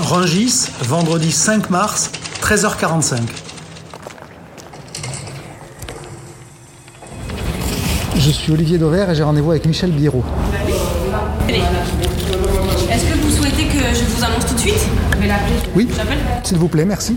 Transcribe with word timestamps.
Rungis, 0.00 0.68
vendredi 0.80 1.30
5 1.30 1.70
mars, 1.70 2.10
13h45. 2.42 3.18
Je 8.16 8.30
suis 8.30 8.52
Olivier 8.52 8.78
Dauvert 8.78 9.10
et 9.10 9.14
j'ai 9.14 9.22
rendez-vous 9.22 9.50
avec 9.50 9.66
Michel 9.66 9.92
Biro. 9.92 10.24
Est-ce 11.48 13.04
que 13.04 13.18
vous 13.22 13.30
souhaitez 13.30 13.66
que 13.66 13.78
je 13.94 14.04
vous 14.04 14.24
annonce 14.24 14.46
tout 14.46 14.54
de 14.54 14.60
suite? 14.60 14.86
Oui, 15.74 15.88
J'appelle 15.94 16.18
s'il 16.42 16.56
vous 16.58 16.68
plaît, 16.68 16.84
merci. 16.84 17.16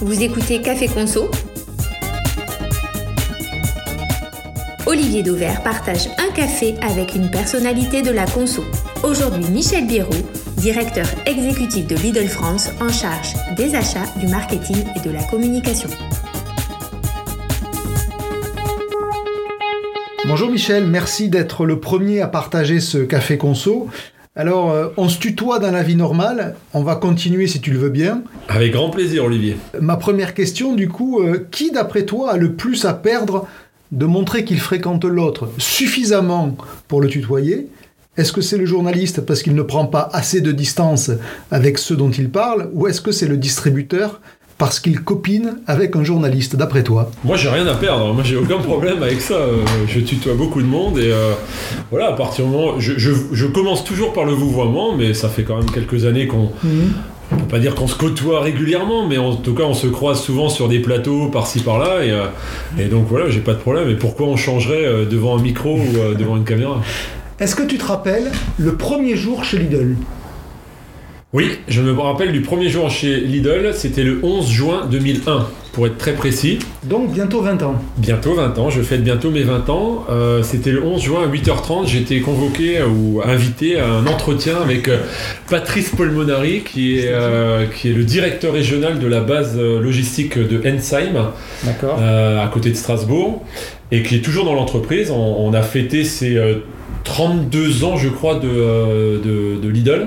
Vous 0.00 0.22
écoutez 0.22 0.60
Café 0.62 0.86
Conso 0.88 1.30
Olivier 4.94 5.24
Dauvert 5.24 5.60
partage 5.64 6.06
un 6.18 6.32
café 6.32 6.76
avec 6.80 7.16
une 7.16 7.28
personnalité 7.28 8.00
de 8.02 8.12
la 8.12 8.26
conso. 8.26 8.62
Aujourd'hui, 9.02 9.42
Michel 9.50 9.88
Biro, 9.88 10.14
directeur 10.56 11.04
exécutif 11.26 11.88
de 11.88 11.96
Lidl 11.96 12.28
France 12.28 12.68
en 12.80 12.88
charge 12.90 13.34
des 13.56 13.74
achats, 13.74 14.06
du 14.20 14.28
marketing 14.28 14.84
et 14.94 15.00
de 15.00 15.12
la 15.12 15.24
communication. 15.24 15.88
Bonjour 20.28 20.48
Michel, 20.48 20.86
merci 20.86 21.28
d'être 21.28 21.66
le 21.66 21.80
premier 21.80 22.20
à 22.20 22.28
partager 22.28 22.78
ce 22.78 22.98
café 22.98 23.36
conso. 23.36 23.88
Alors, 24.36 24.72
euh, 24.72 24.88
on 24.96 25.08
se 25.08 25.18
tutoie 25.18 25.60
dans 25.60 25.70
la 25.70 25.84
vie 25.84 25.94
normale, 25.94 26.56
on 26.72 26.82
va 26.82 26.96
continuer 26.96 27.46
si 27.46 27.60
tu 27.60 27.70
le 27.70 27.78
veux 27.78 27.88
bien. 27.88 28.22
Avec 28.48 28.72
grand 28.72 28.90
plaisir, 28.90 29.24
Olivier. 29.24 29.56
Ma 29.80 29.96
première 29.96 30.34
question, 30.34 30.74
du 30.74 30.88
coup, 30.88 31.20
euh, 31.20 31.46
qui 31.52 31.70
d'après 31.70 32.04
toi 32.04 32.32
a 32.32 32.36
le 32.36 32.52
plus 32.52 32.84
à 32.84 32.94
perdre 32.94 33.46
de 33.94 34.06
montrer 34.06 34.44
qu'il 34.44 34.60
fréquente 34.60 35.04
l'autre 35.04 35.48
suffisamment 35.58 36.56
pour 36.88 37.00
le 37.00 37.08
tutoyer 37.08 37.68
Est-ce 38.16 38.32
que 38.32 38.40
c'est 38.40 38.58
le 38.58 38.66
journaliste 38.66 39.20
parce 39.26 39.42
qu'il 39.42 39.54
ne 39.54 39.62
prend 39.62 39.86
pas 39.86 40.08
assez 40.12 40.40
de 40.40 40.52
distance 40.52 41.10
avec 41.50 41.78
ceux 41.78 41.96
dont 41.96 42.10
il 42.10 42.30
parle 42.30 42.70
Ou 42.74 42.86
est-ce 42.88 43.00
que 43.00 43.12
c'est 43.12 43.26
le 43.28 43.36
distributeur 43.36 44.20
parce 44.56 44.78
qu'il 44.78 45.00
copine 45.00 45.56
avec 45.66 45.96
un 45.96 46.04
journaliste, 46.04 46.54
d'après 46.54 46.84
toi? 46.84 47.10
Moi, 47.24 47.36
j'ai 47.36 47.48
rien 47.48 47.66
à 47.66 47.74
perdre. 47.74 48.14
Moi, 48.14 48.22
j'ai 48.22 48.36
aucun 48.36 48.58
problème 48.58 49.02
avec 49.02 49.20
ça. 49.20 49.34
Euh, 49.34 49.64
Je 49.88 49.98
tutoie 49.98 50.34
beaucoup 50.34 50.62
de 50.62 50.66
monde 50.68 50.96
et 50.98 51.10
euh, 51.10 51.32
voilà, 51.90 52.10
à 52.10 52.12
partir 52.12 52.44
du 52.44 52.52
moment. 52.52 52.78
Je, 52.78 52.92
je- 52.96 53.10
je 53.32 53.46
commence 53.46 53.82
toujours 53.84 54.12
par 54.12 54.24
le 54.24 54.32
vouvoiement, 54.32 54.94
mais 54.96 55.12
ça 55.12 55.28
fait 55.28 55.42
quand 55.42 55.56
même 55.56 55.70
quelques 55.72 56.04
années 56.04 56.28
qu'on. 56.28 56.52
On 57.32 57.36
peut 57.36 57.46
pas 57.46 57.58
dire 57.58 57.74
qu'on 57.74 57.88
se 57.88 57.96
côtoie 57.96 58.40
régulièrement, 58.40 59.06
mais 59.06 59.18
en 59.18 59.34
tout 59.34 59.54
cas, 59.54 59.64
on 59.64 59.74
se 59.74 59.86
croise 59.86 60.20
souvent 60.20 60.48
sur 60.48 60.68
des 60.68 60.80
plateaux 60.80 61.28
par-ci 61.28 61.60
par-là. 61.60 62.04
Et, 62.04 62.10
euh, 62.10 62.26
et 62.78 62.84
donc 62.86 63.06
voilà, 63.08 63.30
j'ai 63.30 63.40
pas 63.40 63.54
de 63.54 63.58
problème. 63.58 63.88
Et 63.88 63.94
pourquoi 63.94 64.26
on 64.26 64.36
changerait 64.36 64.84
euh, 64.84 65.04
devant 65.04 65.38
un 65.38 65.42
micro 65.42 65.76
ou 65.76 65.96
euh, 65.96 66.14
devant 66.14 66.36
une 66.36 66.44
caméra? 66.44 66.80
Est-ce 67.40 67.56
que 67.56 67.62
tu 67.62 67.78
te 67.78 67.84
rappelles 67.84 68.30
le 68.58 68.76
premier 68.76 69.16
jour 69.16 69.42
chez 69.42 69.58
Lidl? 69.58 69.96
Oui, 71.36 71.58
je 71.66 71.82
me 71.82 71.90
rappelle 72.00 72.30
du 72.30 72.42
premier 72.42 72.68
jour 72.68 72.88
chez 72.90 73.16
Lidl, 73.18 73.72
c'était 73.74 74.04
le 74.04 74.20
11 74.22 74.48
juin 74.48 74.86
2001, 74.88 75.48
pour 75.72 75.84
être 75.88 75.98
très 75.98 76.12
précis. 76.12 76.60
Donc 76.84 77.10
bientôt 77.10 77.40
20 77.42 77.60
ans. 77.64 77.74
Bientôt 77.98 78.34
20 78.34 78.56
ans, 78.56 78.70
je 78.70 78.80
fête 78.82 79.02
bientôt 79.02 79.32
mes 79.32 79.42
20 79.42 79.68
ans. 79.68 80.04
Euh, 80.10 80.44
C'était 80.44 80.70
le 80.70 80.84
11 80.84 81.02
juin 81.02 81.22
à 81.24 81.26
8h30, 81.26 81.88
j'étais 81.88 82.20
convoqué 82.20 82.82
ou 82.82 83.20
invité 83.24 83.80
à 83.80 83.88
un 83.88 84.06
entretien 84.06 84.58
avec 84.62 84.86
euh, 84.86 84.98
Patrice 85.50 85.90
Polmonari, 85.90 86.60
qui 86.60 87.00
est, 87.00 87.08
euh, 87.10 87.66
qui 87.66 87.88
est 87.90 87.94
le 87.94 88.04
directeur 88.04 88.52
régional 88.52 89.00
de 89.00 89.06
la 89.08 89.18
base 89.18 89.58
logistique 89.58 90.38
de 90.38 90.60
Ensheim, 90.60 91.32
euh, 91.82 92.44
à 92.44 92.46
côté 92.46 92.70
de 92.70 92.76
Strasbourg, 92.76 93.42
et 93.90 94.04
qui 94.04 94.14
est 94.14 94.24
toujours 94.24 94.44
dans 94.44 94.54
l'entreprise. 94.54 95.10
On, 95.10 95.16
on 95.40 95.52
a 95.52 95.62
fêté 95.62 96.04
ses 96.04 96.36
euh, 96.36 96.58
32 97.02 97.82
ans, 97.82 97.96
je 97.96 98.08
crois, 98.08 98.36
de, 98.36 99.20
de, 99.20 99.56
de 99.60 99.68
Lidl, 99.68 100.06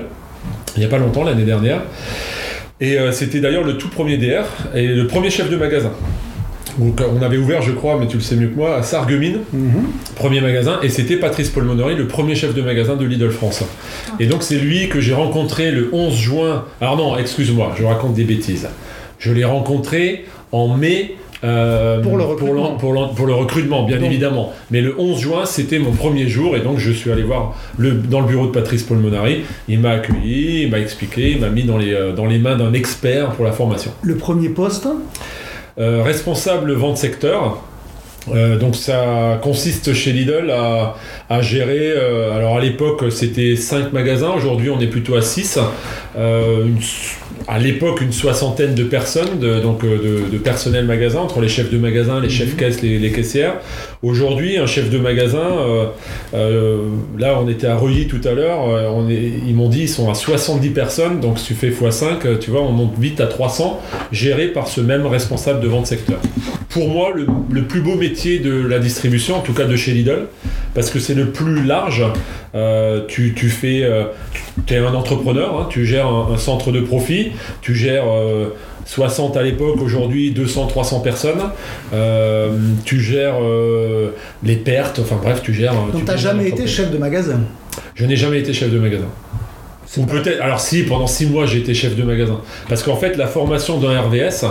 il 0.78 0.80
n'y 0.80 0.86
a 0.86 0.88
pas 0.88 0.98
longtemps, 0.98 1.24
l'année 1.24 1.44
dernière. 1.44 1.80
Et 2.80 2.98
euh, 2.98 3.10
c'était 3.10 3.40
d'ailleurs 3.40 3.64
le 3.64 3.76
tout 3.76 3.88
premier 3.88 4.16
DR 4.16 4.44
et 4.74 4.86
le 4.86 5.06
premier 5.08 5.30
chef 5.30 5.50
de 5.50 5.56
magasin. 5.56 5.90
Donc, 6.78 7.00
euh, 7.00 7.06
on 7.12 7.20
avait 7.22 7.36
ouvert, 7.36 7.60
je 7.62 7.72
crois, 7.72 7.98
mais 7.98 8.06
tu 8.06 8.16
le 8.18 8.22
sais 8.22 8.36
mieux 8.36 8.46
que 8.46 8.54
moi, 8.54 8.76
à 8.76 8.82
Sarreguemines, 8.84 9.40
Mhm. 9.52 9.70
premier 10.14 10.40
magasin, 10.40 10.78
et 10.84 10.88
c'était 10.88 11.16
Patrice 11.16 11.48
Polmonori, 11.48 11.96
le 11.96 12.06
premier 12.06 12.36
chef 12.36 12.54
de 12.54 12.62
magasin 12.62 12.94
de 12.94 13.04
Lidl 13.04 13.30
France. 13.30 13.64
Et 14.20 14.26
donc 14.26 14.44
c'est 14.44 14.58
lui 14.58 14.88
que 14.88 15.00
j'ai 15.00 15.14
rencontré 15.14 15.72
le 15.72 15.90
11 15.92 16.14
juin. 16.16 16.64
Alors 16.80 16.96
non, 16.96 17.16
excuse-moi, 17.18 17.74
je 17.76 17.82
raconte 17.84 18.14
des 18.14 18.22
bêtises. 18.24 18.68
Je 19.18 19.32
l'ai 19.32 19.44
rencontré 19.44 20.26
en 20.52 20.68
mai. 20.76 21.16
Euh, 21.44 22.00
Pour 22.00 22.16
le 22.16 22.24
recrutement. 22.24 22.76
pour 22.76 22.92
l'en- 22.92 23.08
pour 23.08 23.26
le 23.26 23.34
recrutement, 23.34 23.84
bien 23.84 23.98
Donc- 23.98 24.06
évidemment. 24.06 24.52
Mais 24.70 24.80
le 24.80 24.94
11 24.98 25.20
juin, 25.20 25.44
c'était 25.46 25.78
mon 25.78 25.92
premier 25.92 26.28
jour, 26.28 26.56
et 26.56 26.60
donc 26.60 26.78
je 26.78 26.90
suis 26.90 27.10
allé 27.12 27.22
voir 27.22 27.54
le, 27.76 27.92
dans 27.92 28.20
le 28.20 28.26
bureau 28.26 28.46
de 28.46 28.52
Patrice 28.52 28.82
Polmonari. 28.82 29.42
Il 29.68 29.80
m'a 29.80 29.90
accueilli, 29.90 30.62
il 30.64 30.70
m'a 30.70 30.78
expliqué, 30.80 31.30
il 31.30 31.40
m'a 31.40 31.48
mis 31.50 31.62
dans 31.64 31.78
les, 31.78 31.92
euh, 31.94 32.12
dans 32.12 32.26
les 32.26 32.38
mains 32.38 32.56
d'un 32.56 32.72
expert 32.72 33.30
pour 33.30 33.44
la 33.44 33.52
formation. 33.52 33.92
Le 34.02 34.16
premier 34.16 34.48
poste? 34.48 34.88
Euh, 35.78 36.02
responsable 36.02 36.72
vente 36.72 36.96
secteur. 36.96 37.62
Euh, 38.34 38.58
donc 38.58 38.74
ça 38.74 39.38
consiste 39.42 39.94
chez 39.94 40.12
Lidl 40.12 40.50
à, 40.50 40.96
à 41.30 41.40
gérer, 41.40 41.92
alors 42.34 42.56
à 42.58 42.60
l'époque 42.60 43.04
c'était 43.10 43.54
5 43.56 43.92
magasins, 43.92 44.32
aujourd'hui 44.36 44.68
on 44.70 44.78
est 44.80 44.88
plutôt 44.88 45.14
à 45.14 45.22
6. 45.22 45.58
À 47.48 47.58
l'époque 47.58 48.02
une 48.02 48.12
soixantaine 48.12 48.74
de 48.74 48.84
personnes, 48.84 49.38
de, 49.38 49.58
donc 49.58 49.82
euh, 49.82 50.26
de, 50.26 50.30
de 50.30 50.38
personnel 50.38 50.84
magasin, 50.84 51.20
entre 51.20 51.40
les 51.40 51.48
chefs 51.48 51.70
de 51.70 51.78
magasin, 51.78 52.20
les 52.20 52.28
chefs 52.28 52.56
caisses, 52.56 52.82
les, 52.82 52.98
les 52.98 53.10
caissières. 53.10 53.54
Aujourd'hui 54.00 54.58
un 54.58 54.66
chef 54.66 54.90
de 54.90 54.98
magasin, 54.98 55.38
euh, 55.38 55.86
euh, 56.32 56.82
là 57.18 57.36
on 57.42 57.48
était 57.48 57.66
à 57.66 57.74
Reuilly 57.74 58.06
tout 58.06 58.20
à 58.22 58.30
l'heure, 58.32 58.68
euh, 58.68 59.40
ils 59.44 59.56
m'ont 59.56 59.68
dit 59.68 59.82
ils 59.82 59.88
sont 59.88 60.08
à 60.08 60.14
70 60.14 60.70
personnes, 60.70 61.18
donc 61.18 61.40
si 61.40 61.46
tu 61.46 61.54
fais 61.54 61.70
x5, 61.70 62.38
tu 62.38 62.52
vois 62.52 62.62
on 62.62 62.70
monte 62.70 62.96
vite 62.96 63.20
à 63.20 63.26
300, 63.26 63.80
géré 64.12 64.48
par 64.48 64.68
ce 64.68 64.80
même 64.80 65.04
responsable 65.04 65.58
de 65.58 65.66
vente 65.66 65.88
secteur 65.88 66.20
pour 66.68 66.90
moi 66.90 67.10
le, 67.12 67.62
plus 67.64 67.80
beau 67.80 67.96
métier 67.96 68.38
de 68.38 68.54
la 68.64 68.78
distribution, 68.78 69.36
en 69.36 69.40
tout 69.40 69.54
cas 69.54 69.64
de 69.64 69.74
chez 69.74 69.90
Lidl, 69.92 70.26
parce 70.74 70.90
que 70.90 71.00
c'est 71.00 71.14
le 71.14 71.30
plus 71.30 71.64
large. 71.64 72.04
Tu, 73.08 73.32
fais, 73.48 73.88
tu 74.66 74.74
es 74.74 74.76
un 74.76 74.94
entrepreneur, 74.94 75.58
hein, 75.58 75.66
tu 75.70 75.86
gères 75.86 76.06
un, 76.06 76.36
centre 76.36 76.70
de 76.70 76.80
profit, 76.80 77.32
tu 77.62 77.74
gères 77.74 78.04
60 78.88 79.36
à 79.36 79.42
l'époque, 79.42 79.80
aujourd'hui 79.82 80.30
200, 80.30 80.66
300 80.66 81.00
personnes. 81.00 81.42
Euh, 81.92 82.50
tu 82.86 82.98
gères 83.00 83.36
euh, 83.42 84.12
les 84.42 84.56
pertes, 84.56 84.98
enfin 84.98 85.20
bref, 85.22 85.42
tu 85.42 85.52
gères. 85.52 85.74
Donc 85.74 86.06
tu 86.06 86.06
gères 86.06 86.16
jamais 86.16 86.48
été 86.48 86.66
chef 86.66 86.90
de 86.90 86.96
magasin? 86.96 87.40
Je 87.94 88.06
n'ai 88.06 88.16
jamais 88.16 88.38
été 88.40 88.54
chef 88.54 88.72
de 88.72 88.78
magasin. 88.78 89.08
Ou 89.98 90.06
peut-être, 90.06 90.40
alors 90.40 90.60
si, 90.60 90.84
pendant 90.84 91.06
6 91.06 91.26
mois 91.26 91.44
j'ai 91.44 91.58
été 91.58 91.74
chef 91.74 91.96
de 91.96 92.02
magasin. 92.02 92.40
Parce 92.68 92.82
qu'en 92.82 92.96
fait, 92.96 93.16
la 93.16 93.26
formation 93.26 93.78
d'un 93.78 94.00
RVS, 94.00 94.46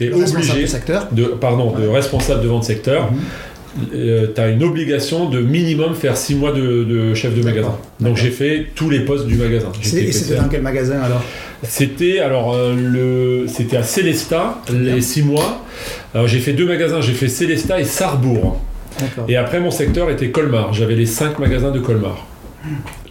Le 0.00 0.06
responsable 0.06 0.36
obligé 0.36 0.62
de 0.62 0.66
secteur 0.66 1.08
de, 1.10 1.24
pardon, 1.24 1.72
de 1.72 1.88
responsable 1.88 2.42
de 2.42 2.48
vente 2.48 2.64
secteur, 2.64 3.10
Mhm. 3.76 4.28
tu 4.34 4.40
as 4.40 4.48
une 4.48 4.62
obligation 4.62 5.28
de 5.28 5.40
minimum 5.40 5.94
faire 5.94 6.16
6 6.16 6.34
mois 6.36 6.52
de, 6.52 6.84
de 6.84 7.14
chef 7.14 7.34
de 7.34 7.42
magasin. 7.42 7.76
Donc 8.00 8.16
j'ai 8.16 8.30
fait 8.30 8.66
tous 8.74 8.88
les 8.90 9.00
postes 9.00 9.26
du 9.26 9.34
magasin. 9.36 9.72
Et 9.82 10.12
c'était 10.12 10.36
dans 10.36 10.48
quel 10.48 10.62
magasin 10.62 11.00
alors? 11.02 11.22
C'était 11.62 12.18
alors 12.20 12.54
euh, 12.54 12.74
le 12.76 13.46
c'était 13.48 13.76
à 13.78 13.82
Célestat 13.82 14.60
bien. 14.70 14.94
les 14.94 15.00
6 15.00 15.22
mois. 15.22 15.64
Alors 16.14 16.28
j'ai 16.28 16.38
fait 16.38 16.52
deux 16.52 16.66
magasins, 16.66 17.00
j'ai 17.00 17.14
fait 17.14 17.28
Célestat 17.28 17.80
et 17.80 17.84
Sarrebourg. 17.84 18.60
Et 19.28 19.36
après 19.36 19.58
mon 19.60 19.70
secteur 19.70 20.10
était 20.10 20.28
Colmar. 20.30 20.72
J'avais 20.72 20.94
les 20.94 21.06
5 21.06 21.38
magasins 21.38 21.70
de 21.70 21.80
Colmar. 21.80 22.26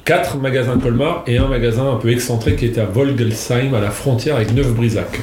4 0.06 0.38
magasins 0.38 0.78
Colmar 0.78 1.24
et 1.28 1.38
un 1.38 1.48
magasin 1.48 1.90
un 1.92 1.96
peu 1.96 2.10
excentré 2.12 2.56
qui 2.56 2.66
était 2.66 2.82
à 2.82 2.86
Volgelsheim 2.86 3.74
à 3.74 3.80
la 3.82 3.90
frontière 3.92 4.36
avec 4.38 4.54
Neuf-Brisac. 4.54 5.20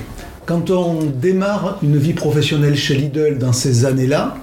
Quand 0.46 0.70
on 0.70 0.98
démarre 1.04 1.78
une 1.82 1.96
vie 1.96 2.12
professionnelle 2.14 2.76
chez 2.76 2.94
Lidl 2.94 3.38
dans 3.38 3.52
ces 3.52 3.84
années-là, 3.84 4.36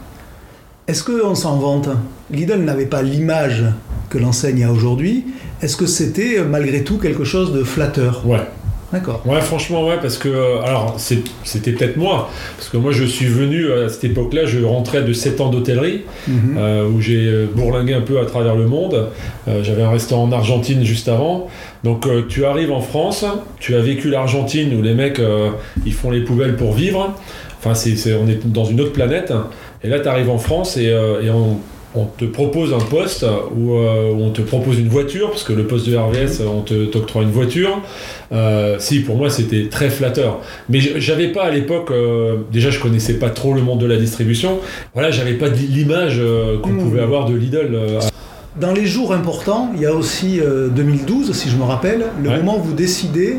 est-ce 0.88 1.04
qu'on 1.04 1.36
s'en 1.36 1.58
vante 1.58 1.90
Lidl 2.32 2.60
n'avait 2.60 2.86
pas 2.86 3.02
l'image 3.02 3.64
que 4.10 4.18
l'enseigne 4.18 4.64
a 4.64 4.72
aujourd'hui. 4.72 5.26
Est-ce 5.62 5.76
que 5.76 5.86
c'était 5.86 6.40
euh, 6.40 6.46
malgré 6.50 6.84
tout 6.84 6.98
quelque 6.98 7.24
chose 7.26 7.54
de 7.54 7.64
flatteur? 7.64 8.24
Ouais. 8.26 8.40
D'accord. 8.94 9.22
Ouais, 9.26 9.42
franchement, 9.42 9.86
ouais, 9.86 9.98
parce 10.02 10.18
que, 10.18 10.30
euh, 10.30 10.62
alors, 10.62 10.96
c'était 10.98 11.74
peut-être 11.74 11.98
moi, 11.98 12.30
parce 12.56 12.70
que 12.70 12.78
moi, 12.78 12.94
je 12.94 13.04
suis 13.04 13.26
venu 13.26 13.66
euh, 13.66 13.88
à 13.88 13.90
cette 13.90 14.06
époque-là, 14.06 14.46
je 14.46 14.64
rentrais 14.64 15.02
de 15.04 15.12
7 15.12 15.42
ans 15.42 15.50
d'hôtellerie, 15.50 16.04
Mhm. 16.30 16.56
euh, 16.58 16.88
où 16.88 17.02
j'ai 17.02 17.48
bourlingué 17.54 17.94
un 17.96 18.02
peu 18.02 18.18
à 18.22 18.26
travers 18.26 18.56
le 18.56 18.66
monde. 18.66 19.10
Euh, 19.50 19.62
J'avais 19.62 19.84
un 19.84 19.90
restaurant 19.90 20.24
en 20.24 20.32
Argentine 20.32 20.86
juste 20.86 21.10
avant. 21.10 21.48
Donc, 21.84 22.08
euh, 22.08 22.24
tu 22.30 22.46
arrives 22.46 22.72
en 22.72 22.80
France, 22.80 23.26
tu 23.60 23.76
as 23.76 23.82
vécu 23.82 24.10
l'Argentine, 24.10 24.74
où 24.74 24.82
les 24.82 24.94
mecs, 24.94 25.22
ils 25.86 25.94
font 25.94 26.10
les 26.10 26.22
poubelles 26.22 26.56
pour 26.56 26.72
vivre. 26.74 27.14
Enfin, 27.60 27.74
c'est- 27.74 28.14
on 28.14 28.28
est 28.30 28.46
dans 28.48 28.64
une 28.64 28.80
autre 28.80 28.94
planète. 28.94 29.34
Et 29.84 29.90
là, 29.90 30.00
tu 30.00 30.08
arrives 30.08 30.30
en 30.30 30.38
France 30.38 30.78
et, 30.78 30.90
euh, 30.90 31.22
et 31.22 31.30
on, 31.30 31.58
on 31.96 32.06
te 32.06 32.26
propose 32.26 32.74
un 32.74 32.80
poste 32.80 33.26
où, 33.56 33.74
euh, 33.76 34.12
où 34.12 34.22
on 34.24 34.30
te 34.32 34.42
propose 34.42 34.78
une 34.80 34.90
voiture, 34.90 35.30
parce 35.30 35.44
que 35.44 35.54
le 35.54 35.66
poste 35.66 35.90
de 35.90 35.96
RVS, 35.96 36.42
on 36.46 36.62
te 36.62 36.86
t'octroie 36.86 37.24
une 37.24 37.32
voiture. 37.32 37.82
Euh, 38.32 38.76
si, 38.80 39.00
pour 39.00 39.16
moi, 39.16 39.30
c'était 39.30 39.68
très 39.70 39.90
flatteur. 39.90 40.40
Mais 40.70 40.80
j'avais 40.80 41.30
pas 41.30 41.44
à 41.44 41.52
l'époque, 41.52 41.90
euh, 41.92 42.38
déjà, 42.52 42.70
je 42.70 42.80
connaissais 42.80 43.14
pas 43.20 43.30
trop 43.30 43.54
le 43.54 43.62
monde 43.62 43.80
de 43.80 43.86
la 43.88 43.98
distribution. 43.98 44.60
Voilà, 44.94 45.12
j'avais 45.12 45.34
pas 45.34 45.48
l'image 45.48 46.18
euh, 46.20 46.58
qu'on 46.60 46.70
Mmh. 46.70 46.78
pouvait 46.80 47.02
avoir 47.02 47.26
de 47.26 47.36
Lidl. 47.36 47.70
euh, 47.74 48.00
Dans 48.60 48.74
les 48.74 48.86
jours 48.86 49.14
importants, 49.14 49.70
il 49.76 49.82
y 49.82 49.86
a 49.86 49.94
aussi 49.94 50.40
euh, 50.40 50.68
2012, 50.68 51.32
si 51.34 51.50
je 51.50 51.56
me 51.56 51.64
rappelle, 51.64 52.06
le 52.22 52.30
Ouais. 52.30 52.38
moment 52.38 52.58
où 52.58 52.62
vous 52.62 52.74
décidez 52.74 53.38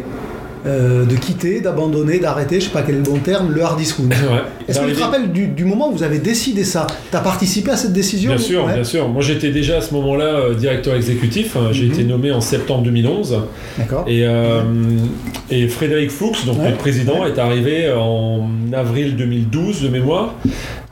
euh, 0.68 1.04
de 1.06 1.16
quitter, 1.16 1.60
d'abandonner, 1.60 2.18
d'arrêter, 2.18 2.60
je 2.60 2.66
sais 2.66 2.70
pas 2.70 2.82
quel 2.82 2.96
est 2.96 2.98
le 2.98 3.04
bon 3.04 3.18
terme, 3.18 3.50
le 3.52 3.62
hard 3.62 3.78
discount. 3.78 4.08
Ouais. 4.08 4.42
Est-ce 4.68 4.80
que 4.80 4.86
tu 4.86 4.92
te 4.94 5.00
rappelles 5.02 5.32
du, 5.32 5.46
du 5.48 5.64
moment 5.64 5.88
où 5.88 5.92
vous 5.92 6.02
avez 6.02 6.18
décidé 6.18 6.62
ça? 6.64 6.86
Tu 7.10 7.16
as 7.16 7.20
participé 7.20 7.70
à 7.70 7.76
cette 7.76 7.92
décision? 7.94 8.30
Bien 8.34 8.38
sûr, 8.38 8.64
Ouais. 8.66 8.74
bien 8.74 8.84
sûr. 8.84 9.08
Moi, 9.08 9.22
j'étais 9.22 9.50
déjà 9.50 9.78
à 9.78 9.80
ce 9.80 9.94
moment-là 9.94 10.24
euh, 10.26 10.54
directeur 10.54 10.94
exécutif. 10.94 11.56
Hein, 11.56 11.68
J'ai 11.72 11.86
Mhm. 11.86 11.92
été 11.92 12.04
nommé 12.04 12.30
en 12.32 12.40
septembre 12.42 12.82
2011. 12.82 13.38
D'accord. 13.78 14.04
Et, 14.06 14.26
euh, 14.26 14.62
et 15.50 15.66
Frédéric 15.68 16.10
Fuchs, 16.10 16.44
donc 16.44 16.58
Ouais. 16.58 16.64
notre 16.66 16.76
président, 16.78 17.24
est 17.26 17.38
arrivé 17.38 17.90
en 17.92 18.48
avril 18.72 19.16
2012 19.16 19.82
de 19.82 19.88
mémoire. 19.88 20.34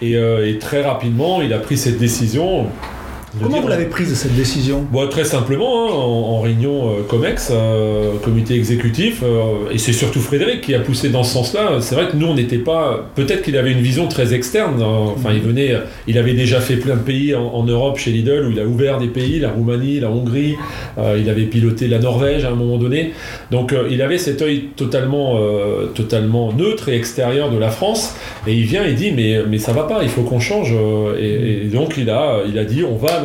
Et, 0.01 0.17
euh, 0.17 0.49
et 0.49 0.59
très 0.59 0.83
rapidement, 0.83 1.43
il 1.43 1.53
a 1.53 1.59
pris 1.59 1.77
cette 1.77 1.99
décision. 1.99 2.67
Comment 3.39 3.55
dire- 3.55 3.63
vous 3.63 3.69
l'avez 3.69 3.85
prise 3.87 4.15
cette 4.15 4.35
décision? 4.35 4.85
Bon, 4.91 5.09
très 5.09 5.25
simplement, 5.25 5.87
hein, 5.89 5.93
en, 5.93 6.37
en 6.37 6.41
réunion 6.41 6.89
euh, 6.91 7.03
COMEX, 7.07 7.51
euh, 7.53 8.13
comité 8.23 8.55
exécutif, 8.55 9.23
euh, 9.23 9.71
et 9.73 9.79
c'est 9.79 9.93
surtout 9.93 10.21
Frédéric 10.21 10.61
qui 10.63 10.75
a 10.75 10.81
poussé 10.81 11.09
dans 11.09 11.23
ce 11.23 11.33
sens-là. 11.35 11.79
C'est 11.81 11.95
vrai 11.95 12.09
que 12.09 12.17
nous, 12.17 12.27
on 12.27 12.35
n'était 12.35 12.59
pas. 12.59 13.09
Peut-être 13.15 13.43
qu'il 13.43 13.57
avait 13.57 13.73
une 13.73 13.81
vision 13.81 14.09
très 14.09 14.35
externe. 14.35 14.81
hein. 14.83 15.13
Enfin, 15.17 15.31
il 15.35 15.41
venait. 15.41 15.75
Il 16.07 16.19
avait 16.19 16.35
déjà 16.35 16.61
fait 16.61 16.77
plein 16.77 16.95
de 16.97 17.01
pays 17.01 17.35
en, 17.35 17.45
en 17.47 17.65
Europe 17.65 17.99
chez 17.99 18.11
Lidl, 18.11 18.47
où 18.49 18.51
il 18.53 18.61
a 18.61 18.65
ouvert 18.65 18.99
des 18.99 19.09
pays, 19.09 19.39
la 19.39 19.51
Roumanie, 19.51 20.01
la 20.01 20.11
Hongrie. 20.11 20.57
il 21.19 21.29
avait 21.31 21.43
piloté 21.45 21.89
la 21.89 21.99
Norvège 21.99 22.45
à 22.45 22.51
un 22.51 22.55
moment 22.55 22.79
donné. 22.79 23.13
Donc, 23.51 23.75
il 23.91 24.01
avait 24.03 24.19
cet 24.19 24.43
œil 24.43 24.69
totalement, 24.77 25.39
totalement 25.95 26.53
neutre 26.53 26.89
et 26.89 26.97
extérieur 26.97 27.51
de 27.51 27.59
la 27.59 27.71
France. 27.71 28.15
Et 28.47 28.55
il 28.55 28.65
vient 28.65 28.85
et 28.85 28.93
dit 28.95 29.13
mais, 29.13 29.41
mais 29.49 29.59
ça 29.59 29.73
va 29.73 29.83
pas, 29.85 30.01
il 30.03 30.09
faut 30.09 30.23
qu'on 30.23 30.41
change. 30.41 30.75
Et, 31.21 31.63
et 31.65 31.69
donc 31.69 31.95
il 31.99 32.09
a, 32.11 32.41
il 32.49 32.59
a 32.59 32.65
dit 32.65 32.83
on 32.85 32.97
va 32.97 33.21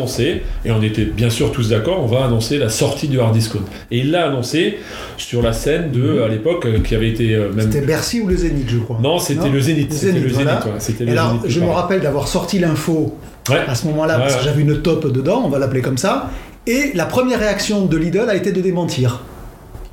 et 0.65 0.71
on 0.71 0.81
était 0.81 1.05
bien 1.05 1.29
sûr 1.29 1.51
tous 1.51 1.69
d'accord, 1.69 2.01
on 2.03 2.07
va 2.07 2.25
annoncer 2.25 2.57
la 2.57 2.69
sortie 2.69 3.07
du 3.07 3.19
hard 3.19 3.33
discount. 3.33 3.59
Et 3.91 3.99
il 3.99 4.11
l'a 4.11 4.27
annoncé 4.27 4.77
sur 5.17 5.41
la 5.41 5.53
scène 5.53 5.91
de, 5.91 6.21
à 6.21 6.27
l'époque, 6.27 6.65
euh, 6.65 6.79
qui 6.79 6.95
avait 6.95 7.09
été 7.09 7.35
euh, 7.35 7.51
même... 7.53 7.71
C'était 7.71 7.85
Bercy 7.85 8.21
ou 8.21 8.27
le 8.27 8.35
Zénith, 8.35 8.67
je 8.69 8.77
crois. 8.79 8.99
Non, 9.01 9.19
c'était 9.19 9.49
le 9.49 9.59
Zénith. 9.59 9.89
Le 9.91 9.95
C'était 9.97 10.19
le 10.19 10.29
Zénith, 10.29 10.33
voilà. 10.43 10.59
ouais, 10.65 11.05
Et 11.07 11.11
alors, 11.11 11.31
Zénith, 11.41 11.49
je 11.49 11.59
me 11.59 11.69
rappelle 11.69 12.01
d'avoir 12.01 12.27
sorti 12.27 12.59
l'info 12.59 13.17
Ouais. 13.49 13.57
à 13.67 13.73
ce 13.73 13.87
moment-là, 13.87 14.15
Ouais, 14.17 14.21
parce 14.23 14.35
que 14.35 14.43
j'avais 14.43 14.61
une 14.61 14.81
top 14.83 15.11
dedans, 15.11 15.41
on 15.43 15.49
va 15.49 15.57
l'appeler 15.57 15.81
comme 15.81 15.97
ça, 15.97 16.29
et 16.67 16.91
la 16.93 17.05
première 17.05 17.39
réaction 17.39 17.85
de 17.87 17.97
Lidl 17.97 18.29
a 18.29 18.35
été 18.35 18.51
de 18.51 18.61
démentir. 18.61 19.21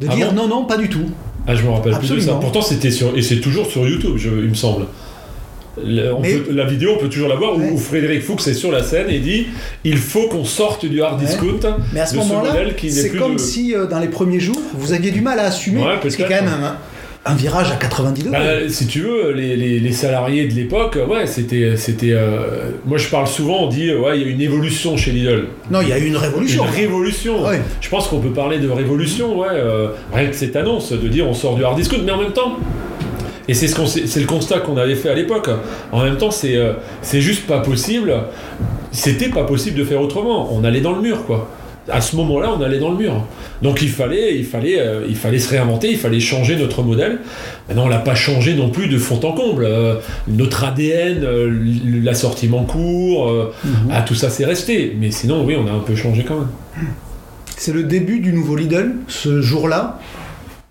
De 0.01 0.07
Ah 0.11 0.15
dire 0.15 0.29
bon 0.33 0.37
non, 0.43 0.49
non, 0.49 0.65
pas 0.67 0.77
du 0.77 0.89
tout. 0.91 1.07
Ah, 1.47 1.55
je 1.55 1.63
me 1.63 1.71
rappelle 1.71 1.97
plus 1.99 2.11
de 2.11 2.21
ça. 2.21 2.35
Pourtant, 2.35 2.61
c'était 2.61 2.91
sur... 2.91 3.17
Et 3.17 3.23
c'est 3.23 3.41
toujours 3.41 3.67
sur 3.67 3.89
YouTube, 3.89 4.13
je- 4.17 4.29
il 4.29 4.51
me 4.51 4.55
semble. 4.55 4.85
Le- 5.85 6.13
on 6.15 6.21
Mais- 6.21 6.35
peut- 6.35 6.53
la 6.53 6.65
vidéo, 6.65 6.93
on 6.97 6.99
peut 6.99 7.09
toujours 7.09 7.29
la 7.29 7.37
voir 7.37 7.57
où- 7.57 7.61
Ouais. 7.61 7.71
où, 7.73 7.79
Frédéric 7.79 8.23
Fuchs 8.23 8.47
est 8.49 8.55
sur 8.55 8.71
la 8.73 8.83
scène 8.83 9.09
et 9.11 9.19
dit 9.19 9.47
il 9.85 9.97
faut 9.97 10.29
qu'on 10.29 10.45
sorte 10.45 10.87
du 10.87 11.03
hard 11.03 11.21
Ouais. 11.21 11.27
discount. 11.27 11.77
Mais 11.93 12.01
à 12.01 12.07
ce 12.07 12.17
moment-là, 12.17 12.55
c'est 12.89 13.11
comme 13.11 13.35
de- 13.35 13.39
si 13.41 13.75
euh, 13.75 13.87
dans 13.87 13.99
les 14.01 14.09
premiers 14.09 14.41
jours, 14.41 14.61
vous 14.75 14.93
aviez 14.93 15.11
du 15.11 15.21
mal 15.21 15.39
à 15.39 15.45
assumer, 15.45 15.83
Ouais, 15.83 15.95
parce 16.01 16.17
quand 16.17 16.29
même 16.29 16.49
un, 16.49 16.77
un 17.31 17.35
virage 17.35 17.71
à 17.71 17.77
90 17.77 18.23
degrés. 18.25 18.39
Bah, 18.39 18.69
si 18.71 18.87
tu 18.87 19.01
veux, 19.01 19.33
les, 19.33 19.55
les- 19.57 19.81
les 19.81 19.93
salariés 19.93 20.47
de 20.47 20.55
l'époque, 20.55 20.97
ouais, 21.11 21.27
c'était, 21.27 21.77
c'était. 21.77 22.13
euh, 22.13 22.71
moi, 22.87 22.97
je 22.97 23.09
parle 23.09 23.27
souvent, 23.27 23.65
on 23.65 23.69
dit, 23.69 23.93
ouais, 23.93 24.19
il 24.19 24.23
y 24.23 24.25
a 24.25 24.29
une 24.33 24.41
évolution 24.41 24.97
chez 24.97 25.11
Lidl. 25.11 25.45
non, 25.71 25.81
il 25.83 25.89
y 25.89 25.93
a 25.93 25.99
eu 25.99 26.07
une 26.07 26.17
révolution. 26.17 26.65
Une 26.65 26.71
révolution. 26.71 27.37
Je 27.81 27.89
pense 27.91 28.09
qu'on 28.09 28.21
peut 28.21 28.31
parler 28.31 28.59
de 28.59 28.69
révolution, 28.71 29.39
ouais. 29.39 29.49
euh, 29.53 29.89
rien 30.13 30.29
que 30.29 30.37
cette 30.37 30.57
annonce 30.57 30.93
de 30.93 31.09
dire 31.09 31.27
on 31.29 31.35
sort 31.35 31.55
du 31.57 31.65
hard 31.65 31.77
discount, 31.77 31.99
mais 32.05 32.13
en 32.13 32.19
même 32.23 32.33
temps. 32.33 32.57
Et 33.49 33.55
c'est, 33.55 33.67
ce 33.67 34.21
le 34.21 34.27
constat 34.27 34.61
qu'on 34.61 34.77
avait 34.77 34.95
fait 34.95 35.09
à 35.09 35.15
l'époque. 35.15 35.49
En 35.91 36.05
même 36.05 36.17
temps, 36.19 36.31
c'est, 36.31 36.57
euh, 36.57 36.75
juste 37.15 37.47
pas 37.47 37.61
possible. 37.61 38.15
C'était 38.93 39.29
pas 39.31 39.45
possible 39.45 39.79
de 39.79 39.85
faire 39.85 40.01
autrement. 40.01 40.53
On 40.55 40.65
allait 40.65 40.81
dans 40.83 40.93
le 40.93 41.01
mur, 41.01 41.25
quoi. 41.25 41.49
À 41.91 42.03
ce 42.03 42.17
moment-là, 42.17 42.53
on 42.55 42.61
allait 42.63 42.79
dans 42.79 42.91
le 42.91 42.99
mur. 42.99 43.25
Donc 43.63 43.81
il 43.81 43.89
fallait, 43.89 44.37
il 44.37 44.45
fallait, 44.45 44.79
euh, 44.79 45.07
il 45.09 45.17
fallait 45.17 45.39
se 45.39 45.49
réinventer, 45.49 45.91
il 45.91 45.97
fallait 45.97 46.21
changer 46.21 46.55
notre 46.57 46.83
modèle. 46.83 47.21
Maintenant, 47.67 47.87
on 47.87 47.89
l'a 47.89 47.99
pas 47.99 48.15
changé 48.15 48.55
non 48.55 48.69
plus 48.69 48.89
de 48.89 48.99
fond 48.99 49.19
en 49.25 49.33
comble. 49.33 49.65
Euh, 49.65 49.95
notre 50.29 50.65
ADN, 50.65 51.25
euh, 51.25 51.51
l'assortiment 52.03 52.65
court, 52.65 53.33
Mhm. 53.65 53.71
ah, 53.91 54.03
tout 54.03 54.15
ça 54.15 54.29
c'est 54.29 54.45
resté. 54.45 54.95
Mais 55.01 55.11
sinon, 55.11 55.45
oui, 55.47 55.57
on 55.59 55.67
a 55.67 55.73
un 55.73 55.79
peu 55.81 55.97
changé 55.97 56.25
quand 56.29 56.37
même. 56.37 56.89
C'est 57.57 57.73
le 57.73 57.85
début 57.85 58.21
du 58.21 58.35
nouveau 58.35 58.55
Lidl, 58.57 58.93
ce 59.09 59.41
jour-là. 59.41 59.99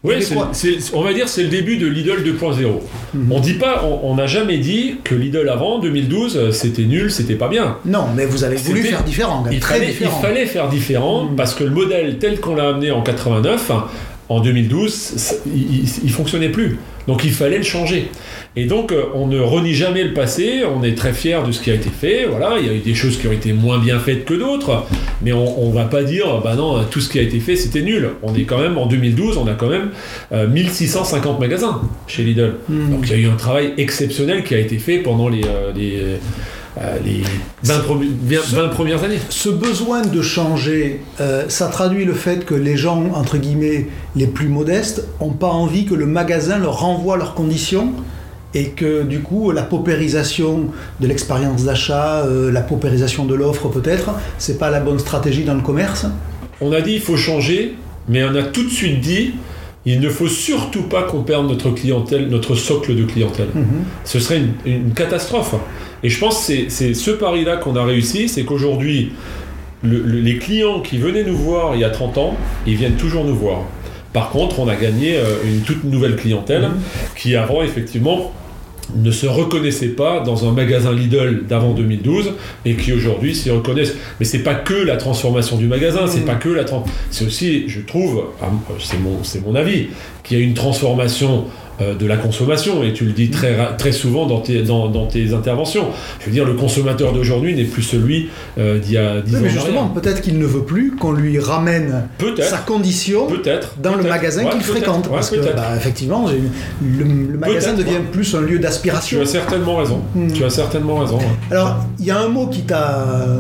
Oui, 0.07 0.15
c'est- 0.23 0.79
c'est- 0.79 0.93
on 0.95 1.01
va 1.01 1.13
dire 1.13 1.27
c'est 1.29 1.43
le 1.43 1.49
début 1.49 1.77
de 1.77 1.87
Lidl 1.87 2.23
2.0. 2.23 2.81
Mhm. 3.13 3.31
On 3.31 3.39
dit 3.39 3.53
pas, 3.53 3.83
on 4.03 4.15
n'a 4.15 4.27
jamais 4.27 4.57
dit 4.57 4.95
que 5.03 5.15
Lidl 5.15 5.49
avant 5.49 5.79
2012 5.79 6.37
euh, 6.37 6.51
c'était 6.51 6.83
nul, 6.85 7.11
c'était 7.11 7.35
pas 7.35 7.47
bien. 7.49 7.77
Non, 7.85 8.05
mais 8.15 8.25
vous 8.25 8.43
avez 8.43 8.55
voulu 8.57 8.79
C'était- 8.79 8.89
faire 8.91 9.03
différent, 9.03 9.43
Il 9.51 9.59
très 9.59 9.75
fallait, 9.75 9.85
il 9.87 9.91
différent. 9.93 10.19
fallait 10.21 10.45
faire 10.45 10.69
différent 10.69 11.23
Mhm. 11.25 11.35
parce 11.35 11.53
que 11.53 11.63
le 11.63 11.71
modèle 11.71 12.17
tel 12.19 12.39
qu'on 12.39 12.55
l'a 12.55 12.69
amené 12.69 12.91
en 12.91 13.01
89, 13.01 13.69
hein, 13.71 13.85
en 14.29 14.39
2012, 14.41 14.93
ça- 14.93 15.35
il, 15.45 15.83
il- 15.83 15.89
il 16.05 16.11
fonctionnait 16.11 16.49
plus. 16.49 16.77
Donc 17.07 17.23
il 17.23 17.31
fallait 17.31 17.57
le 17.57 17.63
changer. 17.63 18.09
Et 18.55 18.65
donc 18.65 18.91
euh, 18.91 19.05
on 19.13 19.27
ne 19.27 19.39
renie 19.39 19.73
jamais 19.73 20.03
le 20.03 20.13
passé, 20.13 20.63
on 20.65 20.83
est 20.83 20.95
très 20.95 21.13
fier 21.13 21.43
de 21.43 21.51
ce 21.51 21.61
qui 21.61 21.71
a 21.71 21.75
été 21.75 21.89
fait. 21.89 22.25
Voilà, 22.25 22.57
il 22.59 22.65
y 22.65 22.69
a 22.69 22.73
eu 22.73 22.79
des 22.79 22.95
choses 22.95 23.17
qui 23.17 23.27
ont 23.27 23.31
été 23.31 23.53
moins 23.53 23.79
bien 23.79 23.99
faites 23.99 24.25
que 24.25 24.33
d'autres, 24.33 24.85
mais 25.21 25.31
on, 25.31 25.63
on 25.63 25.71
va 25.71 25.85
pas 25.85 26.03
dire 26.03 26.41
bah 26.43 26.55
non 26.55 26.83
tout 26.89 26.99
ce 26.99 27.09
qui 27.09 27.19
a 27.19 27.21
été 27.21 27.39
fait 27.39 27.55
c'était 27.55 27.81
nul. 27.81 28.09
On 28.23 28.33
est 28.35 28.43
quand 28.43 28.59
même 28.59 28.77
en 28.77 28.85
2012, 28.87 29.37
on 29.37 29.47
a 29.47 29.53
quand 29.53 29.69
même 29.69 29.89
euh, 30.31 30.47
1650 30.47 31.39
magasins 31.39 31.81
chez 32.07 32.23
Lidl. 32.23 32.55
Mhm. 32.69 32.91
Donc 32.91 32.99
il 33.03 33.11
y 33.11 33.13
a 33.13 33.17
eu 33.17 33.29
un 33.29 33.35
travail 33.35 33.73
exceptionnel 33.77 34.43
qui 34.43 34.55
a 34.55 34.59
été 34.59 34.77
fait 34.77 34.99
pendant 34.99 35.29
les, 35.29 35.43
euh, 35.45 35.71
les, 35.75 35.97
euh, 35.97 36.17
les 37.03 37.23
20, 37.63 37.79
premi- 37.79 38.11
20 38.25 38.67
premières 38.69 39.03
années. 39.03 39.19
Ce 39.29 39.49
besoin 39.49 40.01
de 40.01 40.21
changer, 40.21 41.01
euh, 41.19 41.45
ça 41.47 41.67
traduit 41.67 42.05
le 42.05 42.13
fait 42.13 42.45
que 42.45 42.53
les 42.55 42.77
gens, 42.77 43.03
entre 43.13 43.37
guillemets, 43.37 43.87
les 44.15 44.27
plus 44.27 44.47
modestes, 44.47 45.07
n'ont 45.21 45.31
pas 45.31 45.47
envie 45.47 45.85
que 45.85 45.93
le 45.95 46.05
magasin 46.05 46.57
leur 46.59 46.79
renvoie 46.79 47.17
leurs 47.17 47.33
conditions 47.33 47.91
et 48.53 48.69
que 48.69 49.03
du 49.03 49.19
coup, 49.19 49.51
la 49.51 49.63
paupérisation 49.63 50.67
de 50.99 51.07
l'expérience 51.07 51.63
d'achat, 51.63 52.25
euh, 52.25 52.51
la 52.51 52.61
paupérisation 52.61 53.25
de 53.25 53.35
l'offre 53.35 53.67
peut-être, 53.69 54.11
c'est 54.37 54.57
pas 54.57 54.69
la 54.69 54.79
bonne 54.79 54.99
stratégie 54.99 55.43
dans 55.43 55.55
le 55.55 55.61
commerce. 55.61 56.05
On 56.61 56.71
a 56.71 56.81
dit 56.81 56.93
il 56.93 57.01
faut 57.01 57.17
changer, 57.17 57.75
mais 58.07 58.23
on 58.23 58.35
a 58.35 58.43
tout 58.43 58.63
de 58.63 58.69
suite 58.69 59.01
dit 59.01 59.33
il 59.85 59.99
ne 60.01 60.09
faut 60.09 60.27
surtout 60.27 60.83
pas 60.83 61.03
qu'on 61.03 61.23
perde 61.23 61.47
notre 61.47 61.69
clientèle, 61.71 62.27
notre 62.27 62.55
socle 62.55 62.93
de 62.95 63.03
clientèle. 63.05 63.47
Mhm. 63.53 63.65
Ce 64.03 64.19
serait 64.19 64.37
une, 64.39 64.53
une 64.65 64.91
catastrophe. 64.93 65.55
Et 66.03 66.09
je 66.09 66.19
pense 66.19 66.47
que 66.47 66.69
c'est- 66.69 66.93
ce 66.93 67.11
pari-là 67.11 67.57
qu'on 67.57 67.75
a 67.75 67.83
réussi, 67.83 68.29
c'est 68.29 68.43
qu'aujourd'hui, 68.43 69.11
le- 69.83 70.01
le- 70.01 70.19
les 70.21 70.37
clients 70.37 70.79
qui 70.81 70.97
venaient 70.97 71.23
nous 71.23 71.37
voir 71.37 71.75
il 71.75 71.81
y 71.81 71.83
a 71.83 71.89
30 71.89 72.17
ans, 72.17 72.35
ils 72.65 72.75
viennent 72.75 72.95
toujours 72.97 73.23
nous 73.23 73.35
voir. 73.35 73.61
Par 74.13 74.29
contre, 74.29 74.59
on 74.59 74.67
a 74.67 74.75
gagné 74.75 75.17
euh, 75.17 75.23
une 75.45 75.61
toute 75.61 75.83
nouvelle 75.83 76.15
clientèle 76.15 76.63
Mhm. 76.63 76.79
qui 77.15 77.35
avant, 77.35 77.61
effectivement, 77.61 78.31
ne 78.95 79.11
se 79.11 79.27
reconnaissait 79.27 79.89
pas 79.89 80.21
dans 80.21 80.47
un 80.47 80.53
magasin 80.53 80.93
Lidl 80.93 81.43
d'avant 81.45 81.73
2012 81.73 82.31
et 82.63 82.75
qui 82.75 82.93
aujourd'hui 82.93 83.35
s'y 83.35 83.51
reconnaissent. 83.51 83.93
Mais 84.19 84.25
c'est 84.25 84.39
pas 84.43 84.55
que 84.55 84.73
la 84.73 84.95
transformation 84.95 85.57
du 85.57 85.67
magasin, 85.67 86.07
c'est 86.07 86.19
Mhm. 86.21 86.25
pas 86.25 86.35
que 86.35 86.49
la 86.49 86.63
c'est 87.11 87.25
aussi, 87.25 87.67
je 87.67 87.81
trouve, 87.81 88.23
ah, 88.41 88.45
c'est 88.79 88.97
mon, 88.99 89.23
c'est 89.23 89.45
mon 89.45 89.55
avis, 89.55 89.87
qu'il 90.23 90.39
y 90.39 90.41
a 90.41 90.43
une 90.43 90.53
transformation 90.53 91.45
de 91.79 92.05
la 92.07 92.17
consommation 92.17 92.83
et 92.83 92.91
tu 92.93 93.05
le 93.05 93.11
dis 93.11 93.29
très, 93.29 93.55
très 93.77 93.91
souvent 93.91 94.25
dans 94.25 94.39
tes, 94.39 94.63
dans, 94.63 94.87
dans 94.87 95.05
tes 95.05 95.33
interventions. 95.33 95.85
Je 96.19 96.25
veux 96.25 96.31
dire, 96.31 96.43
le 96.45 96.53
consommateur 96.53 97.13
d'aujourd'hui 97.13 97.55
n'est 97.55 97.65
plus 97.65 97.83
celui 97.83 98.29
euh, 98.57 98.79
d'il 98.79 98.93
y 98.93 98.97
a 98.97 99.21
10 99.21 99.31
Oui, 99.31 99.37
ans. 99.37 99.41
mais 99.43 99.47
en 99.47 99.51
justement, 99.51 99.87
peut-être 99.89 100.21
qu'il 100.21 100.39
ne 100.39 100.45
veut 100.45 100.63
plus 100.63 100.95
qu'on 100.95 101.11
lui 101.11 101.37
ramène 101.39 102.07
sa 102.39 102.57
condition 102.57 103.27
Peut-être. 103.27 103.75
dans 103.81 103.95
le 103.95 104.03
magasin 104.03 104.43
Ouais, 104.45 104.51
qu'il 104.51 104.61
fréquente. 104.61 105.05
Ouais, 105.07 105.13
parce 105.13 105.29
que, 105.29 105.37
bah, 105.55 105.75
effectivement, 105.75 106.25
le, 106.81 107.03
le 107.03 107.37
magasin 107.37 107.73
devient 107.73 107.91
ouais. 107.91 108.11
plus 108.11 108.33
un 108.35 108.41
lieu 108.41 108.47
Tu 108.55 108.59
d'aspiration. 108.59 109.21
as 109.21 109.25
certainement 109.25 109.75
raison. 109.77 110.01
Hmm. 110.15 110.31
Tu 110.31 110.43
as 110.43 110.49
certainement 110.49 110.97
raison. 110.97 111.19
Alors, 111.51 111.77
il 111.99 112.05
y 112.05 112.11
a 112.11 112.19
un 112.19 112.27
mot 112.27 112.47
qui 112.47 112.61
t'a 112.63 113.01
euh, 113.01 113.39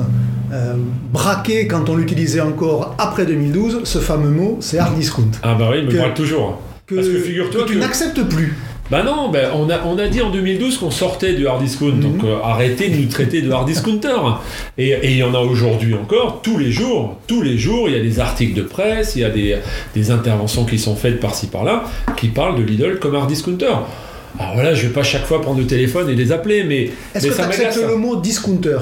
euh, 0.53 0.73
braqué 1.11 1.67
quand 1.67 1.89
on 1.89 1.95
l'utilisait 1.95 2.41
encore 2.41 2.95
après 2.97 3.25
2012, 3.25 3.81
ce 3.83 3.97
fameux 3.99 4.29
mot, 4.29 4.57
c'est 4.59 4.77
hard 4.79 4.95
discount. 4.95 5.23
Ah 5.43 5.55
bah 5.57 5.69
oui, 5.71 5.79
il 5.79 5.85
me 5.87 5.91
Que- 5.91 5.97
braque 5.97 6.13
toujours. 6.13 6.59
Parce 6.95 7.07
que 7.07 7.19
figure-toi 7.19 7.63
que 7.63 7.67
tu 7.67 7.73
que- 7.75 7.79
n'acceptes 7.79 8.23
plus. 8.23 8.55
Bah 8.89 9.03
non, 9.03 9.29
bah 9.29 9.39
on, 9.53 9.69
a, 9.69 9.81
on 9.85 9.97
a 9.99 10.07
dit 10.07 10.21
en 10.21 10.29
2012 10.29 10.77
qu'on 10.77 10.91
sortait 10.91 11.33
du 11.33 11.45
hard 11.45 11.61
discount, 11.61 11.91
Mhm. 11.91 11.99
donc 11.99 12.23
euh, 12.23 12.37
arrêtez 12.41 12.87
de 12.87 12.95
nous 12.95 13.07
traiter 13.09 13.41
de 13.41 13.51
hard 13.51 13.67
discounter. 13.67 14.15
Et 14.77 14.91
et 14.91 15.11
il 15.11 15.17
y 15.17 15.23
en 15.23 15.33
a 15.35 15.39
aujourd'hui 15.39 15.93
encore, 15.93 16.41
tous 16.41 16.57
les 16.57 16.71
jours, 16.71 17.17
tous 17.27 17.41
les 17.41 17.57
jours, 17.57 17.89
il 17.89 17.95
y 17.95 17.99
a 17.99 18.01
des 18.01 18.21
articles 18.21 18.53
de 18.53 18.61
presse, 18.61 19.17
il 19.17 19.23
y 19.23 19.25
a 19.25 19.29
des, 19.29 19.57
des 19.93 20.09
interventions 20.11 20.63
qui 20.63 20.79
sont 20.79 20.95
faites 20.95 21.19
par-ci 21.19 21.47
par-là, 21.47 21.83
qui 22.15 22.29
parlent 22.29 22.57
de 22.57 22.63
Lidl 22.63 22.99
comme 22.99 23.15
hard 23.15 23.27
discounter. 23.27 23.65
Alors 24.39 24.53
voilà, 24.53 24.73
je 24.73 24.87
vais 24.87 24.93
pas 24.93 25.03
chaque 25.03 25.25
fois 25.25 25.41
prendre 25.41 25.59
le 25.59 25.67
téléphone 25.67 26.09
et 26.09 26.15
les 26.15 26.31
appeler, 26.31 26.63
mais, 26.63 26.91
Est-ce 27.13 27.25
que 27.25 27.31
tu 27.31 27.35
ça 27.35 27.45
acceptes 27.47 27.75
m'agace. 27.75 27.89
le 27.91 27.97
mot 27.97 28.15
discounter? 28.15 28.77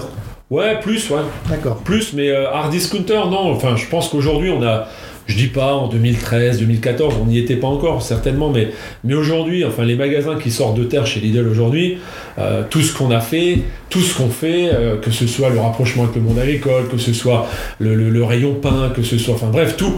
Ouais, 0.51 0.79
plus, 0.79 1.09
ouais. 1.09 1.21
D'accord. 1.49 1.77
Plus, 1.77 2.13
mais 2.13 2.29
euh, 2.29 2.47
hard 2.51 2.69
discounter, 2.69 3.15
non. 3.31 3.51
Enfin, 3.51 3.75
je 3.75 3.87
pense 3.87 4.09
qu'aujourd'hui, 4.09 4.51
on 4.51 4.61
a, 4.61 4.87
Je 5.27 5.35
dis 5.37 5.47
pas 5.47 5.73
en 5.73 5.87
2013, 5.87 6.59
2014, 6.59 7.15
on 7.21 7.25
n'y 7.25 7.39
était 7.39 7.55
pas 7.55 7.67
encore, 7.67 8.03
certainement, 8.03 8.51
mais, 8.51 8.69
mais 9.03 9.15
aujourd'hui, 9.15 9.65
enfin, 9.65 9.83
les 9.83 9.95
magasins 9.95 10.35
qui 10.37 10.51
sortent 10.51 10.77
de 10.77 10.83
terre 10.83 11.07
chez 11.07 11.19
Lidl 11.19 11.47
aujourd'hui, 11.47 11.97
euh, 12.37 12.61
tout 12.69 12.81
ce 12.81 12.95
qu'on 12.95 13.09
a 13.09 13.19
fait, 13.21 13.59
tout 13.89 14.01
ce 14.01 14.15
qu'on 14.15 14.29
fait, 14.29 14.69
euh, 14.71 14.97
que 14.97 15.09
ce 15.09 15.25
soit 15.25 15.49
le 15.49 15.59
rapprochement 15.59 16.03
avec 16.03 16.15
le 16.15 16.21
monde 16.21 16.37
agricole, 16.37 16.87
que 16.89 16.97
ce 16.99 17.11
soit 17.11 17.47
le, 17.79 17.95
le- 17.95 18.11
le 18.11 18.23
rayon 18.23 18.53
pain, 18.53 18.91
que 18.95 19.01
ce 19.01 19.17
soit, 19.17 19.33
enfin 19.33 19.47
bref, 19.51 19.75
tout, 19.77 19.93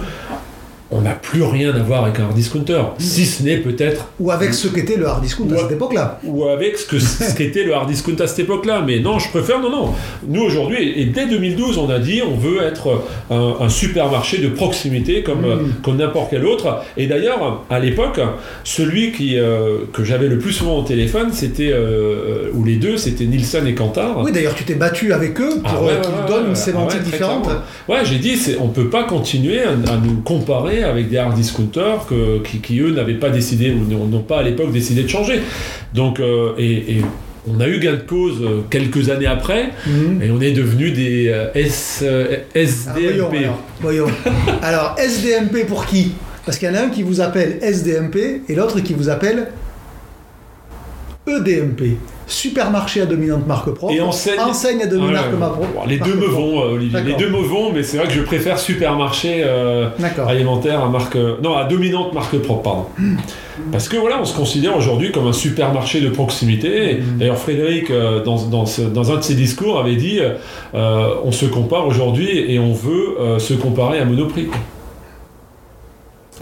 on 0.90 1.02
n'a 1.02 1.12
plus 1.12 1.44
rien 1.44 1.74
à 1.76 1.80
voir 1.80 2.06
avec 2.06 2.20
un 2.20 2.24
hard 2.24 2.34
discounter, 2.36 2.82
si 2.98 3.26
ce 3.26 3.44
n'est 3.44 3.58
peut-être 3.58 4.08
Ou 4.20 4.32
avec 4.32 4.54
ce 4.54 4.68
qu'était 4.70 4.96
le 4.96 5.06
hard 5.08 5.22
discount 5.22 5.48
à 5.54 5.58
cette 5.58 5.72
époque-là. 5.72 6.20
ou 6.24 6.46
avec 6.46 6.78
ce 6.78 6.86
que 6.88 6.98
ce 7.00 7.36
qu'était 7.36 7.64
le 7.64 7.74
hard 7.74 7.90
discount 7.90 8.16
à 8.20 8.28
cette 8.28 8.40
époque-là. 8.40 8.84
Mais 8.86 9.00
non, 9.00 9.20
je 9.20 9.30
préfère, 9.30 9.60
non, 9.60 9.70
non. 9.70 9.90
Nous, 10.28 10.42
aujourd'hui, 10.42 10.94
et 11.00 11.06
dès 11.06 11.28
2012, 11.28 11.78
on 11.78 11.90
a 11.90 12.00
dit 12.00 12.22
on 12.22 12.36
veut 12.38 12.62
être 12.64 13.02
un, 13.30 13.56
un 13.60 13.70
supermarché 13.70 14.38
de 14.38 14.48
proximité 14.50 15.24
comme, 15.24 15.44
euh, 15.46 15.58
comme 15.84 15.98
n'importe 15.98 16.30
quel 16.30 16.46
autre. 16.46 16.82
Et 16.96 17.08
d'ailleurs, 17.08 17.64
à 17.70 17.80
l'époque, 17.80 18.20
celui 18.64 19.12
qui, 19.12 19.38
euh, 19.38 19.80
que 19.94 20.04
j'avais 20.04 20.28
le 20.28 20.38
plus 20.40 20.54
souvent 20.54 20.78
au 20.80 20.84
téléphone, 20.84 21.30
c'était, 21.34 21.72
euh, 21.72 22.50
ou 22.54 22.64
les 22.64 22.76
deux, 22.78 22.98
c'était 22.98 23.26
Nielsen 23.26 23.68
et 23.68 23.76
Kantar. 23.76 24.22
Oui, 24.24 24.32
d'ailleurs, 24.32 24.56
tu 24.56 24.64
t'es 24.64 24.76
battu 24.76 25.12
avec 25.14 25.40
eux 25.42 25.60
pour 25.64 25.66
Ah 25.66 25.84
ouais, 25.84 25.92
euh, 25.92 26.02
qu'ils 26.02 26.12
ouais, 26.12 26.28
donnent 26.28 26.44
ouais, 26.44 26.50
une 26.50 26.56
sémantique 26.56 27.04
différente. 27.04 27.50
Ouais, 27.90 28.00
j'ai 28.06 28.20
dit, 28.20 28.38
c'est, 28.38 28.58
on 28.58 28.70
peut 28.70 28.90
pas 28.90 29.04
continuer 29.04 29.62
à, 29.62 29.72
à 29.72 29.98
nous 29.98 30.22
comparer 30.24 30.77
avec 30.84 31.10
des 31.10 31.18
hard 31.18 31.34
discounters 31.36 32.06
que, 32.08 32.40
qui, 32.44 32.60
qui, 32.60 32.80
eux, 32.80 32.92
n'avaient 32.92 33.14
pas 33.16 33.30
décidé, 33.30 33.72
ou 33.72 34.08
n'ont 34.08 34.22
pas 34.22 34.40
à 34.40 34.44
l'époque 34.44 34.72
décidé 34.72 35.04
de 35.04 35.08
changer. 35.08 35.42
Donc, 35.94 36.20
euh, 36.20 36.52
et, 36.58 36.98
et 36.98 37.02
on 37.50 37.60
a 37.62 37.68
eu 37.68 37.80
gain 37.80 37.94
de 37.94 37.98
cause 38.02 38.42
euh, 38.42 38.62
quelques 38.70 39.10
années 39.10 39.26
après, 39.28 39.70
Mhm. 39.86 40.22
et 40.22 40.32
on 40.32 40.42
est 40.42 40.52
devenu 40.52 40.92
des 40.92 41.28
euh, 41.30 41.48
S, 41.56 42.04
Ah, 42.06 42.36
SDMP. 42.54 43.16
voyons, 43.18 43.28
alors, 43.40 43.60
voyons. 43.82 44.08
alors, 44.62 44.96
SDMP 44.98 45.66
pour 45.66 45.86
qui? 45.86 46.12
Parce 46.46 46.58
qu'il 46.58 46.68
y 46.68 46.72
en 46.72 46.76
a 46.76 46.82
un 46.84 46.90
qui 46.90 47.04
vous 47.04 47.20
appelle 47.22 47.58
SDMP 47.62 48.42
et 48.48 48.56
l'autre 48.56 48.80
qui 48.80 48.94
vous 48.94 49.10
appelle 49.10 49.48
EDMP. 51.28 51.98
Supermarché 52.28 53.02
à 53.02 53.06
dominante 53.06 53.48
marque 53.48 53.72
propre. 53.72 53.94
Et 53.94 54.02
enseigne- 54.02 54.40
Enseigne 54.40 54.82
à 54.84 54.86
dominante 54.88 55.12
Ouais, 55.28 55.32
ouais, 55.32 55.38
marque 55.40 55.60
ouais. 55.62 55.68
propre. 55.68 55.88
les 55.88 55.98
deux 55.98 56.14
me 56.16 56.26
vont, 56.26 56.60
euh, 56.62 56.74
Olivier. 56.76 57.00
Les 57.06 57.14
deux 57.14 57.30
me 57.30 57.38
vont, 57.38 57.72
mais 57.72 57.84
c'est 57.84 57.98
vrai 57.98 58.08
que 58.08 58.14
je 58.14 58.22
préfère 58.22 58.60
supermarché 58.60 59.44
euh, 59.46 59.88
alimentaire 60.28 60.84
à 60.84 60.90
marque. 60.90 61.18
Non, 61.42 61.56
à 61.56 61.64
dominante 61.64 62.14
marque 62.14 62.38
propre, 62.40 62.62
pardon. 62.64 62.86
Parce 63.72 63.88
que 63.90 63.98
voilà, 63.98 64.20
on 64.22 64.26
se 64.26 64.36
considère 64.36 64.76
aujourd'hui 64.76 65.12
comme 65.12 65.28
un 65.28 65.34
supermarché 65.34 66.02
de 66.02 66.10
proximité. 66.10 66.92
Et 66.92 67.00
D'ailleurs, 67.18 67.38
Frédéric, 67.38 67.90
euh, 67.92 68.22
dans, 68.24 68.46
dans, 68.48 68.66
ce- 68.66 68.82
dans 68.82 69.12
un 69.12 69.16
de 69.18 69.22
ses 69.22 69.36
discours, 69.36 69.80
avait 69.80 69.96
dit 69.96 70.20
euh, 70.76 71.08
on 71.24 71.32
se 71.32 71.46
compare 71.46 71.88
aujourd'hui 71.88 72.28
et 72.52 72.60
on 72.60 72.74
veut 72.74 73.16
euh, 73.20 73.40
se 73.40 73.54
comparer 73.54 74.00
à 74.00 74.06
Monoprix. 74.06 74.48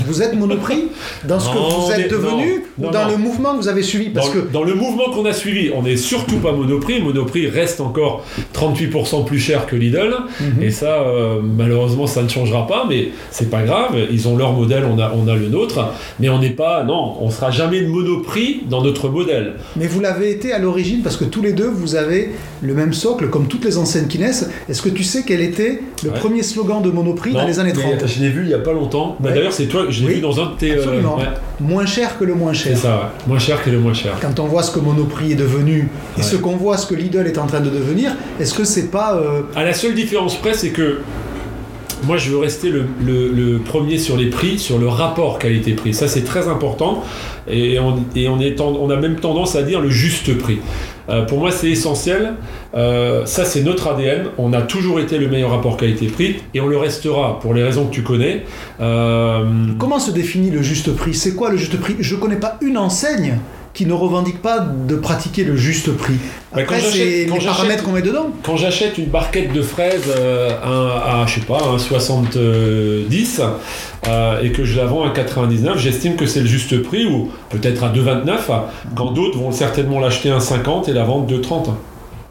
Vous 0.06 0.22
êtes 0.22 0.36
monoprix 0.36 0.88
dans 1.24 1.40
ce 1.40 1.50
que 1.50 1.58
vous 1.58 1.92
êtes 1.92 2.12
devenu 2.12 2.64
non, 2.78 2.90
ou 2.90 2.92
dans 2.92 3.06
non. 3.06 3.12
le 3.12 3.18
mouvement 3.18 3.54
que 3.54 3.62
vous 3.62 3.68
avez 3.68 3.82
suivi 3.82 4.10
Parce 4.10 4.28
dans, 4.28 4.34
que 4.34 4.38
le, 4.40 4.50
dans 4.52 4.64
le 4.64 4.75
mouvement 4.75 5.06
qu'on 5.14 5.25
a 5.25 5.34
suivi, 5.34 5.72
on 5.75 5.84
n'est 5.84 5.98
surtout 5.98 6.38
pas 6.38 6.52
Monoprix. 6.52 7.02
Monoprix 7.02 7.48
reste 7.48 7.80
encore 7.82 8.24
38% 8.54 9.25
plus 9.25 9.40
cher 9.40 9.66
que 9.66 9.75
Lidl. 9.75 10.14
Mhm. 10.40 10.64
Et 10.64 10.72
ça, 10.72 11.02
euh, 11.02 11.40
malheureusement, 11.42 12.08
ça 12.08 12.22
ne 12.24 12.28
changera 12.30 12.68
pas. 12.68 12.86
Mais 12.90 13.10
c'est 13.32 13.50
pas 13.50 13.64
grave. 13.64 13.96
Ils 14.12 14.28
ont 14.28 14.38
leur 14.38 14.54
modèle, 14.54 14.84
on 14.86 15.00
a, 15.00 15.12
on 15.16 15.28
a 15.28 15.36
le 15.36 15.48
nôtre. 15.48 15.80
Mais 16.20 16.30
on 16.30 16.40
n'est 16.40 16.50
pas. 16.52 16.84
Non, 16.84 17.18
on 17.22 17.30
sera 17.32 17.52
jamais 17.52 17.82
de 17.82 17.88
Monoprix 17.88 18.62
dans 18.70 18.84
notre 18.84 19.10
modèle. 19.10 19.54
Mais 19.75 19.88
vous 19.88 20.02
l'avez 20.02 20.32
été 20.32 20.52
à 20.52 20.60
l'origine 20.60 21.02
parce 21.02 21.18
que 21.18 21.25
tous 21.25 21.42
les 21.42 21.54
deux, 21.54 21.70
vous 21.70 21.96
avez 21.96 22.32
le 22.62 22.74
même 22.74 22.94
socle, 22.94 23.30
comme 23.30 23.48
toutes 23.48 23.66
les 23.66 23.78
enseignes 23.78 24.08
qui 24.08 24.20
naissent. 24.20 24.50
Est-ce 24.70 24.82
que 24.82 24.90
tu 24.90 25.04
sais 25.04 25.24
quel 25.25 25.42
était 25.42 25.82
le 26.04 26.10
Ouais. 26.12 26.20
premier 26.20 26.44
slogan 26.44 26.82
de 26.84 26.92
Monoprix 26.92 27.34
dans 27.34 27.48
les 27.48 27.60
années 27.60 27.74
mais 27.75 27.82
30 27.98 28.08
Je 28.08 28.22
l'ai 28.22 28.30
vu 28.30 28.44
il 28.44 28.50
y 28.50 28.54
a 28.54 28.60
pas 28.60 28.74
longtemps. 28.74 29.16
Bah. 29.20 29.32
D'ailleurs, 29.32 29.54
c'est 29.54 29.66
toi, 29.66 29.85
je 29.89 30.01
l'ai 30.01 30.08
Oui, 30.08 30.13
vu 30.15 30.22
dans 30.22 30.39
un 30.39 30.51
de 30.51 30.56
tes. 30.58 30.72
euh, 30.72 30.75
Absolument. 30.77 31.18
ouais, 31.18 31.25
Moins 31.60 31.86
cher 31.86 32.18
que 32.18 32.24
le 32.25 32.34
moins 32.36 32.54
c'est 32.54 32.70
cher. 32.70 32.77
ça, 32.77 32.96
ouais. 32.96 33.04
Moins 33.27 33.39
cher 33.39 33.63
que 33.63 33.70
le 33.70 33.80
moins 33.80 33.94
cher. 33.94 34.13
Quand 34.22 34.39
on 34.39 34.46
voit 34.48 34.63
ce 34.63 34.72
que 34.72 34.80
Monoprix 34.80 35.32
est 35.32 35.36
devenu 35.36 35.89
et 36.18 36.20
Ouais. 36.20 36.24
ce 36.25 36.36
qu'on 36.36 36.56
voit 36.58 36.77
ce 36.77 36.86
que 36.88 36.96
Lidl 36.96 37.25
est 37.27 37.38
en 37.38 37.48
train 37.48 37.62
de 37.62 37.70
devenir, 37.70 38.12
est-ce 38.39 38.54
que 38.54 38.63
c'est 38.63 38.92
pas 38.92 39.15
euh, 39.15 39.42
À 39.56 39.63
la 39.63 39.74
seule 39.74 39.94
différence 39.96 40.36
près, 40.36 40.54
c'est 40.54 40.70
que 40.70 41.00
moi, 42.06 42.18
je 42.18 42.30
veux 42.30 42.38
rester 42.38 42.70
le, 42.72 43.58
premier 43.66 43.98
sur 43.98 44.18
les 44.18 44.28
prix, 44.28 44.60
sur 44.60 44.78
le 44.78 44.88
rapport 44.88 45.40
qualité-prix. 45.40 45.94
Ça, 45.94 46.08
c'est 46.08 46.24
très 46.24 46.48
important. 46.48 47.04
Et, 47.50 47.80
on, 47.80 48.90
a 48.90 48.96
même 48.96 49.16
tendance 49.16 49.56
à 49.56 49.64
dire 49.64 49.82
le 49.82 49.90
juste 49.90 50.38
prix. 50.38 50.60
Euh, 51.10 51.24
pour 51.24 51.40
moi, 51.40 51.52
c'est 51.52 51.70
essentiel. 51.70 52.34
Euh, 52.74 53.26
ça, 53.26 53.46
c'est 53.46 53.62
notre 53.62 53.88
ADN. 53.88 54.26
On 54.38 54.54
a 54.54 54.62
toujours 54.62 55.00
été 55.00 55.18
le 55.18 55.28
meilleur 55.28 55.52
rapport 55.52 55.78
qualité-prix 55.78 56.38
et 56.54 56.62
on 56.62 56.68
le 56.68 56.78
restera 56.78 57.40
pour 57.40 57.54
les 57.54 57.64
raisons 57.64 57.86
que 57.86 57.94
tu 57.94 58.04
connais. 58.04 58.44
Euh, 58.82 59.46
comment 59.78 60.00
se 60.00 60.12
définit 60.12 60.50
le 60.50 60.62
juste 60.62 60.96
prix? 60.96 61.14
C'est 61.14 61.36
quoi 61.36 61.50
le 61.52 61.58
juste 61.58 61.80
prix? 61.80 61.96
Je 62.00 62.16
connais 62.16 62.40
pas 62.40 62.58
une 62.62 62.78
enseigne 62.78 63.38
qui 63.75 63.86
ne 63.86 63.94
revendique 63.94 64.41
pas 64.41 64.60
de 64.60 64.96
pratiquer 64.96 65.44
le 65.44 65.55
juste 65.55 65.91
prix. 65.96 66.15
Après, 66.53 66.79
c'est 66.79 67.25
les 67.25 67.46
paramètres 67.46 67.84
qu'on 67.84 67.91
met 67.91 68.01
dedans. 68.01 68.27
quand 68.41 68.58
j'achète 68.58 68.98
une 68.98 69.05
barquette 69.08 69.53
de 69.53 69.62
fraises 69.62 70.05
euh, 70.08 70.50
à, 70.63 71.22
à, 71.22 71.25
je 71.27 71.36
sais 71.36 71.41
pas, 71.46 71.60
un 71.62 71.77
70 71.77 73.41
euh, 74.08 74.41
et 74.41 74.51
que 74.51 74.63
je 74.63 74.77
la 74.77 74.86
vends 74.86 75.03
à 75.05 75.10
99, 75.12 75.77
j'estime 75.79 76.15
que 76.15 76.25
c'est 76.25 76.39
le 76.41 76.46
juste 76.48 76.82
prix 76.84 77.05
ou 77.05 77.29
peut-être 77.50 77.84
à 77.84 77.89
2,29 77.89 78.38
quand 78.96 79.12
d'autres 79.12 79.38
vont 79.38 79.51
certainement 79.51 80.00
l'acheter 80.00 80.32
à 80.32 80.39
50 80.39 80.89
et 80.89 80.94
la 80.94 81.03
vendre 81.03 81.27
2,30. 81.32 81.70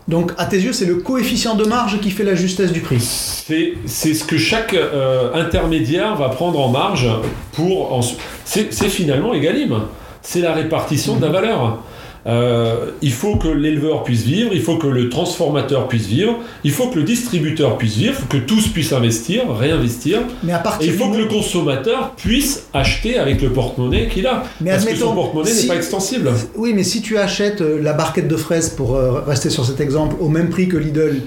Donc, 0.07 0.33
à 0.37 0.45
tes 0.45 0.59
yeux, 0.59 0.75
c'est 0.75 0.85
le 0.85 0.97
coefficient 0.97 1.55
de 1.55 1.65
marge 1.65 1.99
qui 2.01 2.11
fait 2.11 2.25
la 2.25 2.35
justesse 2.35 2.73
du 2.73 2.81
prix. 2.81 3.01
C'est 3.01 4.13
ce 4.15 4.23
que 4.25 4.37
chaque 4.37 4.75
euh, 4.75 5.31
intermédiaire 5.35 6.15
va 6.17 6.29
prendre 6.29 6.61
en 6.61 6.69
marge 6.69 7.07
pour. 7.53 7.93
en- 7.93 8.01
c'est 8.45 8.71
finalement 8.89 9.33
égalime. 9.33 9.81
C'est 10.27 10.41
la 10.41 10.53
répartition 10.55 11.17
de 11.17 11.23
la 11.23 11.31
valeur. 11.31 11.79
Euh, 12.27 12.93
il 13.03 13.13
faut 13.13 13.37
que 13.37 13.49
l'éleveur 13.49 14.03
puisse 14.03 14.23
vivre, 14.23 14.51
il 14.55 14.63
faut 14.63 14.79
que 14.79 14.87
le 14.87 15.11
transformateur 15.11 15.89
puisse 15.89 16.07
vivre, 16.07 16.39
il 16.65 16.71
faut 16.71 16.87
que 16.89 16.97
le 16.99 17.03
distributeur 17.05 17.77
puisse 17.77 17.97
vivre, 17.97 18.15
il 18.17 18.23
faut 18.23 18.27
que 18.29 18.39
tous 18.39 18.69
puissent 18.69 18.95
investir, 18.95 19.43
réinvestir, 19.55 20.21
Mais 20.43 20.55
à 20.55 20.61
et 20.61 20.63
partir 20.63 20.91
il 20.91 20.97
faut 20.99 21.11
que 21.11 21.19
le 21.19 21.27
consommateur 21.27 22.13
puisse 22.17 22.65
acheter 22.73 23.19
avec 23.19 23.43
le 23.43 23.51
porte-monnaie 23.51 24.09
qu'il 24.09 24.27
a. 24.27 24.45
Mais 24.63 24.71
parce 24.71 24.87
que 24.87 24.97
son 24.97 25.15
porte-monnaie 25.15 25.51
si- 25.51 25.63
n'est 25.63 25.69
pas 25.69 25.77
extensible. 25.77 26.31
Oui, 26.57 26.73
mais 26.75 26.83
si 26.83 27.03
tu 27.03 27.19
achètes 27.19 27.61
euh, 27.61 27.79
la 27.83 27.93
barquette 27.93 28.27
de 28.29 28.37
fraises, 28.37 28.71
pour 28.71 28.97
euh, 28.97 29.21
rester 29.27 29.51
sur 29.51 29.67
cet 29.67 29.83
exemple, 29.83 30.17
au 30.19 30.31
même 30.31 30.49
prix 30.49 30.67
que 30.67 30.79
Lidl, 30.79 31.21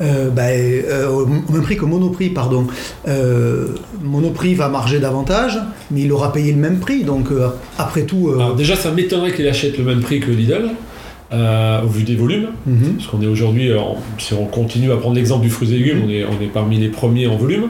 euh, 0.00 0.30
bah, 0.30 0.48
euh, 0.48 1.08
au 1.08 1.26
même 1.26 1.62
prix 1.62 1.76
que 1.76 1.84
Monoprix, 1.84 2.30
pardon, 2.30 2.66
euh, 3.06 3.68
Monoprix 4.02 4.54
va 4.54 4.68
marger 4.68 4.98
davantage, 4.98 5.58
mais 5.90 6.02
il 6.02 6.12
aura 6.12 6.32
payé 6.32 6.52
le 6.52 6.58
même 6.58 6.78
prix. 6.78 7.04
Donc, 7.04 7.28
après 7.78 8.02
tout, 8.02 8.32
Alors 8.34 8.54
déjà, 8.54 8.76
ça 8.76 8.90
m'étonnerait 8.90 9.32
qu'il 9.32 9.46
achète 9.46 9.78
le 9.78 9.84
même 9.84 10.00
prix 10.00 10.20
que 10.20 10.30
Lidl, 10.30 10.70
au 11.32 11.88
vu 11.88 12.02
des 12.02 12.16
volumes. 12.16 12.48
mhm. 12.66 12.94
Parce 12.96 13.08
qu'on 13.08 13.22
est 13.22 13.26
aujourd'hui, 13.26 13.70
si 14.18 14.34
on 14.34 14.46
continue 14.46 14.92
à 14.92 14.96
prendre 14.96 15.16
l'exemple 15.16 15.42
du 15.42 15.50
fruits 15.50 15.72
et 15.72 15.78
légumes, 15.78 16.02
on, 16.06 16.10
est, 16.10 16.24
on 16.24 16.42
est 16.42 16.48
parmi 16.52 16.78
les 16.78 16.88
premiers 16.88 17.26
en 17.26 17.36
volume. 17.36 17.68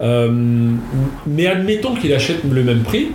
Mais 0.00 1.46
admettons 1.46 1.94
qu'il 1.94 2.12
achète 2.12 2.44
le 2.48 2.62
même 2.62 2.80
prix, 2.80 3.08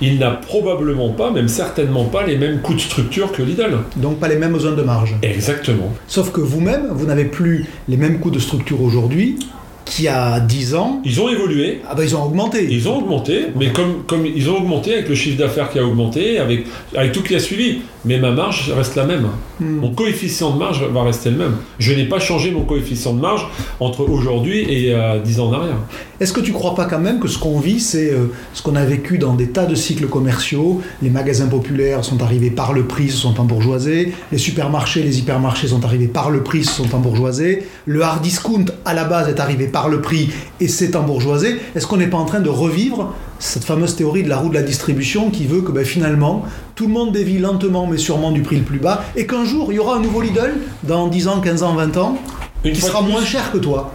il 0.00 0.18
n'a 0.18 0.30
probablement 0.30 1.10
pas, 1.10 1.30
même 1.30 1.48
certainement 1.48 2.04
pas, 2.04 2.26
les 2.26 2.36
mêmes 2.36 2.60
coûts 2.60 2.74
de 2.74 2.80
structure 2.80 3.32
que 3.32 3.42
Lidl. 3.42 3.78
donc 3.96 4.18
pas 4.18 4.28
les 4.28 4.36
mêmes 4.36 4.58
zones 4.58 4.76
de 4.76 4.82
marge. 4.82 5.14
Exactement. 5.22 5.92
Sauf 6.06 6.32
que 6.32 6.40
vous-même, 6.40 6.88
vous 6.92 7.06
n'avez 7.06 7.24
plus 7.26 7.66
les 7.88 7.96
mêmes 7.96 8.18
coûts 8.18 8.30
de 8.30 8.38
structure 8.38 8.80
aujourd'hui 8.82 9.36
qu'il 9.84 10.04
y 10.04 10.08
a 10.08 10.38
10 10.38 10.74
ans. 10.76 11.00
Ils 11.04 11.20
ont 11.20 11.28
évolué, 11.28 11.80
Ah 11.88 11.94
bah 11.96 12.04
ils 12.04 12.14
ont 12.14 12.22
augmenté. 12.24 12.66
ils 12.70 12.88
ont 12.88 12.98
augmenté, 12.98 13.46
mais 13.56 13.72
comme, 13.72 14.04
comme 14.06 14.24
ils 14.24 14.48
ont 14.48 14.58
augmenté 14.58 14.94
avec 14.94 15.08
le 15.08 15.14
chiffre 15.16 15.36
d'affaires 15.38 15.68
qui 15.70 15.78
a 15.80 15.84
augmenté, 15.84 16.38
avec, 16.38 16.64
avec 16.96 17.10
tout 17.12 17.22
qui 17.22 17.34
a 17.34 17.40
suivi, 17.40 17.80
mais 18.04 18.18
ma 18.18 18.30
marge 18.30 18.72
reste 18.72 18.96
la 18.96 19.04
même. 19.04 19.28
Hmm. 19.60 19.76
Mon 19.76 19.94
coefficient 19.94 20.52
de 20.52 20.58
marge 20.58 20.82
va 20.82 21.02
rester 21.02 21.30
le 21.30 21.36
même. 21.36 21.56
Je 21.78 21.92
n'ai 21.92 22.06
pas 22.06 22.18
changé 22.18 22.50
mon 22.50 22.62
coefficient 22.62 23.12
de 23.12 23.20
marge 23.20 23.46
entre 23.78 24.08
aujourd'hui 24.08 24.60
et 24.60 24.94
euh, 24.94 25.20
10 25.20 25.40
ans 25.40 25.48
en 25.48 25.52
arrière. 25.52 25.76
Est-ce 26.20 26.32
que 26.32 26.40
tu 26.40 26.52
crois 26.52 26.74
pas 26.74 26.86
quand 26.86 26.98
même 26.98 27.20
que 27.20 27.28
ce 27.28 27.38
qu'on 27.38 27.60
vit, 27.60 27.80
c'est 27.80 28.10
euh, 28.10 28.26
ce 28.52 28.62
qu'on 28.62 28.76
a 28.76 28.84
vécu 28.84 29.18
dans 29.18 29.34
des 29.34 29.48
tas 29.48 29.66
de 29.66 29.74
cycles 29.74 30.06
commerciaux? 30.06 30.80
Les 31.02 31.10
magasins 31.10 31.48
populaires 31.48 32.04
sont 32.04 32.22
arrivés 32.22 32.50
par 32.50 32.72
le 32.72 32.84
prix, 32.84 33.08
se 33.08 33.16
sont 33.18 33.40
embourgeoisés. 33.40 34.12
Les 34.32 34.38
supermarchés, 34.38 35.02
les 35.02 35.18
hypermarchés 35.18 35.68
sont 35.68 35.84
arrivés 35.84 36.08
par 36.08 36.30
le 36.30 36.42
prix, 36.42 36.64
se 36.64 36.72
sont 36.72 36.94
embourgeoisés. 36.94 37.66
Le 37.86 38.02
hard 38.02 38.22
discount, 38.22 38.66
à 38.84 38.94
la 38.94 39.04
base, 39.04 39.28
est 39.28 39.40
arrivé 39.40 39.66
par 39.66 39.88
le 39.88 40.00
prix 40.00 40.30
et 40.60 40.68
s'est 40.68 40.96
embourgeoisé. 40.96 41.58
Est-ce 41.74 41.86
qu'on 41.86 41.98
n'est 41.98 42.06
pas 42.06 42.18
en 42.18 42.24
train 42.24 42.40
de 42.40 42.50
revivre 42.50 43.14
cette 43.40 43.64
fameuse 43.64 43.96
théorie 43.96 44.22
de 44.22 44.28
la 44.28 44.36
roue 44.36 44.50
de 44.50 44.54
la 44.54 44.62
distribution 44.62 45.30
qui 45.30 45.46
veut 45.46 45.62
que 45.62 45.72
ben, 45.72 45.84
finalement, 45.84 46.44
tout 46.76 46.86
le 46.86 46.92
monde 46.92 47.10
dévie 47.12 47.38
lentement 47.38 47.86
mais 47.88 47.96
sûrement 47.96 48.30
du 48.30 48.42
prix 48.42 48.56
le 48.56 48.62
plus 48.62 48.78
bas 48.78 49.02
et 49.16 49.26
qu'un 49.26 49.44
jour, 49.44 49.72
il 49.72 49.76
y 49.76 49.78
aura 49.80 49.96
un 49.96 50.00
nouveau 50.00 50.20
Lidl, 50.20 50.52
dans 50.84 51.08
10 51.08 51.26
ans, 51.28 51.40
15 51.40 51.62
ans, 51.64 51.74
20 51.74 51.96
ans, 51.96 52.16
Une 52.64 52.72
qui 52.72 52.80
sera 52.80 53.00
moins 53.02 53.24
cher 53.24 53.50
que 53.50 53.58
toi 53.58 53.90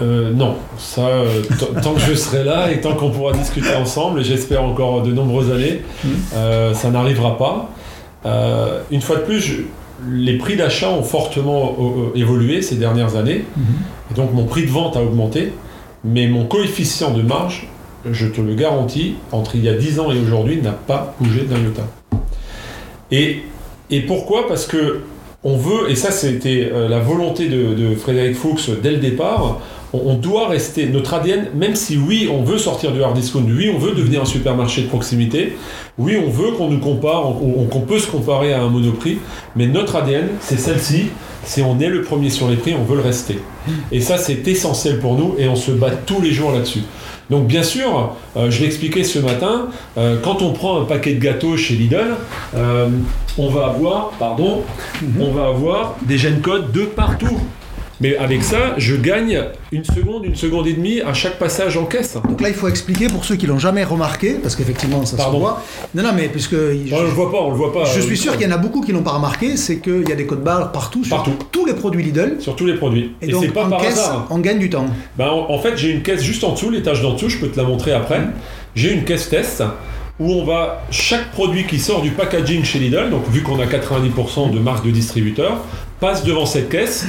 Euh, 0.00 0.32
non, 0.32 0.54
ça, 0.78 1.02
euh, 1.02 1.42
tant 1.82 1.92
que 1.94 2.00
je 2.00 2.14
serai 2.14 2.44
là 2.44 2.70
et 2.72 2.80
tant 2.80 2.94
qu'on 2.94 3.10
pourra 3.10 3.32
discuter 3.32 3.74
ensemble, 3.74 4.20
et 4.20 4.24
j'espère 4.24 4.62
encore 4.64 5.02
de 5.02 5.12
nombreuses 5.12 5.50
années, 5.52 5.82
Mhm. 6.04 6.10
euh, 6.34 6.74
ça 6.74 6.90
n'arrivera 6.90 7.36
pas. 7.36 7.68
Une 8.90 9.00
fois 9.02 9.16
de 9.16 9.22
plus, 9.22 9.40
je- 9.40 9.62
les 10.10 10.38
prix 10.38 10.56
d'achat 10.56 10.88
ont 10.90 11.02
fortement 11.02 11.76
évolué 12.14 12.62
ces 12.62 12.76
dernières 12.76 13.16
années, 13.16 13.44
et 14.10 14.14
donc 14.14 14.32
mon 14.32 14.44
prix 14.44 14.62
de 14.64 14.70
vente 14.70 14.96
a 14.96 15.02
augmenté. 15.02 15.52
mais 16.04 16.26
mon 16.26 16.46
coefficient 16.46 17.12
de 17.12 17.22
marge, 17.22 17.68
je 18.10 18.26
te 18.26 18.40
le 18.40 18.54
garantis, 18.54 19.14
entre 19.32 19.56
il 19.56 19.64
y 19.64 19.68
a 19.68 19.74
10 19.74 20.00
ans 20.00 20.10
et 20.10 20.18
aujourd'hui, 20.18 20.60
n'a 20.60 20.72
pas 20.72 21.14
bougé 21.20 21.42
d'un 21.42 21.58
iota. 21.60 21.82
Et, 23.10 23.42
et 23.90 24.00
pourquoi? 24.00 24.48
Parce 24.48 24.66
que 24.66 25.00
on 25.44 25.56
veut, 25.56 25.90
et 25.90 25.96
ça 25.96 26.10
c'était 26.12 26.70
euh, 26.72 26.88
la 26.88 27.00
volonté 27.00 27.48
de, 27.48 27.94
Frédéric 27.96 28.36
Fuchs 28.36 28.70
dès 28.82 28.92
le 28.92 28.98
départ, 28.98 29.60
on, 29.92 30.14
doit 30.14 30.48
rester, 30.48 30.86
notre 30.86 31.12
ADN, 31.12 31.48
même 31.54 31.74
si 31.74 31.98
oui, 31.98 32.26
on 32.32 32.42
veut 32.44 32.56
sortir 32.56 32.92
du 32.92 33.02
hard 33.02 33.14
discount, 33.14 33.44
oui, 33.46 33.70
on 33.74 33.78
veut 33.78 33.92
devenir 33.92 34.22
un 34.22 34.24
supermarché 34.24 34.82
de 34.82 34.86
proximité, 34.86 35.54
oui, 35.98 36.16
on 36.16 36.30
veut 36.30 36.52
qu'on 36.52 36.70
nous 36.70 36.78
compare, 36.78 37.26
on- 37.28 37.56
on- 37.58 37.64
qu'on 37.66 37.80
peut 37.80 37.98
se 37.98 38.06
comparer 38.06 38.54
à 38.54 38.62
un 38.62 38.68
monoprix, 38.70 39.18
mais 39.54 39.66
notre 39.66 39.96
ADN, 39.96 40.28
c'est 40.40 40.58
celle-ci, 40.58 41.08
c'est 41.44 41.62
on 41.62 41.78
est 41.80 41.88
le 41.88 42.02
premier 42.02 42.30
sur 42.30 42.48
les 42.48 42.56
prix, 42.56 42.74
on 42.78 42.84
veut 42.84 42.96
le 42.96 43.02
rester. 43.02 43.38
Et 43.90 44.00
ça, 44.00 44.16
c'est 44.16 44.46
essentiel 44.48 44.98
pour 45.00 45.14
nous 45.18 45.34
et 45.38 45.46
on 45.48 45.56
se 45.56 45.72
bat 45.72 45.90
tous 45.90 46.22
les 46.22 46.30
jours 46.32 46.52
là-dessus. 46.52 46.82
Donc 47.30 47.46
bien 47.46 47.62
sûr, 47.62 48.14
euh, 48.36 48.50
je 48.50 48.62
l'expliquais 48.62 49.04
ce 49.04 49.18
matin, 49.18 49.68
euh, 49.96 50.18
quand 50.22 50.42
on 50.42 50.52
prend 50.52 50.82
un 50.82 50.84
paquet 50.84 51.14
de 51.14 51.20
gâteaux 51.20 51.56
chez 51.56 51.74
Lidl, 51.74 52.16
euh, 52.54 52.88
on 53.38 53.48
va 53.48 53.66
avoir, 53.66 54.10
pardon, 54.18 54.62
on 55.18 55.30
va 55.30 55.46
avoir 55.46 55.96
des 56.02 56.18
gènes 56.18 56.40
codes 56.40 56.72
de 56.72 56.82
partout. 56.82 57.38
Mais 58.02 58.16
avec 58.16 58.42
ça, 58.42 58.74
je 58.78 58.96
gagne 58.96 59.40
une 59.70 59.84
seconde, 59.84 60.24
une 60.24 60.34
seconde 60.34 60.66
et 60.66 60.72
demie 60.72 61.00
à 61.02 61.14
chaque 61.14 61.38
passage 61.38 61.76
en 61.76 61.84
caisse. 61.84 62.16
Donc 62.28 62.40
là, 62.40 62.48
il 62.48 62.54
faut 62.54 62.66
expliquer 62.66 63.06
pour 63.06 63.24
ceux 63.24 63.36
qui 63.36 63.46
l'ont 63.46 63.60
jamais 63.60 63.84
remarqué, 63.84 64.32
parce 64.42 64.56
qu'effectivement, 64.56 65.04
ça 65.06 65.16
Pardon. 65.16 65.36
se 65.36 65.40
voit. 65.40 65.62
Non, 65.94 66.02
non, 66.02 66.10
mais 66.14 66.28
puisque 66.28 66.54
je, 66.56 66.92
On 66.94 67.00
le 67.02 67.06
voit 67.08 67.30
pas, 67.30 67.38
on 67.40 67.50
le 67.50 67.56
voit 67.56 67.72
pas. 67.72 67.84
je 67.84 68.00
euh, 68.00 68.02
suis 68.02 68.16
sûr 68.16 68.32
qu'il 68.36 68.42
y 68.48 68.50
en 68.52 68.54
a 68.54 68.58
beaucoup 68.58 68.80
qui 68.80 68.90
l'ont 68.90 69.04
pas 69.04 69.12
remarqué, 69.12 69.56
c'est 69.56 69.78
qu'il 69.78 70.08
y 70.08 70.12
a 70.12 70.16
des 70.16 70.26
codes 70.26 70.42
barres 70.42 70.72
partout 70.72 71.04
sur 71.04 71.14
Partout. 71.16 71.34
tous 71.52 71.64
les 71.64 71.74
produits 71.74 72.02
Lidl. 72.02 72.36
sur 72.40 72.56
tous 72.56 72.66
les 72.66 72.74
produits. 72.74 73.12
Et, 73.22 73.28
Et, 73.28 73.30
donc, 73.30 73.44
c'est 73.44 73.52
pas 73.52 73.66
en 73.66 73.70
par 73.70 73.80
caisse, 73.80 73.98
hasard. 74.00 74.26
on 74.30 74.38
gagne 74.40 74.58
du 74.58 74.68
temps. 74.68 74.86
Ben, 75.16 75.28
en, 75.28 75.50
en 75.52 75.58
fait, 75.60 75.76
j'ai 75.76 75.90
une 75.92 76.02
caisse 76.02 76.22
juste 76.22 76.42
en 76.42 76.52
dessous, 76.54 76.70
l'étage 76.70 77.02
d'en 77.02 77.12
dessous, 77.14 77.28
je 77.28 77.38
peux 77.38 77.48
te 77.48 77.56
la 77.56 77.64
montrer 77.66 77.92
après. 77.92 78.20
J'ai 78.74 78.92
une 78.92 79.04
caisse 79.04 79.28
test 79.28 79.62
où 80.18 80.30
on 80.32 80.44
va, 80.44 80.82
chaque 80.90 81.30
produit 81.30 81.66
qui 81.66 81.78
sort 81.78 82.02
du 82.02 82.10
packaging 82.10 82.64
chez 82.64 82.78
Lidl, 82.80 83.10
donc 83.10 83.28
vu 83.30 83.42
qu'on 83.42 83.60
a 83.60 83.66
90% 83.66 84.52
de 84.52 84.58
marques 84.58 84.84
de 84.84 84.90
distributeurs, 84.90 85.58
passe 86.00 86.24
devant 86.24 86.46
cette 86.46 86.68
caisse 86.68 87.06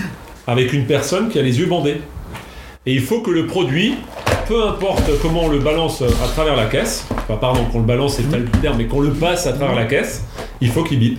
avec 0.47 0.73
une 0.73 0.85
personne 0.85 1.29
qui 1.29 1.39
a 1.39 1.41
les 1.41 1.59
yeux 1.59 1.65
bandés. 1.67 1.97
Et 2.85 2.93
il 2.93 3.01
faut 3.01 3.21
que 3.21 3.31
le 3.31 3.45
produit, 3.47 3.95
peu 4.47 4.67
importe 4.67 5.03
comment 5.21 5.43
on 5.45 5.49
le 5.49 5.59
balance 5.59 6.01
à 6.01 6.27
travers 6.27 6.55
la 6.55 6.65
caisse, 6.65 7.05
enfin 7.17 7.37
pardon, 7.39 7.63
qu'on 7.71 7.79
le 7.79 7.85
balance 7.85 8.15
c'est 8.17 8.37
le 8.37 8.45
terme, 8.61 8.75
mais 8.77 8.85
qu'on 8.85 8.99
le 8.99 9.11
passe 9.11 9.47
à 9.47 9.53
travers 9.53 9.75
la 9.75 9.85
caisse, 9.85 10.23
il 10.59 10.67
faut 10.69 10.83
qu'il 10.83 10.99
bip. 10.99 11.17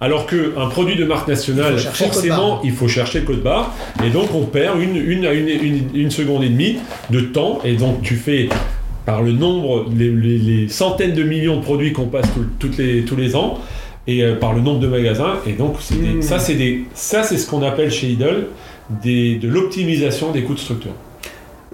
Alors 0.00 0.26
qu'un 0.26 0.66
produit 0.68 0.96
de 0.96 1.04
marque 1.04 1.26
nationale, 1.28 1.74
Il 1.78 1.80
forcément, 2.08 2.60
il 2.64 2.72
faut 2.72 2.88
chercher 2.88 3.20
le 3.20 3.24
code 3.26 3.42
barre, 3.42 3.72
et 4.04 4.10
donc 4.10 4.34
on 4.34 4.42
perd 4.44 4.78
une, 4.80 4.96
une, 4.96 5.24
à 5.24 5.32
une, 5.32 5.48
une, 5.48 5.88
une 5.94 6.10
seconde 6.10 6.42
et 6.44 6.48
demie 6.50 6.76
de 7.10 7.20
temps, 7.20 7.60
et 7.64 7.74
donc 7.76 8.02
tu 8.02 8.16
fais 8.16 8.48
par 9.06 9.22
le 9.22 9.30
nombre, 9.32 9.86
les, 9.96 10.10
les- 10.10 10.38
les 10.38 10.68
centaines 10.68 11.14
de 11.14 11.22
millions 11.22 11.56
de 11.58 11.62
produits 11.62 11.92
qu'on 11.92 12.06
passe 12.08 12.26
tout- 12.34 12.44
toutes 12.58 12.76
les, 12.76 13.04
tous 13.04 13.14
les 13.16 13.36
ans, 13.36 13.58
et 14.06 14.22
euh, 14.22 14.36
par 14.36 14.52
le 14.54 14.60
nombre 14.60 14.80
de 14.80 14.86
magasins, 14.88 15.34
et 15.46 15.52
donc 15.52 15.76
c'est 15.80 15.96
des- 16.00 16.14
Mm. 16.14 16.22
ça 16.22 16.38
c'est 16.38 16.54
des, 16.54 16.84
ça 16.94 17.22
c'est 17.22 17.38
ce 17.38 17.48
qu'on 17.48 17.62
appelle 17.62 17.90
chez 17.90 18.06
Lidl 18.08 18.46
des, 19.02 19.36
de 19.36 19.48
l'optimisation 19.48 20.30
des 20.32 20.42
coûts 20.42 20.54
de 20.54 20.58
structure. 20.60 20.92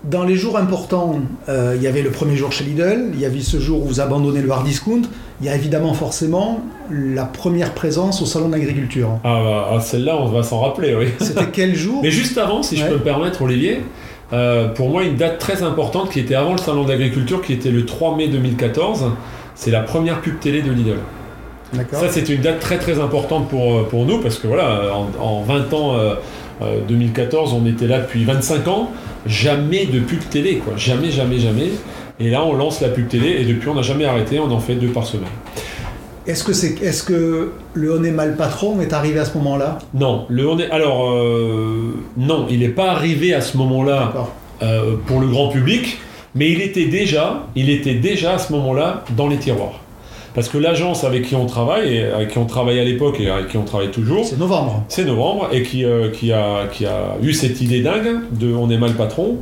Dans 0.05 0.25
les 0.25 0.35
jours 0.35 0.57
importants, 0.59 1.21
euh, 1.49 1.75
il 1.77 1.83
y 1.83 1.87
avait 1.87 2.03
le 2.03 2.11
premier 2.11 2.35
jour 2.35 2.51
chez 2.51 2.65
Lidl, 2.65 3.11
il 3.15 3.21
y 3.21 3.25
avait 3.25 3.39
ce 3.41 3.61
jour 3.61 3.83
où 3.83 3.87
vous 3.87 4.01
abandonnez 4.01 4.41
le 4.41 4.51
hard 4.51 4.65
discount, 4.67 5.03
il 5.41 5.47
y 5.47 5.49
a 5.49 5.55
évidemment 5.55 5.95
forcément 5.95 6.61
la 6.91 7.25
première 7.25 7.73
présence 7.73 8.21
au 8.21 8.27
salon 8.27 8.49
d'agriculture. 8.49 9.11
Ah, 9.23 9.41
bah, 9.45 9.69
ah, 9.77 9.81
celle-là 9.81 10.17
on 10.21 10.27
va 10.27 10.43
s'en 10.43 10.59
rappeler, 10.61 10.97
oui. 10.97 11.07
C'était 11.21 11.47
quel 11.53 11.77
jour? 11.77 12.01
Mais 12.03 12.11
juste 12.11 12.37
avant, 12.37 12.63
si 12.65 12.77
je 12.77 12.85
peux 12.87 12.95
me 12.95 12.99
permettre, 12.99 13.43
Olivier, 13.43 13.83
euh, 14.33 14.69
pour 14.69 14.89
moi, 14.89 15.05
une 15.05 15.15
date 15.15 15.39
très 15.39 15.63
importante 15.63 16.11
qui 16.11 16.19
était 16.19 16.35
avant 16.35 16.53
le 16.53 16.59
salon 16.59 16.83
d'agriculture, 16.85 17.41
qui 17.43 17.53
était 17.53 17.71
le 17.71 17.85
3 17.87 18.17
mai 18.17 18.27
2014, 18.27 19.05
c'est 19.55 19.71
la 19.71 19.83
première 19.83 20.21
pub 20.21 20.41
télé 20.41 20.63
de 20.63 20.73
Lidl. 20.73 20.97
Ça, 21.93 22.09
c'était 22.09 22.35
une 22.35 22.43
date 22.43 22.61
très 22.61 22.79
très 22.79 23.01
importante 23.01 23.49
pour, 23.49 23.75
euh, 23.75 23.83
pour 23.89 24.05
nous, 24.05 24.19
parce 24.19 24.37
que 24.39 24.47
voilà, 24.47 24.95
en, 24.95 25.23
en 25.23 25.43
20 25.43 25.73
ans, 25.73 25.97
euh, 25.97 26.15
euh, 26.63 26.81
2014, 26.87 27.55
on 27.55 27.67
était 27.67 27.87
là 27.87 28.01
depuis 28.01 28.25
25 28.25 28.69
ans, 28.69 28.91
jamais 29.27 29.87
de 29.87 30.01
pub 30.01 30.21
télé, 30.29 30.57
quoi. 30.59 30.75
Jamais, 30.77 31.11
jamais, 31.11 31.39
jamais. 31.39 31.71
Et 32.21 32.31
là, 32.31 32.45
on 32.45 32.55
lance 32.55 32.81
la 32.81 32.89
pub 32.89 33.09
télé, 33.09 33.37
et 33.41 33.45
depuis, 33.45 33.69
on 33.69 33.75
n'a 33.75 33.83
jamais 33.83 34.05
arrêté, 34.05 34.39
on 34.39 34.51
en 34.51 34.61
fait 34.61 34.75
deux 34.75 34.89
par 34.89 35.07
semaine. 35.07 35.29
Est-ce 36.27 36.45
que, 36.45 36.53
c'est, 36.53 36.81
est-ce 36.83 37.03
que 37.03 37.53
le 37.75 37.99
On 37.99 38.05
est 38.05 38.13
mal 38.13 38.37
patron 38.37 38.81
est 38.81 38.93
arrivé 38.93 39.19
à 39.19 39.25
ce 39.25 39.37
moment-là? 39.39 39.79
Non, 39.93 40.27
le 40.29 40.49
on 40.49 40.59
est. 40.59 40.71
Alors, 40.71 41.11
euh, 41.11 41.95
non, 42.17 42.47
il 42.49 42.61
n'est 42.61 42.69
pas 42.69 42.93
arrivé 42.93 43.35
à 43.35 43.41
ce 43.41 43.57
moment-là 43.57 44.13
euh, 44.63 44.95
pour 45.07 45.21
le 45.21 45.27
grand 45.27 45.49
public, 45.49 45.99
mais 46.37 46.53
il 46.53 46.63
était 46.63 46.85
déjà, 46.85 47.47
il 47.57 47.71
était 47.71 47.95
déjà 47.95 48.35
à 48.35 48.39
ce 48.39 48.53
moment-là 48.53 49.05
dans 49.17 49.27
les 49.27 49.39
tiroirs. 49.39 49.81
Parce 50.35 50.49
que 50.49 50.57
l'agence 50.59 51.05
avec 51.05 51.27
qui 51.27 51.35
on 51.35 51.47
travaille, 51.47 51.97
et 51.97 52.05
avec 52.05 52.31
qui 52.31 52.39
on 52.39 52.47
travaille 52.47 52.79
à 52.81 52.85
l'époque 52.85 53.21
et 53.21 53.29
avec 53.29 53.49
qui 53.49 53.57
on 53.59 53.65
travaille 53.65 53.91
toujours, 53.91 54.25
C'est 54.25 54.39
novembre. 54.39 54.85
c'est 54.89 55.05
Novembre, 55.05 55.49
et 55.53 55.63
qui, 55.63 55.85
euh, 55.85 56.09
qui, 56.11 56.33
a, 56.33 56.67
qui 56.73 56.87
a 56.87 57.17
eu 57.23 57.33
cette 57.35 57.61
idée 57.61 57.83
dingue 57.83 58.21
de 58.33 58.53
On 58.55 58.71
est 58.71 58.79
mal 58.79 58.93
patron, 58.95 59.39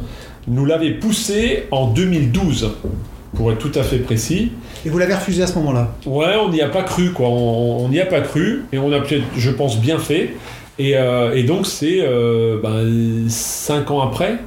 nous 0.48 0.64
l'avait 0.66 0.90
poussé 0.92 1.64
en 1.70 1.86
2012, 1.88 2.72
pour 3.36 3.52
être 3.52 3.58
tout 3.58 3.78
à 3.78 3.82
fait 3.84 3.98
précis. 3.98 4.50
Et 4.84 4.88
vous 4.88 4.98
l'avez 4.98 5.14
refusé 5.14 5.42
à 5.42 5.46
ce 5.46 5.54
moment-là 5.58 5.92
Ouais, 6.06 6.34
on 6.44 6.48
n'y 6.50 6.60
a 6.62 6.68
pas 6.68 6.82
cru, 6.82 7.12
quoi. 7.12 7.28
On 7.28 7.88
n'y 7.88 8.00
a 8.00 8.06
pas 8.06 8.20
cru, 8.22 8.64
et 8.72 8.78
on 8.78 8.90
a 8.92 8.98
peut-être, 9.00 9.24
je 9.36 9.50
pense, 9.50 9.78
bien 9.78 9.98
fait. 9.98 10.34
Et, 10.80 10.96
euh, 10.96 11.36
et 11.36 11.44
donc, 11.44 11.66
c'est 11.66 11.98
euh, 12.00 12.58
ben, 12.62 13.28
cinq 13.28 13.90
ans 13.90 14.00
après 14.00 14.38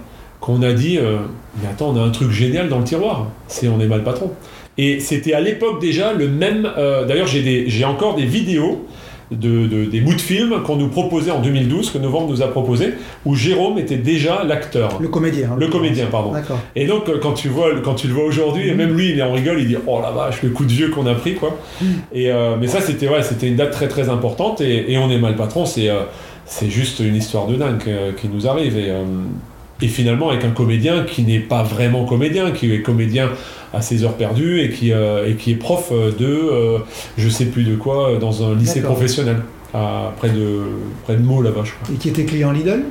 qu'on 0.42 0.62
a 0.64 0.74
dit 0.74 0.98
euh, 0.98 1.18
Mais 1.62 1.70
attends, 1.70 1.92
on 1.96 1.98
a 1.98 2.02
un 2.04 2.10
truc 2.10 2.32
génial 2.32 2.68
dans 2.68 2.80
le 2.80 2.84
tiroir. 2.84 3.28
C'est 3.48 3.68
On 3.70 3.80
est 3.80 3.88
mal 3.88 4.04
patron. 4.04 4.32
Et 4.78 5.00
c'était 5.00 5.34
à 5.34 5.42
l'époque 5.42 5.80
déjà 5.82 6.14
le 6.14 6.28
même. 6.28 6.70
euh, 6.78 7.06
D'ailleurs, 7.06 7.28
j'ai 7.28 7.86
encore 7.86 8.16
des 8.16 8.26
vidéos. 8.26 8.88
De, 9.32 9.66
de- 9.66 9.86
des 9.86 10.00
bouts 10.02 10.14
de 10.14 10.22
films 10.22 10.62
qu'on 10.64 10.76
nous 10.76 10.90
proposait 10.90 11.32
en 11.32 11.40
2012, 11.42 11.90
que 11.90 11.98
Novembre 11.98 12.30
nous 12.30 12.42
a 12.44 12.48
proposé, 12.52 12.90
où 13.26 13.34
Jérôme 13.36 13.80
était 13.80 13.96
déjà 13.98 14.44
l'acteur. 14.44 15.00
Le 15.02 15.08
comédien. 15.08 15.52
en 15.54 15.56
Le 15.56 15.70
comédien, 15.70 16.06
pardon. 16.06 16.34
Et 16.76 16.86
donc, 16.86 17.10
euh, 17.10 17.18
quand 17.20 17.32
tu, 17.32 17.48
vois, 17.48 17.70
quand 17.84 17.96
tu 17.96 18.08
le 18.08 18.14
vois 18.14 18.26
aujourd'hui, 18.26 18.68
et 18.68 18.76
même 18.76 18.96
lui, 18.96 19.10
il 19.10 19.24
en 19.24 19.32
rigole, 19.34 19.60
il 19.60 19.68
dit 19.68 19.78
Oh 19.88 20.00
la 20.04 20.12
vache, 20.12 20.44
le 20.44 20.50
coup 20.50 20.66
de 20.66 20.72
vieux 20.72 20.90
qu'on 20.90 21.08
a 21.08 21.16
pris, 21.16 21.34
quoi. 21.34 21.58
Et, 22.14 22.30
euh, 22.32 22.58
mais 22.60 22.68
ça, 22.68 22.80
c'était 22.80 23.08
ouais, 23.08 23.22
une 23.42 23.56
date 23.56 23.72
très 23.72 23.88
très 23.88 24.08
importante, 24.10 24.62
et, 24.62 24.92
et 24.92 24.98
on 25.00 25.10
est 25.10 25.18
mal 25.18 25.36
patron, 25.36 25.66
c'est 25.66 25.90
euh, 25.90 26.02
c'est 26.46 26.70
juste 26.70 27.00
une 27.00 27.16
histoire 27.16 27.48
de 27.48 27.56
dingue 27.56 27.82
euh, 27.88 28.12
qui 28.12 28.28
nous 28.28 28.46
arrive. 28.48 28.78
Et, 28.78 28.92
et 29.82 29.88
finalement, 29.88 30.30
avec 30.30 30.44
un 30.46 30.52
comédien 30.52 31.06
qui 31.06 31.24
n'est 31.24 31.40
pas 31.40 31.64
vraiment 31.64 32.06
comédien, 32.06 32.52
qui 32.52 32.72
est 32.72 32.82
comédien 32.82 33.30
à 33.74 33.82
ses 33.82 34.04
heures 34.04 34.14
perdues 34.16 34.62
et 34.62 34.70
qui, 34.70 34.92
euh, 34.94 35.28
et 35.28 35.36
qui 35.36 35.52
est 35.52 35.56
prof 35.56 35.92
de 35.92 36.26
euh, 36.26 36.78
je 37.18 37.28
sais 37.30 37.46
plus 37.46 37.64
de 37.64 37.76
quoi 37.76 38.18
dans 38.20 38.44
un 38.48 38.56
lycée 38.56 38.82
professionnel, 38.82 39.38
à, 39.74 40.14
près, 40.18 40.30
de, 40.30 40.60
près 41.04 41.16
de 41.16 41.22
Meaux 41.24 41.42
là-bas, 41.42 41.62
je 41.64 41.72
crois. 41.72 41.94
Et 41.94 41.98
qui 41.98 42.10
était 42.10 42.26
client 42.26 42.52
Lidl 42.52 42.84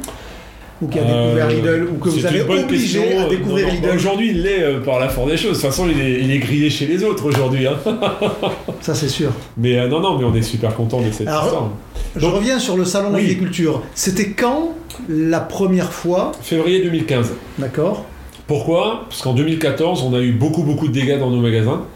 Ou 0.83 0.89
qui 0.89 0.99
a 0.99 1.03
découvert 1.03 1.47
Euh, 1.47 1.51
Lidl 1.53 1.89
Ou 1.93 1.99
que 1.99 2.09
vous 2.09 2.27
avez 2.27 2.41
obligé 2.43 2.99
question. 2.99 3.25
à 3.25 3.29
découvrir 3.29 3.67
Non, 3.69 3.73
non, 3.75 3.81
Lidl 3.81 3.95
Aujourd'hui, 3.95 4.31
il 4.31 4.43
l'est 4.43 4.63
euh, 4.65 4.81
par 4.81 4.99
la 4.99 5.09
force 5.09 5.31
des 5.31 5.37
choses. 5.37 5.51
De 5.59 5.63
toute 5.63 5.71
façon, 5.71 5.87
il 5.89 6.01
est, 6.01 6.21
il 6.21 6.31
est 6.33 6.39
grillé 6.41 6.69
chez 6.71 6.87
les 6.87 7.05
autres 7.05 7.27
aujourd'hui. 7.27 7.67
hein. 7.69 7.77
Ça, 8.81 8.95
c'est 8.95 9.09
sûr. 9.09 9.31
Mais 9.57 9.79
euh, 9.79 9.87
non, 9.87 10.01
non, 10.01 10.19
mais 10.19 10.25
on 10.25 10.35
est 10.35 10.43
super 10.43 10.75
content 10.75 11.01
de 11.01 11.13
cette 11.13 11.29
Alors, 11.29 11.45
histoire. 11.45 11.71
Je 12.17 12.21
Donc- 12.21 12.35
reviens 12.35 12.59
sur 12.59 12.77
le 12.77 12.85
salon 12.85 13.11
Oui. 13.15 13.21
d'agriculture. 13.23 13.83
C'était 13.95 14.31
quand 14.31 14.75
la 15.09 15.39
première 15.39 15.93
fois 15.93 16.33
Février 16.43 16.83
2015. 16.83 17.33
D'accord 17.59 18.05
Pourquoi? 18.53 19.07
Parce 19.09 19.23
qu'en 19.23 19.33
2014, 19.33 20.03
on 20.03 20.13
a 20.13 20.21
eu 20.21 20.33
beaucoup, 20.33 20.63
beaucoup 20.63 20.87
de 20.87 20.93
dégâts 20.93 21.19
dans 21.19 21.31
nos 21.31 21.41
magasins. 21.41 21.87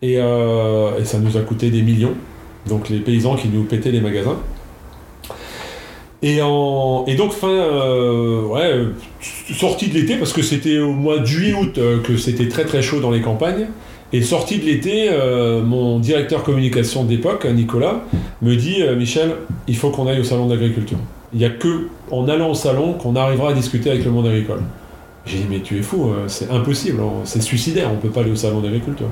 Et, 0.00 0.14
euh, 0.16 0.98
et 0.98 1.04
ça 1.04 1.18
nous 1.18 1.36
a 1.36 1.40
coûté 1.40 1.68
des 1.68 1.82
millions. 1.82 2.14
Donc 2.66 2.88
les 2.88 3.00
paysans 3.00 3.36
qui 3.36 3.48
nous 3.48 3.64
pétaient 3.64 3.90
les 3.90 4.00
magasins. 4.00 4.38
Et, 6.22 6.38
donc 6.38 7.32
fin, 7.32 7.48
euh, 7.48 8.46
ouais, 8.46 8.86
sortie 9.54 9.88
de 9.88 9.94
l'été, 9.98 10.16
parce 10.16 10.32
que 10.32 10.40
c'était 10.40 10.78
au 10.78 10.92
mois 10.92 11.18
de 11.18 11.26
juillet-août 11.26 11.76
euh, 11.76 12.00
que 12.00 12.16
c'était 12.16 12.48
très 12.48 12.64
très 12.64 12.80
chaud 12.80 13.00
dans 13.00 13.10
les 13.10 13.20
campagnes. 13.20 13.66
Et 14.14 14.22
sortie 14.22 14.56
de 14.56 14.64
l'été, 14.64 15.10
mon 15.66 15.98
directeur 15.98 16.44
communication 16.44 17.04
d'époque, 17.04 17.44
Nicolas, 17.44 18.04
me 18.40 18.56
dit 18.56 18.82
Michel, 18.96 19.32
il 19.68 19.76
faut 19.76 19.90
qu'on 19.90 20.06
aille 20.06 20.20
au 20.20 20.24
salon 20.24 20.46
d'agriculture. 20.46 20.98
Il 21.34 21.40
n'y 21.40 21.44
a 21.44 21.50
que 21.50 21.88
en 22.10 22.26
allant 22.26 22.52
au 22.52 22.54
salon 22.54 22.94
qu'on 22.94 23.16
arrivera 23.16 23.50
à 23.50 23.52
discuter 23.52 23.90
avec 23.90 24.02
le 24.06 24.10
monde 24.10 24.26
agricole. 24.26 24.62
J'ai 25.26 25.38
dit 25.38 25.46
mais 25.50 25.60
tu 25.60 25.78
es 25.78 25.82
fou, 25.82 26.10
euh, 26.10 26.24
c'est 26.28 26.50
impossible, 26.50 27.00
hein, 27.02 27.10
c'est 27.24 27.42
suicidaire, 27.42 27.90
on 27.92 27.96
peut 27.96 28.08
pas 28.08 28.20
aller 28.22 28.30
au 28.32 28.36
salon 28.36 28.60
d'agriculture. 28.60 29.08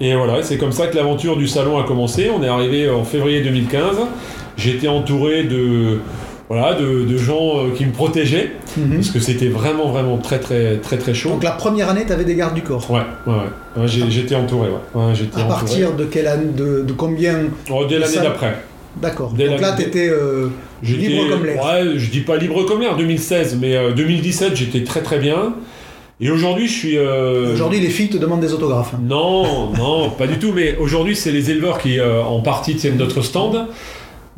Et 0.00 0.14
voilà, 0.14 0.42
c'est 0.42 0.58
comme 0.58 0.72
ça 0.72 0.86
que 0.88 0.96
l'aventure 0.96 1.36
du 1.36 1.46
salon 1.48 1.78
a 1.78 1.84
commencé. 1.84 2.30
On 2.30 2.42
est 2.42 2.48
arrivé 2.48 2.90
en 2.90 3.02
février 3.04 3.40
2015. 3.42 3.96
J'étais 4.56 4.88
entouré 4.88 5.44
de 5.44 5.98
voilà 6.48 6.74
de, 6.74 7.04
de 7.04 7.16
gens 7.16 7.58
euh, 7.58 7.70
qui 7.74 7.84
me 7.86 7.92
protégeaient 7.92 8.52
Mhm. 8.76 8.96
parce 8.96 9.08
que 9.10 9.20
c'était 9.20 9.48
vraiment 9.48 9.88
vraiment 9.90 10.18
très 10.18 10.38
très 10.38 10.76
très 10.76 10.98
très 10.98 11.14
chaud. 11.14 11.30
Donc 11.30 11.42
la 11.42 11.52
première 11.52 11.88
année, 11.88 12.04
tu 12.06 12.12
avais 12.12 12.24
des 12.24 12.34
gardes 12.34 12.54
du 12.54 12.60
corps. 12.62 12.90
Ouais, 12.90 13.00
ouais, 13.26 13.32
ouais. 13.78 13.86
J'étais 13.88 14.34
entouré. 14.34 14.68
Ouais. 14.68 15.00
Ouais, 15.02 15.14
j'étais 15.14 15.40
À 15.40 15.44
entouré. 15.44 15.48
partir 15.60 15.92
de 15.94 16.04
quelle 16.04 16.26
année 16.26 16.52
de, 16.54 16.82
de 16.86 16.92
combien 16.92 17.38
Oh, 17.70 17.84
dès 17.88 17.98
l'année 17.98 18.18
d'après. 18.22 18.54
D'accord. 19.00 19.30
Donc 19.30 19.38
la- 19.46 19.56
là, 19.58 19.74
tu 19.76 19.82
étais. 19.82 20.10
J'étais- 20.82 21.08
Libre 21.08 21.28
comme 21.30 21.44
l'air. 21.46 21.62
Ouais, 21.64 21.92
je 21.96 22.10
dis 22.10 22.20
pas 22.20 22.36
libre 22.36 22.64
comme 22.64 22.80
l'air 22.80 22.96
2016, 22.96 23.58
mais 23.60 23.76
euh, 23.76 23.92
2017 23.92 24.54
j'étais 24.56 24.84
très 24.84 25.02
très 25.02 25.18
bien. 25.18 25.54
Et 26.20 26.30
aujourd'hui, 26.30 26.66
je 26.66 26.72
suis. 26.72 26.96
euh, 26.98 27.52
Aujourd'hui, 27.52 27.80
les 27.80 27.88
filles 27.90 28.08
te 28.08 28.16
demandent 28.16 28.40
des 28.40 28.52
autographes. 28.54 28.94
hein. 28.94 29.00
Non, 29.06 29.70
non, 29.76 30.10
pas 30.10 30.26
du 30.26 30.38
tout. 30.38 30.52
Mais 30.54 30.76
aujourd'hui, 30.78 31.14
c'est 31.14 31.30
les 31.32 31.50
éleveurs 31.50 31.78
qui, 31.78 31.98
euh, 32.00 32.22
en 32.22 32.40
partie, 32.40 32.74
tiennent 32.76 32.96
notre 32.96 33.20
stand. 33.20 33.66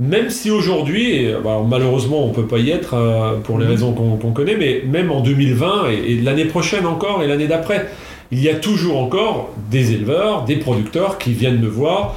Même 0.01 0.31
si 0.31 0.51
aujourd'hui, 0.51 1.27
bah, 1.43 1.61
malheureusement, 1.69 2.25
on 2.25 2.31
peut 2.31 2.47
pas 2.47 2.59
y 2.59 2.71
être 2.71 2.95
euh, 2.95 3.37
pour 3.43 3.59
les 3.59 3.65
Mhm. 3.65 3.71
raisons 3.73 3.93
qu'on 3.93 4.31
connaît, 4.33 4.57
mais 4.57 4.83
même 4.89 5.11
en 5.11 5.21
2020 5.21 5.91
et, 5.91 6.13
et 6.13 6.21
l'année 6.21 6.45
prochaine 6.45 6.87
encore 6.87 7.23
et 7.23 7.27
l'année 7.27 7.49
d'après, 7.49 7.89
il 8.31 8.41
y 8.41 8.49
a 8.49 8.55
toujours 8.55 8.99
encore 8.99 9.51
des 9.73 9.93
éleveurs, 9.93 10.45
des 10.45 10.57
producteurs 10.57 11.19
qui 11.19 11.33
viennent 11.33 11.59
me 11.61 11.67
voir, 11.69 12.15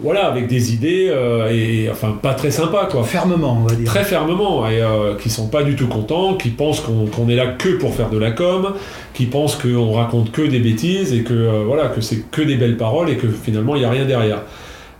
voilà, 0.00 0.26
avec 0.26 0.46
des 0.46 0.72
idées 0.72 1.08
euh, 1.10 1.50
et 1.50 1.90
enfin 1.90 2.18
pas 2.20 2.32
très 2.32 2.50
sympas 2.50 2.86
quoi. 2.86 3.04
Fermement, 3.04 3.58
on 3.60 3.66
va 3.66 3.74
dire. 3.74 3.86
Très 3.86 4.02
fermement, 4.02 4.68
et 4.68 4.80
euh, 4.80 5.14
qui 5.16 5.28
sont 5.28 5.48
pas 5.48 5.62
du 5.62 5.76
tout 5.76 5.88
contents, 5.88 6.34
qui 6.34 6.48
pensent 6.48 6.80
qu'on 6.80 7.28
est 7.28 7.34
là 7.34 7.48
que 7.48 7.68
pour 7.76 7.94
faire 7.94 8.08
de 8.08 8.18
la 8.18 8.30
com, 8.30 8.72
qui 9.12 9.26
pensent 9.26 9.56
qu'on 9.56 9.92
raconte 9.92 10.32
que 10.32 10.42
des 10.42 10.58
bêtises 10.58 11.12
et 11.12 11.22
que 11.22 11.34
euh, 11.34 11.64
voilà 11.66 11.88
que 11.88 12.00
c'est 12.00 12.30
que 12.30 12.40
des 12.40 12.56
belles 12.56 12.78
paroles 12.78 13.10
et 13.10 13.16
que 13.16 13.28
finalement 13.28 13.76
il 13.76 13.80
n'y 13.80 13.84
a 13.84 13.90
rien 13.90 14.06
derrière. 14.06 14.42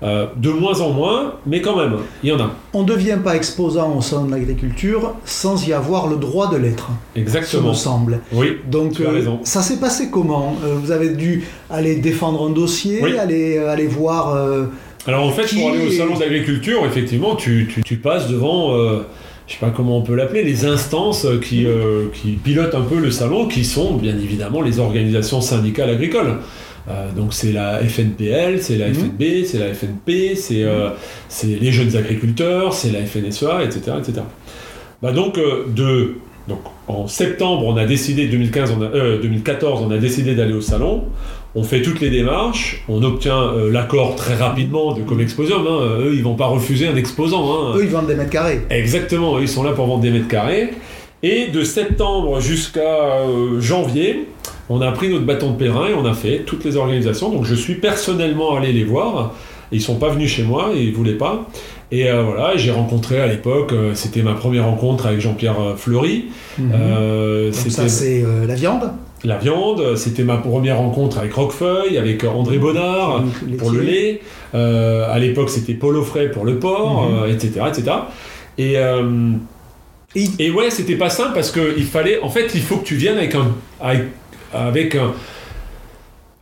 Euh, 0.02 0.26
de 0.36 0.50
moins 0.50 0.80
en 0.80 0.90
moins, 0.90 1.34
mais 1.46 1.60
quand 1.60 1.76
même, 1.76 1.94
il 2.24 2.30
y 2.30 2.32
en 2.32 2.40
a. 2.40 2.50
On 2.72 2.82
ne 2.82 2.88
devient 2.88 3.18
pas 3.22 3.36
exposant 3.36 3.94
au 3.96 4.00
sein 4.00 4.24
de 4.24 4.32
l'agriculture 4.32 5.14
sans 5.24 5.64
y 5.68 5.72
avoir 5.72 6.08
le 6.08 6.16
droit 6.16 6.50
de 6.50 6.56
l'être, 6.56 6.88
Exactement. 7.14 7.68
me 7.68 7.74
semble. 7.74 8.18
Oui. 8.32 8.56
Donc, 8.68 8.94
Tu 8.94 9.06
as 9.06 9.10
euh, 9.10 9.12
raison. 9.12 9.38
ça 9.44 9.62
s'est 9.62 9.78
passé 9.78 10.08
comment? 10.10 10.56
Euh, 10.64 10.74
Vous 10.82 10.90
avez 10.90 11.10
dû 11.10 11.44
aller 11.70 11.94
défendre 11.96 12.44
un 12.48 12.50
dossier, 12.50 12.98
Oui. 13.00 13.16
aller, 13.16 13.58
aller 13.58 13.86
voir. 13.86 14.36
Alors 15.06 15.24
en 15.24 15.30
fait, 15.30 15.54
pour 15.56 15.70
aller 15.70 15.86
au 15.86 15.90
salon 15.90 16.16
d'agriculture, 16.18 16.84
effectivement, 16.84 17.36
tu, 17.36 17.68
tu- 17.72 17.82
tu 17.82 17.96
passes 17.96 18.28
devant, 18.28 18.74
euh, 18.76 19.02
je 19.46 19.52
sais 19.54 19.58
pas 19.60 19.70
comment 19.70 19.98
on 19.98 20.02
peut 20.02 20.14
l'appeler, 20.16 20.42
les 20.42 20.64
instances 20.64 21.26
qui, 21.44 21.64
euh, 21.66 22.06
qui 22.12 22.30
pilotent 22.32 22.74
un 22.74 22.82
peu 22.82 22.98
le 22.98 23.10
salon, 23.12 23.46
qui 23.46 23.64
sont 23.64 23.94
bien 23.94 24.16
évidemment 24.16 24.62
les 24.62 24.78
organisations 24.80 25.40
syndicales 25.40 25.90
agricoles. 25.90 26.38
Euh, 26.88 27.12
donc 27.16 27.32
c'est 27.32 27.52
la 27.52 27.78
FNPL, 27.80 28.60
c'est 28.60 28.76
la 28.76 28.88
Mhm. 28.88 28.94
FNB, 28.94 29.44
c'est 29.44 29.58
la 29.58 29.72
FNP, 29.72 30.34
c'est 30.34 30.64
euh, 30.64 30.90
les 31.44 31.70
jeunes 31.70 31.96
agriculteurs, 31.96 32.72
c'est 32.74 32.90
la 32.90 33.00
FNSEA, 33.04 33.62
etc. 33.62 33.92
etc. 33.98 34.22
Bah 35.00 35.12
donc, 35.12 35.38
euh, 35.38 35.64
de, 35.68 36.14
donc 36.48 36.60
en 36.88 37.06
septembre, 37.06 37.64
on 37.66 37.76
a 37.76 37.84
décidé, 37.86 38.26
2015, 38.26 38.74
on 38.76 38.82
a, 38.82 38.86
euh, 38.86 39.20
2014, 39.22 39.82
on 39.86 39.90
a 39.92 39.98
décidé 39.98 40.34
d'aller 40.34 40.54
au 40.54 40.60
salon. 40.60 41.04
On 41.54 41.62
fait 41.64 41.82
toutes 41.82 42.00
les 42.00 42.08
démarches, 42.10 42.82
on 42.88 43.02
obtient 43.02 43.52
l'accord 43.70 44.16
très 44.16 44.34
rapidement 44.34 44.94
de 44.94 45.02
Comexposium. 45.02 45.66
Hein. 45.66 45.98
Eux, 46.00 46.12
ils 46.14 46.22
vont 46.22 46.34
pas 46.34 46.46
refuser 46.46 46.88
un 46.88 46.96
exposant. 46.96 47.44
Hein. 47.52 47.74
Eux, 47.76 47.84
ils 47.84 47.90
vendent 47.90 48.06
des 48.06 48.14
mètres 48.14 48.30
carrés. 48.30 48.62
Exactement, 48.70 49.38
ils 49.38 49.48
sont 49.48 49.62
là 49.62 49.72
pour 49.72 49.86
vendre 49.86 50.00
des 50.00 50.10
mètres 50.10 50.28
carrés. 50.28 50.70
Et 51.22 51.48
de 51.48 51.62
septembre 51.62 52.40
jusqu'à 52.40 53.18
janvier, 53.58 54.26
on 54.72 54.80
a 54.80 54.90
pris 54.92 55.08
notre 55.10 55.24
bâton 55.24 55.50
de 55.52 55.56
pèlerin 55.56 55.88
et 55.88 55.94
on 55.94 56.04
a 56.04 56.14
fait 56.14 56.42
toutes 56.46 56.64
les 56.64 56.76
organisations. 56.76 57.30
Donc 57.30 57.44
je 57.44 57.54
suis 57.54 57.74
personnellement 57.74 58.56
allé 58.56 58.72
les 58.72 58.84
voir. 58.84 59.34
Ils 59.70 59.80
sont 59.80 59.96
pas 59.96 60.08
venus 60.10 60.30
chez 60.30 60.42
moi, 60.42 60.70
ils 60.74 60.92
voulaient 60.92 61.12
pas. 61.14 61.48
Et 61.90 62.10
euh, 62.10 62.22
voilà, 62.22 62.56
j'ai 62.56 62.70
rencontré 62.70 63.20
à 63.20 63.26
l'époque, 63.26 63.72
euh, 63.72 63.92
c'était 63.94 64.22
ma 64.22 64.32
première 64.34 64.64
rencontre 64.66 65.06
avec 65.06 65.20
Jean-Pierre 65.20 65.60
euh, 65.60 65.76
Fleury. 65.76 66.26
Mhm. 66.58 66.70
Euh, 66.74 67.50
Donc 67.50 67.70
ça, 67.70 67.88
c'est 67.88 68.24
la 68.46 68.54
viande? 68.54 68.90
la 69.24 69.36
viande, 69.38 69.94
c'était 69.96 70.24
ma 70.24 70.36
première 70.38 70.78
rencontre 70.78 71.18
avec 71.18 71.32
Roquefeuille, 71.34 71.96
avec 71.96 72.24
André 72.24 72.58
Bonnard 72.58 73.22
le 73.48 73.56
pour 73.56 73.70
le 73.70 73.80
lait. 73.80 74.20
À 74.52 75.18
l'époque, 75.18 75.48
c'était 75.48 75.74
Paul 75.74 75.96
Offray 75.96 76.30
pour 76.30 76.44
le 76.44 76.58
porc, 76.58 77.08
Mhm. 77.10 77.30
etc., 77.30 77.48
etc. 77.68 77.82
Et, 78.58 78.76
euh, 78.76 79.32
Et- 80.14 80.28
et 80.46 80.50
ouais, 80.50 80.68
c'était 80.70 80.96
pas 80.96 81.08
simple 81.08 81.30
parce 81.34 81.50
que 81.50 81.74
il 81.78 81.84
fallait. 81.84 82.20
En 82.20 82.28
fait, 82.28 82.50
il 82.54 82.60
faut 82.60 82.76
que 82.76 82.84
tu 82.84 82.96
viennes 82.96 83.16
avec 83.16 83.34
un, 83.34 83.46
avec, 83.80 84.02
avec 84.52 84.94
un, 84.94 85.12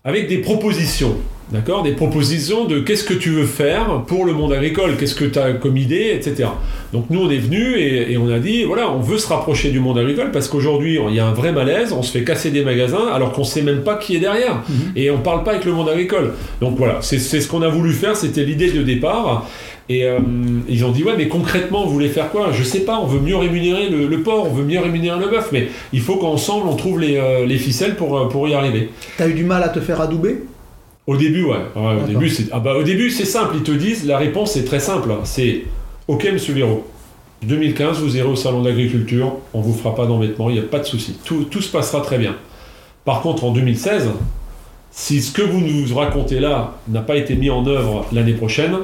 avec 0.04 0.28
des 0.28 0.38
propositions. 0.38 1.16
D'accord? 1.52 1.82
Des 1.82 1.92
propositions 1.92 2.64
de 2.66 2.78
qu'est-ce 2.78 3.02
que 3.02 3.14
tu 3.14 3.30
veux 3.30 3.44
faire 3.44 4.04
pour 4.06 4.24
le 4.24 4.32
monde 4.32 4.52
agricole, 4.52 4.96
qu'est-ce 4.96 5.16
que 5.16 5.24
tu 5.24 5.36
as 5.36 5.52
comme 5.54 5.76
idée, 5.76 6.12
etc. 6.14 6.48
Donc 6.92 7.06
nous, 7.10 7.20
on 7.20 7.28
est 7.28 7.38
venus 7.38 7.74
et, 7.76 8.12
et 8.12 8.18
on 8.18 8.30
a 8.30 8.38
dit, 8.38 8.62
voilà, 8.62 8.88
on 8.92 9.00
veut 9.00 9.18
se 9.18 9.26
rapprocher 9.26 9.72
du 9.72 9.80
monde 9.80 9.98
agricole 9.98 10.30
parce 10.30 10.46
qu'aujourd'hui, 10.46 11.00
il 11.08 11.14
y 11.14 11.18
a 11.18 11.26
un 11.26 11.32
vrai 11.32 11.50
malaise, 11.50 11.92
on 11.92 12.04
se 12.04 12.12
fait 12.12 12.22
casser 12.22 12.52
des 12.52 12.62
magasins 12.62 13.08
alors 13.12 13.32
qu'on 13.32 13.42
sait 13.42 13.62
même 13.62 13.82
pas 13.82 13.96
qui 13.96 14.14
est 14.14 14.20
derrière. 14.20 14.62
Mhm. 14.68 14.92
Et 14.94 15.10
on 15.10 15.18
parle 15.18 15.42
pas 15.42 15.50
avec 15.50 15.64
le 15.64 15.72
monde 15.72 15.88
agricole. 15.88 16.34
Donc 16.60 16.76
voilà, 16.78 16.98
c'est 17.00 17.18
ce 17.18 17.48
qu'on 17.48 17.62
a 17.62 17.68
voulu 17.68 17.94
faire, 17.94 18.14
c'était 18.14 18.44
l'idée 18.44 18.70
de 18.70 18.84
départ. 18.84 19.48
Et 19.90 20.05
euh, 20.05 20.20
ils 20.68 20.85
ont 20.85 20.92
dit, 20.92 21.03
ouais, 21.03 21.14
mais 21.18 21.26
concrètement, 21.26 21.85
vous 21.85 21.92
voulez 21.92 22.11
faire 22.11 22.31
quoi? 22.31 22.53
Je 22.53 22.62
sais 22.62 22.85
pas, 22.85 23.00
on 23.00 23.07
veut 23.07 23.18
mieux 23.18 23.35
rémunérer 23.35 23.88
le, 23.88 24.07
le 24.07 24.22
porc, 24.22 24.46
on 24.48 24.55
veut 24.55 24.62
mieux 24.62 24.79
rémunérer 24.79 25.18
le 25.18 25.26
bœuf, 25.26 25.48
mais 25.50 25.66
il 25.92 26.00
faut 26.00 26.14
qu'ensemble, 26.14 26.68
on 26.68 26.76
trouve 26.76 27.00
les, 27.00 27.16
euh, 27.16 27.44
les 27.44 27.59
ficelles 27.59 27.96
pour, 27.96 28.16
euh, 28.16 28.29
pour 28.29 28.46
y 28.46 28.55
arriver. 28.55 28.90
T'as 29.18 29.26
eu 29.26 29.35
du 29.35 29.42
mal 29.42 29.64
à 29.64 29.68
te 29.68 29.81
faire 29.81 30.00
adouber? 30.00 30.44
Au 31.09 31.16
début, 31.16 31.42
ouais. 31.42 31.57
Ouais, 31.74 32.03
au 32.05 32.07
début, 32.07 32.29
c'est 32.29 32.44
ah 32.53 32.61
bah, 32.61 32.76
au 32.76 32.85
début, 32.85 33.11
c'est 33.11 33.24
simple. 33.24 33.57
Ils 33.57 33.64
te 33.64 33.72
disent, 33.72 34.07
la 34.07 34.16
réponse 34.16 34.57
est 34.57 34.62
très 34.62 34.79
simple. 34.79 35.12
C'est 35.24 35.62
OK, 36.07 36.24
monsieur 36.33 36.55
Viro. 36.55 36.87
2015, 37.42 37.98
vous 37.98 38.16
irez 38.16 38.29
au 38.29 38.37
salon 38.37 38.62
d'agriculture, 38.62 39.38
on 39.55 39.61
vous 39.61 39.74
fera 39.74 39.96
pas 39.96 40.07
d'embêtement, 40.07 40.50
il 40.50 40.53
n'y 40.53 40.61
a 40.61 40.62
pas 40.62 40.79
de 40.79 40.85
souci. 40.85 41.16
Tout, 41.24 41.44
tout 41.50 41.62
se 41.62 41.72
passera 41.72 42.00
très 42.00 42.18
bien. 42.18 42.37
Par 43.05 43.22
contre, 43.22 43.42
en 43.42 43.50
2016, 43.50 44.09
si 44.92 45.20
ce 45.20 45.33
que 45.33 45.42
vous 45.42 45.61
nous 45.61 45.92
racontez 45.96 46.38
là 46.38 46.74
n'a 46.87 47.00
pas 47.00 47.16
été 47.16 47.35
mis 47.35 47.50
en 47.50 47.66
œuvre 47.66 48.07
l'année 48.12 48.35
prochaine, 48.35 48.76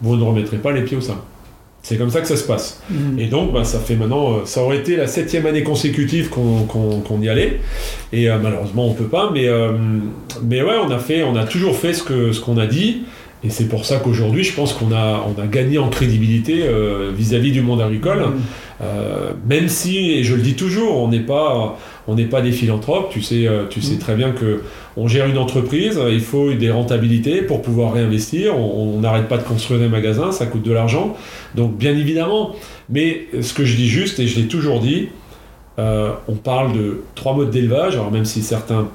vous 0.00 0.16
ne 0.16 0.22
remettrez 0.22 0.58
pas 0.58 0.72
les 0.72 0.82
pieds 0.82 0.96
au 0.96 1.00
salon. 1.00 1.20
C'est 1.82 1.96
comme 1.96 2.10
ça 2.10 2.20
que 2.20 2.28
ça 2.28 2.36
se 2.36 2.44
passe. 2.44 2.82
Mhm. 2.90 3.18
Et 3.18 3.26
donc, 3.26 3.52
bah, 3.52 3.64
ça 3.64 3.78
fait 3.78 3.96
maintenant, 3.96 4.32
euh, 4.32 4.36
ça 4.44 4.62
aurait 4.62 4.78
été 4.78 4.96
la 4.96 5.06
septième 5.06 5.46
année 5.46 5.62
consécutive 5.62 6.28
qu'on 6.28 7.20
y 7.22 7.28
allait. 7.28 7.60
Et 8.12 8.28
euh, 8.28 8.38
malheureusement, 8.42 8.86
on 8.86 8.92
peut 8.92 9.04
pas. 9.04 9.30
Mais, 9.32 9.48
euh, 9.48 9.72
mais 10.42 10.62
ouais, 10.62 10.76
on 10.84 10.90
a 10.90 10.98
fait, 10.98 11.22
on 11.22 11.36
a 11.36 11.44
toujours 11.44 11.76
fait 11.76 11.94
ce 11.94 12.32
ce 12.32 12.40
qu'on 12.40 12.58
a 12.58 12.66
dit. 12.66 13.02
Et 13.42 13.48
c'est 13.48 13.68
pour 13.68 13.86
ça 13.86 13.96
qu'aujourd'hui, 13.96 14.44
je 14.44 14.54
pense 14.54 14.74
qu'on 14.74 14.92
a, 14.92 15.24
on 15.26 15.40
a 15.40 15.46
gagné 15.46 15.78
en 15.78 15.88
crédibilité 15.88 16.62
euh, 16.64 17.10
vis-à-vis 17.16 17.52
du 17.52 17.62
monde 17.62 17.80
agricole. 17.80 18.18
Mhm. 18.20 18.40
Euh, 18.82 19.30
même 19.48 19.68
si, 19.68 20.12
et 20.12 20.24
je 20.24 20.34
le 20.34 20.42
dis 20.42 20.54
toujours, 20.54 20.96
on 21.02 21.08
n'est 21.08 21.20
pas, 21.20 21.78
on 22.06 22.14
n'est 22.16 22.26
pas 22.26 22.42
des 22.42 22.52
philanthropes. 22.52 23.10
Tu 23.10 23.22
sais, 23.22 23.46
euh, 23.46 23.64
tu 23.70 23.80
sais 23.80 23.94
Mhm. 23.94 23.98
très 23.98 24.14
bien 24.14 24.30
que 24.32 24.62
on 24.96 25.08
gère 25.08 25.26
une 25.26 25.38
entreprise. 25.38 25.98
Il 26.10 26.20
faut 26.20 26.52
des 26.52 26.70
rentabilités 26.70 27.40
pour 27.42 27.62
pouvoir 27.62 27.94
réinvestir. 27.94 28.58
On 28.58 29.00
n'arrête 29.00 29.28
pas 29.28 29.38
de 29.38 29.42
construire 29.42 29.80
des 29.80 29.88
magasins, 29.88 30.32
ça 30.32 30.44
coûte 30.46 30.62
de 30.62 30.72
l'argent. 30.72 31.16
Donc, 31.54 31.76
bien 31.78 31.96
évidemment. 31.96 32.54
Mais 32.90 33.26
ce 33.40 33.54
que 33.54 33.64
je 33.64 33.76
dis 33.76 33.88
juste, 33.88 34.18
et 34.18 34.26
je 34.26 34.38
l'ai 34.38 34.48
toujours 34.48 34.80
dit, 34.80 35.08
euh, 35.78 36.10
on 36.28 36.34
parle 36.34 36.72
de 36.74 37.02
trois 37.14 37.34
modes 37.34 37.50
d'élevage. 37.50 37.94
Alors 37.94 38.10
même 38.10 38.26
si 38.26 38.42
certains 38.42 38.88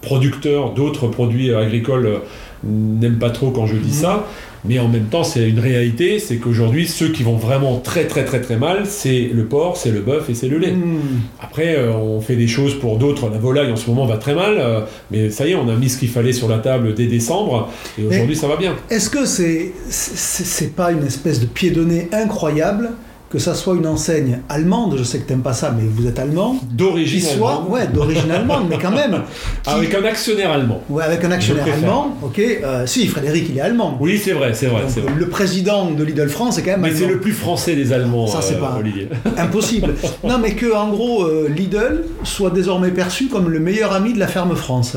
producteurs 0.00 0.72
d'autres 0.72 1.08
produits 1.08 1.54
agricoles 1.54 2.20
n'aiment 2.64 3.18
pas 3.18 3.30
trop 3.30 3.50
quand 3.50 3.66
je 3.66 3.76
dis 3.76 3.88
Mhm. 3.96 4.02
ça, 4.02 4.26
mais 4.64 4.78
en 4.78 4.88
même 4.88 5.04
temps 5.04 5.22
c'est 5.24 5.48
une 5.48 5.60
réalité, 5.60 6.18
c'est 6.18 6.36
qu'aujourd'hui 6.36 6.86
ceux 6.86 7.08
qui 7.08 7.22
vont 7.22 7.36
vraiment 7.36 7.78
très 7.78 8.04
très 8.06 8.24
très 8.24 8.40
très 8.40 8.56
mal, 8.56 8.82
c'est 8.86 9.30
le 9.32 9.44
porc, 9.44 9.76
c'est 9.76 9.90
le 9.90 10.00
bœuf 10.00 10.28
et 10.30 10.34
c'est 10.34 10.48
le 10.48 10.58
lait. 10.58 10.72
Mhm. 10.72 10.98
Après 11.40 11.76
euh, 11.76 11.92
on 11.92 12.20
fait 12.20 12.36
des 12.36 12.48
choses 12.48 12.78
pour 12.78 12.98
d'autres, 12.98 13.28
la 13.30 13.38
volaille 13.38 13.70
en 13.72 13.76
ce 13.76 13.88
moment 13.88 14.06
va 14.06 14.16
très 14.16 14.34
mal, 14.34 14.54
euh, 14.58 14.80
mais 15.10 15.30
ça 15.30 15.46
y 15.46 15.52
est 15.52 15.54
on 15.54 15.68
a 15.68 15.74
mis 15.76 15.88
ce 15.88 15.98
qu'il 15.98 16.08
fallait 16.08 16.32
sur 16.32 16.48
la 16.48 16.58
table 16.58 16.94
dès 16.94 17.06
décembre 17.06 17.70
et 17.98 18.04
aujourd'hui 18.04 18.36
ça 18.36 18.48
va 18.48 18.56
bien. 18.56 18.74
Est-ce 18.90 19.10
que 19.10 19.24
c'est 19.26 19.72
c'est 19.88 20.44
c'est 20.44 20.74
pas 20.74 20.92
une 20.92 21.04
espèce 21.04 21.40
de 21.40 21.46
pied 21.46 21.70
nez 21.70 22.08
incroyable 22.12 22.90
que 23.28 23.40
ça 23.40 23.54
soit 23.54 23.74
une 23.74 23.88
enseigne 23.88 24.38
allemande, 24.48 24.94
je 24.96 25.02
sais 25.02 25.18
que 25.18 25.26
t'aimes 25.26 25.42
pas 25.42 25.52
ça, 25.52 25.74
mais 25.76 25.82
vous 25.84 26.06
êtes 26.06 26.18
allemand, 26.20 26.56
D'origine 26.70 27.26
allemande, 27.26 27.68
ouais 27.68 27.88
d'origine 27.88 28.30
allemande, 28.30 28.66
mais 28.70 28.78
quand 28.80 28.92
même, 28.92 29.22
qui- 29.64 29.70
avec 29.70 29.92
un 29.94 30.04
actionnaire 30.04 30.52
allemand. 30.52 30.80
ouais, 30.88 31.02
avec 31.02 31.24
un 31.24 31.32
actionnaire 31.32 31.66
allemand, 31.74 32.16
ok. 32.22 32.38
euh, 32.38 32.86
si 32.86 33.08
Frédéric 33.08 33.46
il 33.50 33.58
est 33.58 33.60
allemand. 33.60 33.96
Oui 34.00 34.20
c'est 34.22 34.30
vrai, 34.32 34.54
c'est 34.54 34.66
vrai, 34.66 34.82
Donc, 34.82 34.90
c'est 34.94 35.00
vrai. 35.00 35.12
le 35.18 35.28
président 35.28 35.90
de 35.90 36.04
Lidl 36.04 36.28
France 36.28 36.58
est 36.58 36.62
quand 36.62 36.70
même 36.72 36.82
Mais 36.82 36.94
c'est 36.94 37.06
le 37.08 37.18
plus 37.18 37.32
français 37.32 37.74
des 37.74 37.92
Allemands, 37.92 38.28
Ça, 38.28 38.40
c'est 38.40 38.54
euh, 38.54 38.60
pas- 38.60 38.76
Olivier. 38.78 39.08
Impossible. 39.36 39.94
non, 40.22 40.38
mais 40.38 40.54
que 40.54 40.72
en 40.72 40.88
gros 40.90 41.24
euh, 41.24 41.48
Lidl 41.48 42.04
soit 42.22 42.50
désormais 42.50 42.90
perçu 42.92 43.26
comme 43.26 43.48
le 43.50 43.58
meilleur 43.58 43.92
ami 43.92 44.12
de 44.12 44.20
la 44.20 44.28
ferme 44.28 44.54
France. 44.54 44.96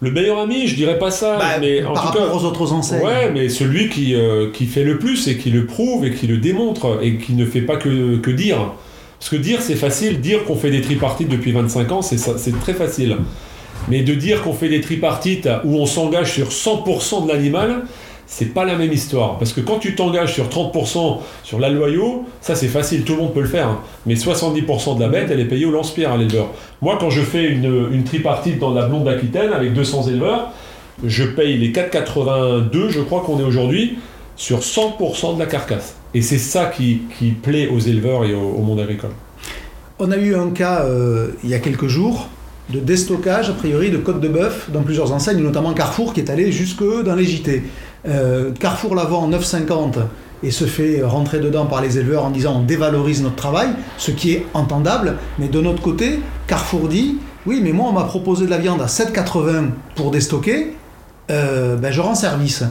Le 0.00 0.10
meilleur 0.10 0.38
ami, 0.38 0.66
je 0.66 0.74
dirais 0.74 0.98
pas 0.98 1.10
ça, 1.10 1.38
Bah, 1.38 1.44
mais 1.60 1.82
en 1.82 1.94
par 1.94 2.02
tout 2.02 2.18
rapport 2.18 2.30
cas, 2.32 2.36
aux 2.36 2.44
autres 2.44 2.72
enseignes. 2.72 3.02
Ouais, 3.02 3.30
mais 3.32 3.48
celui 3.48 3.88
qui, 3.88 4.14
euh, 4.14 4.50
qui 4.52 4.66
fait 4.66 4.84
le 4.84 4.98
plus 4.98 5.26
et 5.28 5.38
qui 5.38 5.50
le 5.50 5.64
prouve 5.64 6.04
et 6.04 6.12
qui 6.12 6.26
le 6.26 6.36
démontre 6.36 6.98
et 7.02 7.16
qui 7.16 7.32
ne 7.32 7.46
fait 7.46 7.62
pas 7.62 7.76
que, 7.76 8.16
que 8.16 8.30
dire. 8.30 8.58
Parce 9.18 9.30
que 9.30 9.36
dire, 9.36 9.62
c'est 9.62 9.74
facile. 9.76 10.20
Dire 10.20 10.44
qu'on 10.44 10.56
fait 10.56 10.70
des 10.70 10.82
tripartites 10.82 11.28
depuis 11.28 11.52
25 11.52 11.92
ans, 11.92 12.02
c'est 12.02 12.60
très 12.60 12.74
facile. 12.74 13.16
Mais 13.88 14.02
de 14.02 14.12
dire 14.14 14.42
qu'on 14.42 14.52
fait 14.52 14.68
des 14.68 14.82
tripartites 14.82 15.48
où 15.64 15.76
on 15.76 15.86
s'engage 15.86 16.32
sur 16.32 16.48
100% 16.48 17.24
de 17.26 17.32
l'animal, 17.32 17.84
c'est 18.26 18.52
pas 18.52 18.64
la 18.64 18.76
même 18.76 18.92
histoire. 18.92 19.38
Parce 19.38 19.52
que 19.52 19.60
quand 19.60 19.78
tu 19.78 19.94
t'engages 19.94 20.34
sur 20.34 20.48
30% 20.48 21.18
sur 21.42 21.58
la 21.58 21.70
loyau, 21.70 22.24
ça 22.40 22.54
c'est 22.54 22.68
facile, 22.68 23.04
tout 23.04 23.14
le 23.14 23.22
monde 23.22 23.34
peut 23.34 23.40
le 23.40 23.46
faire. 23.46 23.78
Mais 24.04 24.14
70% 24.14 24.96
de 24.96 25.00
la 25.00 25.08
bête, 25.08 25.28
elle 25.30 25.40
est 25.40 25.46
payée 25.46 25.64
au 25.64 25.70
lance-pierre 25.70 26.12
à 26.12 26.16
l'éleveur. 26.16 26.48
Moi, 26.82 26.96
quand 27.00 27.10
je 27.10 27.22
fais 27.22 27.44
une, 27.46 28.04
tripartite 28.04 28.58
dans 28.58 28.74
la 28.74 28.86
blonde 28.86 29.04
d'Aquitaine 29.04 29.52
avec 29.52 29.72
200 29.72 30.08
éleveurs, 30.08 30.50
je 31.04 31.24
paye 31.24 31.56
les 31.58 31.72
4,82, 31.72 32.88
je 32.88 33.00
crois 33.00 33.20
qu'on 33.20 33.38
est 33.38 33.44
aujourd'hui, 33.44 33.98
sur 34.36 34.60
100% 34.60 35.34
de 35.34 35.38
la 35.38 35.46
carcasse. 35.46 35.96
Et 36.14 36.22
c'est 36.22 36.38
ça 36.38 36.66
qui, 36.66 37.02
plaît 37.42 37.68
aux 37.68 37.78
éleveurs 37.78 38.24
et 38.24 38.34
au, 38.34 38.40
au 38.40 38.62
monde 38.62 38.80
agricole. 38.80 39.10
On 39.98 40.10
a 40.10 40.16
eu 40.16 40.34
un 40.34 40.50
cas 40.50 40.82
euh, 40.84 41.28
il 41.42 41.50
y 41.50 41.54
a 41.54 41.58
quelques 41.58 41.86
jours 41.86 42.28
de 42.70 42.80
déstockage, 42.80 43.48
a 43.48 43.52
priori, 43.52 43.90
de 43.90 43.96
côte 43.96 44.20
de 44.20 44.28
bœuf 44.28 44.70
dans 44.72 44.82
plusieurs 44.82 45.12
enseignes, 45.12 45.40
notamment 45.40 45.72
Carrefour 45.72 46.12
qui 46.12 46.20
est 46.20 46.30
allé 46.30 46.50
jusque 46.50 46.82
dans 47.04 47.14
les 47.14 47.24
JT. 47.24 47.62
Euh, 48.08 48.52
Carrefour 48.52 48.94
la 48.94 49.04
vend 49.04 49.28
9,50 49.28 49.94
et 50.42 50.50
se 50.50 50.64
fait 50.64 51.02
rentrer 51.02 51.40
dedans 51.40 51.66
par 51.66 51.80
les 51.80 51.98
éleveurs 51.98 52.24
en 52.24 52.30
disant 52.30 52.56
on 52.58 52.62
dévalorise 52.62 53.22
notre 53.22 53.36
travail, 53.36 53.68
ce 53.98 54.10
qui 54.10 54.32
est 54.32 54.46
entendable, 54.54 55.16
mais 55.38 55.48
de 55.48 55.60
notre 55.60 55.82
côté, 55.82 56.20
Carrefour 56.46 56.88
dit 56.88 57.18
oui, 57.46 57.60
mais 57.62 57.72
moi 57.72 57.86
on 57.88 57.92
m'a 57.92 58.04
proposé 58.04 58.44
de 58.44 58.50
la 58.50 58.58
viande 58.58 58.82
à 58.82 58.86
7,80 58.86 59.70
pour 59.94 60.10
déstocker, 60.10 60.76
euh, 61.30 61.76
ben 61.76 61.92
je 61.92 62.00
rends 62.00 62.14
service. 62.14 62.64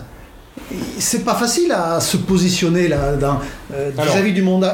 C'est 0.99 1.25
pas 1.25 1.35
facile 1.35 1.71
à 1.71 1.99
se 1.99 2.17
positionner 2.17 2.87
là 2.87 3.15
dans, 3.15 3.39
euh, 3.73 3.91
vis-à-vis 3.97 4.31
du 4.31 4.41
monde 4.41 4.69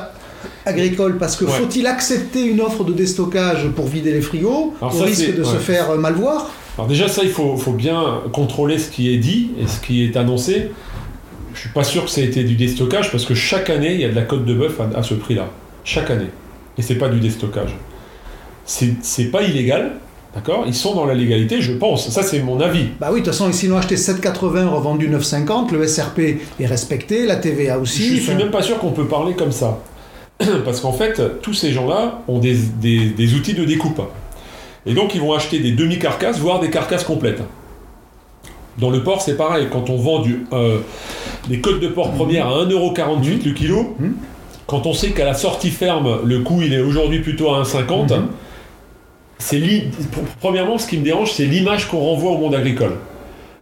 agricole 0.66 1.18
parce 1.18 1.36
que 1.36 1.46
Ouais. 1.46 1.52
faut-il 1.52 1.88
accepter 1.88 2.44
une 2.46 2.62
offre 2.62 2.84
de 2.84 2.94
déstockage 2.94 3.68
pour 3.76 3.88
vider 3.88 4.12
les 4.14 4.22
frigos 4.22 4.74
Alors 4.82 4.94
ça, 4.94 5.04
risque 5.06 5.36
de 5.36 5.44
se 5.44 5.58
faire 5.58 5.92
euh, 5.92 5.98
mal 5.98 6.14
voir 6.14 6.50
Alors 6.78 6.88
déjà 6.88 7.08
ça, 7.08 7.22
il 7.24 7.30
faut, 7.30 7.58
faut 7.58 7.74
bien 7.74 8.22
contrôler 8.32 8.78
ce 8.78 8.90
qui 8.90 9.14
est 9.14 9.18
dit 9.18 9.52
et 9.62 9.68
ce 9.68 9.80
qui 9.80 10.04
est 10.06 10.16
annoncé. 10.18 10.72
Je 11.54 11.60
suis 11.60 11.70
pas 11.70 11.84
sûr 11.84 12.06
que 12.06 12.10
ça 12.12 12.22
ait 12.22 12.26
été 12.26 12.44
du 12.44 12.56
déstockage 12.56 13.12
parce 13.12 13.26
que 13.26 13.34
chaque 13.36 13.70
année, 13.70 13.94
il 13.94 14.00
y 14.02 14.06
a 14.06 14.10
de 14.10 14.16
la 14.16 14.22
côte 14.24 14.46
de 14.46 14.54
bœuf 14.54 14.80
à, 14.80 14.98
à 15.00 15.04
ce 15.04 15.14
prix-là. 15.16 15.50
Chaque 15.84 16.10
année. 16.10 16.30
Et 16.78 16.82
c'est 16.82 16.96
pas 16.96 17.10
du 17.10 17.20
déstockage. 17.20 17.76
C'est 18.66 18.94
c'est 19.02 19.26
pas 19.26 19.42
illégal, 19.42 19.94
d'accord? 20.34 20.64
Ils 20.68 20.74
sont 20.74 20.96
dans 20.96 21.06
la 21.06 21.14
légalité, 21.14 21.62
je 21.62 21.74
pense. 21.74 22.10
Ça, 22.10 22.24
c'est 22.24 22.40
mon 22.40 22.62
avis. 22.62 22.86
Bah 23.00 23.10
oui, 23.12 23.20
de 23.20 23.26
toute 23.26 23.34
façon, 23.34 23.50
ils 23.52 23.70
l'ont 23.70 23.78
acheté 23.78 23.96
7,80, 23.96 24.68
revendu 24.68 25.10
9,50, 25.10 25.72
le 25.74 25.86
SRP 25.86 26.20
est 26.60 26.66
respecté, 26.66 27.26
la 27.26 27.36
TVA 27.36 27.80
aussi. 27.80 28.16
Je 28.18 28.22
suis 28.22 28.36
même 28.36 28.52
pas 28.52 28.62
sûr 28.62 28.78
qu'on 28.78 28.92
peut 28.92 29.08
parler 29.08 29.34
comme 29.34 29.52
ça. 29.52 29.80
Parce 30.66 30.80
qu'en 30.82 30.92
fait, 30.94 31.22
tous 31.42 31.54
ces 31.54 31.72
gens-là 31.72 32.22
ont 32.28 32.40
des, 32.40 32.56
des- 32.56 33.10
des 33.10 33.34
outils 33.36 33.54
de 33.54 33.66
découpe. 33.66 34.02
Et 34.86 34.94
donc, 34.94 35.14
ils 35.16 35.22
vont 35.22 35.34
acheter 35.34 35.60
des 35.60 35.72
demi-carcasses, 35.72 36.40
voire 36.40 36.60
des 36.60 36.70
carcasses 36.70 37.04
complètes. 37.04 37.42
Dans 38.80 38.90
le 38.90 39.04
porc, 39.04 39.22
c'est 39.22 39.38
pareil. 39.38 39.68
Quand 39.72 39.90
on 39.90 39.98
vend 39.98 40.20
du, 40.20 40.46
euh, 40.54 40.80
des 41.50 41.60
côtes 41.60 41.80
de 41.80 41.88
porc 41.88 42.12
première 42.14 42.48
à 42.48 42.64
1,48€ 42.66 43.46
le 43.46 43.52
kilo, 43.52 43.96
Mhm. 44.00 44.14
quand 44.66 44.86
on 44.88 44.94
sait 44.94 45.12
qu'à 45.12 45.26
la 45.26 45.34
sortie 45.34 45.70
ferme, 45.70 46.20
le 46.24 46.40
coût 46.40 46.62
il 46.64 46.74
est 46.74 46.80
aujourd'hui 46.82 47.20
plutôt 47.20 47.54
à 47.54 47.60
1,50, 47.60 48.12
Mhm. 48.12 48.28
c'est 49.38 49.58
l'i- 49.60 49.84
pour- 50.12 50.24
premièrement, 50.40 50.78
ce 50.78 50.88
qui 50.88 50.98
me 50.98 51.04
dérange, 51.04 51.32
c'est 51.34 51.46
l'image 51.46 51.88
qu'on 51.90 52.00
renvoie 52.00 52.32
au 52.32 52.38
monde 52.38 52.56
agricole. 52.56 52.94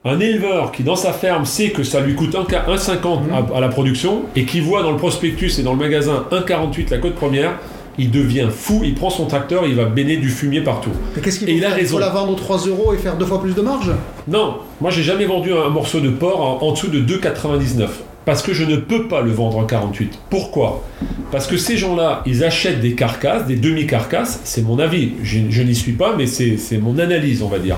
Un 0.06 0.20
éleveur 0.22 0.72
qui, 0.72 0.84
dans 0.84 0.96
sa 0.96 1.12
ferme, 1.12 1.46
sait 1.46 1.72
que 1.72 1.84
ça 1.84 2.00
lui 2.00 2.16
coûte 2.16 2.34
1,50 2.34 3.20
à, 3.34 3.58
à 3.58 3.60
la 3.60 3.68
production 3.68 4.22
et 4.36 4.46
qui 4.46 4.62
voit 4.62 4.82
dans 4.82 4.92
le 4.92 4.98
prospectus 4.98 5.60
et 5.60 5.64
dans 5.64 5.74
le 5.74 5.80
magasin 5.80 6.26
1,48 6.32 6.90
la 6.92 7.00
côte 7.00 7.16
première, 7.16 7.52
il 7.98 8.10
devient 8.10 8.48
fou, 8.50 8.80
il 8.86 8.96
prend 8.96 9.10
son 9.10 9.26
tracteur, 9.26 9.66
il 9.66 9.76
va 9.76 9.84
baigner 9.86 10.16
du 10.16 10.30
fumier 10.30 10.62
partout. 10.62 10.92
mais 11.16 11.22
qu'est-ce 11.22 11.40
qu'il 11.40 11.50
et 11.50 11.54
il 11.56 11.66
a 11.66 11.70
Il 11.70 11.72
faut 11.74 11.98
raison. 11.98 11.98
la 11.98 12.10
vendre 12.10 12.34
3 12.38 12.60
euros 12.68 12.94
et 12.94 12.98
faire 12.98 13.18
deux 13.18 13.26
fois 13.26 13.42
plus 13.42 13.54
de 13.54 13.62
marge? 13.62 13.92
Non, 14.30 14.60
moi 14.80 14.90
j'ai 14.90 15.04
jamais 15.04 15.26
vendu 15.26 15.52
un 15.52 15.68
morceau 15.70 16.00
de 16.00 16.10
porc 16.10 16.40
en, 16.64 16.66
en 16.66 16.72
dessous 16.72 16.88
de 16.88 17.02
2,99. 17.02 17.88
Parce 18.24 18.42
que 18.42 18.54
je 18.54 18.64
ne 18.64 18.78
peux 18.78 19.08
pas 19.08 19.22
le 19.22 19.32
vendre 19.32 19.58
en 19.58 19.64
48. 19.66 20.18
Pourquoi? 20.30 20.84
Parce 21.32 21.46
que 21.48 21.58
ces 21.58 21.76
gens-là, 21.78 22.22
ils 22.26 22.44
achètent 22.46 22.80
des 22.80 22.94
carcasses, 22.94 23.48
des 23.48 23.56
demi-carcasses, 23.56 24.40
c'est 24.46 24.62
mon 24.62 24.78
avis, 24.80 25.14
je, 25.24 25.40
je 25.50 25.62
n'y 25.64 25.74
suis 25.76 25.94
pas, 25.94 26.14
mais 26.16 26.28
c'est 26.28 26.56
c'est 26.58 26.78
mon 26.78 27.00
analyse, 27.00 27.42
on 27.42 27.48
va 27.50 27.60
dire. 27.60 27.78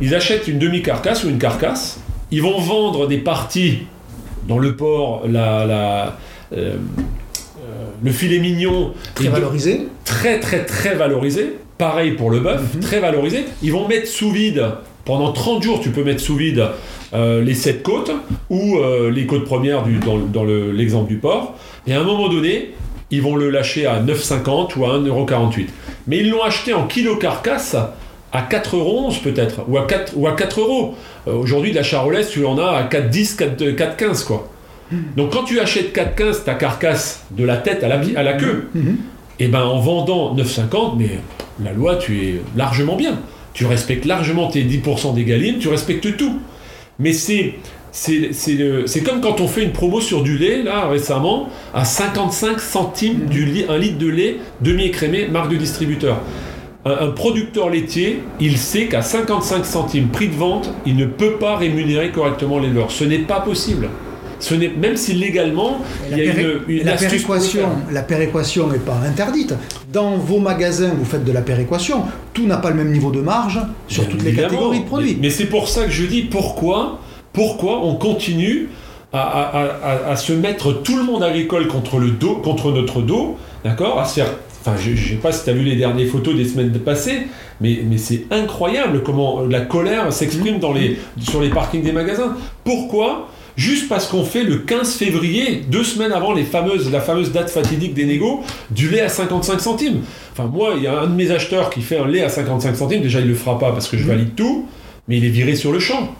Ils 0.00 0.14
achètent 0.14 0.46
une 0.48 0.58
demi-carcasse 0.58 1.24
ou 1.24 1.28
une 1.30 1.38
carcasse, 1.38 2.00
ils 2.30 2.42
vont 2.42 2.58
vendre 2.58 3.06
des 3.06 3.18
parties 3.18 3.80
dans 4.48 4.58
le 4.58 4.76
porc, 4.76 5.22
la, 5.28 5.64
la, 5.64 6.16
euh, 6.52 6.74
euh, 7.58 7.84
le 8.02 8.12
filet 8.12 8.38
mignon, 8.38 8.92
Très 9.14 9.24
de- 9.26 9.30
valorisé. 9.30 9.88
très 10.04 10.38
très 10.40 10.64
très 10.64 10.94
valorisé. 10.94 11.54
Pareil 11.78 12.12
pour 12.12 12.30
le 12.30 12.40
bœuf, 12.40 12.62
Mhm. 12.74 12.80
très 12.80 13.00
valorisé. 13.00 13.44
Ils 13.62 13.72
vont 13.72 13.86
mettre 13.88 14.06
sous 14.06 14.30
vide, 14.30 14.64
pendant 15.04 15.32
30 15.32 15.62
jours, 15.62 15.80
tu 15.80 15.90
peux 15.90 16.04
mettre 16.04 16.20
sous 16.20 16.36
vide 16.36 16.66
euh, 17.14 17.42
les 17.42 17.54
7 17.54 17.82
côtes 17.82 18.10
ou 18.50 18.78
euh, 18.78 19.10
les 19.10 19.26
côtes 19.26 19.44
premières 19.44 19.82
du, 19.84 19.96
dans, 19.98 20.18
dans 20.18 20.44
le- 20.44 20.72
l'exemple 20.72 21.08
du 21.08 21.16
porc. 21.18 21.54
Et 21.86 21.92
à 21.94 22.00
un 22.00 22.04
moment 22.04 22.28
donné, 22.28 22.72
ils 23.10 23.22
vont 23.22 23.36
le 23.36 23.48
lâcher 23.50 23.86
à 23.86 24.00
9,50 24.00 24.76
ou 24.76 24.84
à 24.84 24.94
1,48€. 24.98 25.68
Mais 26.08 26.18
ils 26.18 26.30
l'ont 26.30 26.42
acheté 26.42 26.74
en 26.74 26.86
kilo 26.86 27.16
carcasse 27.16 27.76
à 28.32 28.42
4,11€ 28.42 29.20
peut-être, 29.22 29.60
ou 29.68 29.78
à 29.78 29.86
4, 29.86 30.12
ou 30.16 30.26
à 30.26 30.32
4 30.32 30.60
euros. 30.60 30.94
Euh, 31.28 31.32
Aujourd'hui, 31.34 31.70
de 31.70 31.76
la 31.76 31.82
charolaise, 31.82 32.28
tu 32.28 32.44
en 32.44 32.58
as 32.58 32.66
à 32.76 32.82
4,10, 32.84 33.36
4, 33.36 33.62
4,15 33.98 34.24
quoi. 34.24 34.48
Donc 35.16 35.32
quand 35.32 35.42
tu 35.44 35.58
achètes 35.58 35.94
4,15 35.96 36.44
ta 36.44 36.54
carcasse 36.54 37.24
de 37.32 37.44
la 37.44 37.56
tête 37.56 37.82
à 37.82 37.88
la, 37.88 37.98
pi- 37.98 38.16
à 38.16 38.22
la 38.22 38.34
queue, 38.34 38.68
et 39.40 39.48
ben 39.48 39.62
en 39.64 39.78
vendant 39.80 40.34
9,50, 40.36 40.96
mais 40.98 41.10
la 41.64 41.72
loi, 41.72 41.96
tu 41.96 42.18
es 42.24 42.40
largement 42.56 42.96
bien. 42.96 43.18
Tu 43.52 43.64
respectes 43.66 44.04
largement 44.04 44.48
tes 44.48 44.62
10% 44.62 45.14
des 45.14 45.24
galines, 45.24 45.58
tu 45.58 45.68
respectes 45.68 46.16
tout. 46.16 46.38
Mais 46.98 47.12
c'est. 47.12 47.54
C'est 47.92 49.02
comme 49.02 49.22
quand 49.22 49.40
on 49.40 49.48
fait 49.48 49.62
une 49.64 49.72
promo 49.72 50.02
sur 50.02 50.22
du 50.22 50.36
lait, 50.36 50.62
là, 50.62 50.86
récemment, 50.86 51.48
à 51.74 51.86
55 51.86 52.60
centimes 52.60 53.20
du 53.24 53.46
lit, 53.46 53.64
un 53.70 53.78
litre 53.78 53.96
de 53.96 54.06
lait 54.08 54.36
demi-écrémé, 54.60 55.28
marque 55.28 55.50
de 55.50 55.56
distributeur. 55.56 56.20
Un, 56.88 57.08
producteur 57.10 57.68
laitier, 57.70 58.22
il 58.40 58.58
sait 58.58 58.86
qu'à 58.86 59.02
55 59.02 59.64
centimes 59.66 60.08
prix 60.08 60.28
de 60.28 60.34
vente, 60.36 60.72
il 60.86 60.96
ne 60.96 61.06
peut 61.06 61.32
pas 61.32 61.56
rémunérer 61.56 62.10
correctement 62.10 62.58
l'éleveur. 62.60 62.90
Ce 62.92 63.02
n'est 63.04 63.18
pas 63.18 63.40
possible. 63.40 63.88
Ce 64.38 64.54
n'est 64.54 64.68
même 64.68 64.96
si 64.96 65.14
légalement, 65.14 65.78
La, 66.10 66.16
il 66.18 66.24
y 66.24 66.28
a 66.28 66.32
une, 66.40 66.60
une 66.68 66.84
la 66.84 66.92
péréquation, 66.96 67.68
la 67.90 68.02
péréquation 68.02 68.68
n'est 68.68 68.78
pas 68.78 68.98
interdite. 69.04 69.54
Dans 69.92 70.16
vos 70.18 70.38
magasins, 70.38 70.92
vous 70.96 71.06
faites 71.06 71.24
de 71.24 71.32
la 71.32 71.40
péréquation. 71.40 72.02
Tout 72.34 72.46
n'a 72.46 72.58
pas 72.58 72.68
le 72.70 72.76
même 72.76 72.92
niveau 72.92 73.10
de 73.10 73.20
marge 73.20 73.60
sur 73.88 74.02
Bien 74.04 74.12
toutes 74.12 74.22
les 74.24 74.34
catégories 74.34 74.80
de 74.80 74.84
produits. 74.84 75.14
Mais, 75.14 75.22
mais 75.28 75.30
c'est 75.30 75.46
pour 75.46 75.68
ça 75.68 75.84
que 75.86 75.90
je 75.90 76.04
dis 76.04 76.22
pourquoi, 76.22 77.00
pourquoi 77.32 77.82
on 77.84 77.94
continue 77.96 78.68
à, 79.12 79.20
à- 79.22 79.64
à- 79.64 80.10
à 80.12 80.16
se 80.16 80.34
mettre 80.34 80.72
tout 80.82 80.96
le 80.98 81.02
monde 81.04 81.22
agricole 81.22 81.66
contre 81.68 81.98
le 81.98 82.10
dos, 82.10 82.36
contre 82.36 82.70
notre 82.72 83.00
dos, 83.00 83.38
d'accord 83.64 83.98
À 83.98 84.04
se 84.04 84.14
faire. 84.20 84.28
Enfin, 84.66 84.76
je, 84.80 84.96
je 84.96 85.10
sais 85.10 85.14
pas 85.14 85.30
si 85.30 85.44
tu 85.44 85.50
as 85.50 85.52
vu 85.52 85.62
les 85.62 85.76
dernières 85.76 86.08
photos 86.08 86.34
des 86.34 86.44
semaines 86.44 86.72
passées, 86.72 87.28
mais, 87.60 87.82
mais 87.88 87.98
c'est 87.98 88.24
incroyable 88.32 89.04
comment 89.04 89.42
la 89.42 89.60
colère 89.60 90.12
s'exprime 90.12 90.58
dans 90.58 90.72
les, 90.72 90.98
sur 91.20 91.40
les 91.40 91.50
parkings 91.50 91.84
des 91.84 91.92
magasins. 91.92 92.36
Pourquoi? 92.64 93.28
Juste 93.56 93.88
parce 93.88 94.08
qu'on 94.08 94.24
fait 94.24 94.42
le 94.42 94.56
15 94.58 94.94
février, 94.96 95.62
deux 95.70 95.84
semaines 95.84 96.10
avant 96.10 96.32
les 96.32 96.42
fameuses, 96.42 96.90
la 96.90 97.00
fameuse 97.00 97.30
date 97.30 97.48
fatidique 97.48 97.94
des 97.94 98.06
négos, 98.06 98.42
du 98.70 98.90
lait 98.90 99.02
à 99.02 99.08
55 99.08 99.60
centimes. 99.60 100.00
Enfin, 100.32 100.50
moi, 100.52 100.74
il 100.76 100.82
y 100.82 100.88
a 100.88 100.98
un 100.98 101.06
de 101.06 101.14
mes 101.14 101.30
acheteurs 101.30 101.70
qui 101.70 101.80
fait 101.80 101.98
un 101.98 102.08
lait 102.08 102.22
à 102.22 102.28
55 102.28 102.74
centimes. 102.74 103.02
Déjà, 103.02 103.20
il 103.20 103.28
le 103.28 103.36
fera 103.36 103.60
pas 103.60 103.70
parce 103.70 103.86
que 103.88 103.96
je 103.96 104.04
valide 104.04 104.34
tout, 104.34 104.66
mais 105.06 105.18
il 105.18 105.24
est 105.24 105.30
viré 105.30 105.54
sur 105.54 105.70
le 105.70 105.78
champ. 105.78 106.12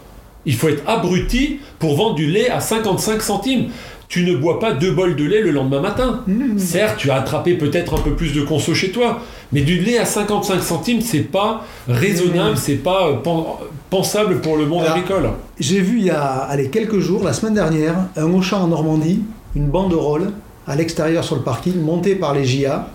Il 0.46 0.54
faut 0.54 0.68
être 0.68 0.88
abruti 0.88 1.58
pour 1.80 1.96
vendre 1.96 2.14
du 2.14 2.26
lait 2.26 2.48
à 2.48 2.60
55 2.60 3.20
centimes. 3.20 3.70
Tu 4.08 4.22
ne 4.24 4.36
bois 4.36 4.60
pas 4.60 4.72
deux 4.72 4.92
bols 4.92 5.16
de 5.16 5.24
lait 5.24 5.40
le 5.42 5.50
lendemain 5.50 5.80
matin. 5.80 6.20
Mmh. 6.28 6.58
Certes, 6.58 6.96
tu 6.98 7.10
as 7.10 7.16
attrapé 7.16 7.54
peut-être 7.54 7.94
un 7.94 8.00
peu 8.00 8.12
plus 8.14 8.32
de 8.32 8.42
conso 8.42 8.72
chez 8.72 8.90
toi, 8.92 9.20
mais 9.52 9.62
du 9.62 9.80
lait 9.80 9.98
à 9.98 10.04
55 10.04 10.62
centimes, 10.62 11.00
c'est 11.00 11.20
pas 11.20 11.64
raisonnable, 11.88 12.52
Mmh. 12.52 12.56
c'est 12.56 12.74
pas 12.76 13.08
euh, 13.08 13.16
pen- 13.16 13.44
pensable 13.90 14.40
pour 14.40 14.56
le 14.56 14.66
monde 14.66 14.82
Alors, 14.84 14.96
agricole. 14.96 15.30
J'ai 15.58 15.80
vu 15.80 15.98
il 15.98 16.04
y 16.04 16.10
a 16.10 16.22
allez, 16.22 16.68
quelques 16.70 17.00
jours, 17.00 17.24
la 17.24 17.32
semaine 17.32 17.54
dernière, 17.54 17.96
un 18.16 18.32
Auchan 18.32 18.62
en 18.62 18.68
Normandie, 18.68 19.22
une 19.56 19.66
banderole 19.68 20.30
à 20.68 20.76
l'extérieur 20.76 21.24
sur 21.24 21.34
le 21.36 21.42
parking, 21.42 21.80
montée 21.80 22.14
par 22.14 22.32
les 22.32 22.44
JA, 22.44 22.88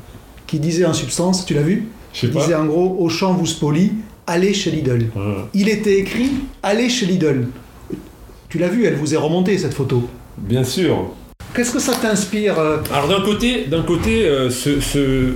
qui 0.48 0.60
disait 0.60 0.86
en 0.86 0.94
substance, 0.94 1.46
tu 1.46 1.54
l'as 1.54 1.62
vu? 1.62 1.88
Je 2.14 2.22
sais 2.22 2.28
Qui 2.30 2.38
disait 2.38 2.56
en 2.56 2.66
gros, 2.66 2.98
Auchan 3.00 3.34
vous 3.34 3.46
spolie, 3.46 3.94
allez 4.28 4.54
chez 4.54 4.72
Lidl. 4.72 5.08
Il 5.54 5.68
était 5.70 5.98
écrit, 6.00 6.30
allez 6.64 6.88
chez 6.90 7.06
Lidl. 7.06 7.48
Tu 8.50 8.58
l'as 8.60 8.68
vu, 8.70 8.86
elle 8.86 8.96
vous 8.96 9.14
est 9.14 9.18
remontée 9.18 9.58
cette 9.58 9.74
photo. 9.74 10.04
Bien 10.38 10.64
sûr. 10.64 11.12
Qu'est-ce 11.54 11.72
que 11.74 11.80
ça 11.80 11.94
t'inspire 12.02 12.58
euh, 12.60 12.78
Alors 12.94 13.08
d'un 13.10 13.22
côté, 13.22 13.66
d'un 13.70 13.82
côté, 13.82 14.26
euh, 14.26 14.50
ce, 14.50 14.80
ce- 14.80 15.34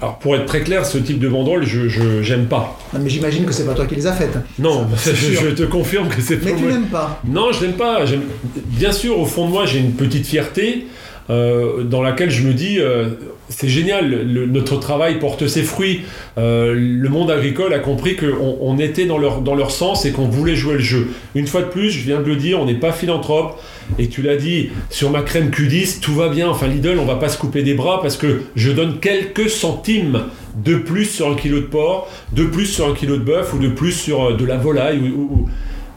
alors 0.00 0.18
pour 0.18 0.36
être 0.36 0.46
très 0.46 0.60
clair, 0.60 0.86
ce 0.86 0.98
type 0.98 1.18
de 1.18 1.28
banderole, 1.28 1.64
je, 1.64 1.88
je 1.88 2.22
j'aime 2.22 2.46
pas. 2.46 2.78
non, 2.92 3.00
Mais 3.02 3.08
j'imagine 3.10 3.44
que 3.46 3.52
c'est 3.52 3.64
pas 3.66 3.74
toi 3.74 3.86
qui 3.86 3.96
les 3.96 4.06
as 4.06 4.12
faites. 4.12 4.38
Non, 4.60 4.86
Ça, 4.96 5.10
je, 5.12 5.48
te 5.50 5.64
confirme 5.64 6.08
que 6.08 6.20
c'est 6.20 6.36
Mais 6.44 6.52
pas 6.52 6.56
tu 6.56 6.62
moi. 6.64 6.72
n'aimes 6.72 6.86
pas. 6.86 7.20
Non, 7.26 7.50
je 7.52 7.62
l'aime 7.62 7.72
pas. 7.72 8.04
J'aime- 8.06 8.22
Bien 8.66 8.92
sûr, 8.92 9.18
au 9.18 9.24
fond 9.26 9.46
de 9.46 9.50
moi, 9.52 9.66
j'ai 9.66 9.80
une 9.80 9.92
petite 9.92 10.26
fierté 10.26 10.86
euh, 11.28 11.82
dans 11.82 12.02
laquelle 12.02 12.30
je 12.30 12.46
me 12.46 12.54
dis, 12.54 12.78
euh, 12.78 13.10
c'est 13.48 13.68
génial, 13.68 14.26
notre 14.26 14.76
travail 14.76 15.18
porte 15.18 15.46
ses 15.46 15.62
fruits. 15.62 16.02
Euh, 16.38 16.74
le 16.74 17.08
monde 17.08 17.30
agricole 17.30 17.72
a 17.74 17.78
compris 17.78 18.16
qu'on 18.16 18.58
on 18.60 18.78
était 18.78 19.06
dans 19.06 19.18
leur, 19.18 19.40
dans 19.40 19.54
leur 19.54 19.70
sens 19.70 20.04
et 20.04 20.12
qu'on 20.12 20.28
voulait 20.28 20.56
jouer 20.56 20.74
le 20.74 20.80
jeu. 20.80 21.08
Une 21.34 21.46
fois 21.46 21.62
de 21.62 21.68
plus, 21.68 21.90
je 21.90 22.04
viens 22.04 22.20
de 22.20 22.26
le 22.26 22.36
dire, 22.36 22.60
on 22.60 22.66
n'est 22.66 22.74
pas 22.74 22.92
philanthrope. 22.92 23.60
Et 24.00 24.08
tu 24.08 24.20
l'as 24.20 24.36
dit, 24.36 24.70
sur 24.90 25.10
ma 25.10 25.22
crème 25.22 25.50
Q10, 25.50 26.00
tout 26.00 26.14
va 26.14 26.28
bien. 26.28 26.48
Enfin, 26.48 26.66
Lidl, 26.66 26.98
on 26.98 27.04
va 27.04 27.16
pas 27.16 27.28
se 27.28 27.38
couper 27.38 27.62
des 27.62 27.74
bras 27.74 28.00
parce 28.02 28.16
que 28.16 28.42
je 28.56 28.72
donne 28.72 28.98
quelques 28.98 29.48
centimes 29.48 30.24
de 30.56 30.76
plus 30.76 31.04
sur 31.04 31.30
un 31.30 31.36
kilo 31.36 31.60
de 31.60 31.66
porc, 31.66 32.08
de 32.32 32.44
plus 32.44 32.66
sur 32.66 32.88
un 32.88 32.94
kilo 32.94 33.16
de 33.16 33.22
bœuf 33.22 33.54
ou 33.54 33.58
de 33.58 33.68
plus 33.68 33.92
sur 33.92 34.36
de 34.36 34.44
la 34.44 34.56
volaille 34.56 35.12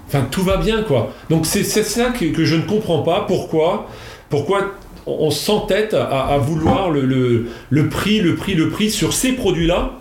Enfin, 0.07 0.25
tout 0.29 0.41
va 0.41 0.57
bien, 0.57 0.81
quoi. 0.81 1.13
Donc, 1.29 1.45
c'est 1.45 1.63
ça 1.63 2.09
que, 2.09 2.25
que 2.25 2.43
je 2.43 2.55
ne 2.55 2.63
comprends 2.63 3.03
pas. 3.03 3.25
Pourquoi? 3.27 3.87
Pourquoi 4.29 4.73
on 5.19 5.31
s'entête 5.31 5.93
à, 5.93 6.03
à 6.27 6.37
vouloir 6.37 6.89
le, 6.89 7.01
le- 7.05 7.47
le 7.69 7.89
prix, 7.89 8.19
le 8.19 8.35
prix, 8.35 8.53
le 8.55 8.69
prix 8.69 8.89
sur 8.89 9.13
ces 9.13 9.33
produits-là, 9.33 9.91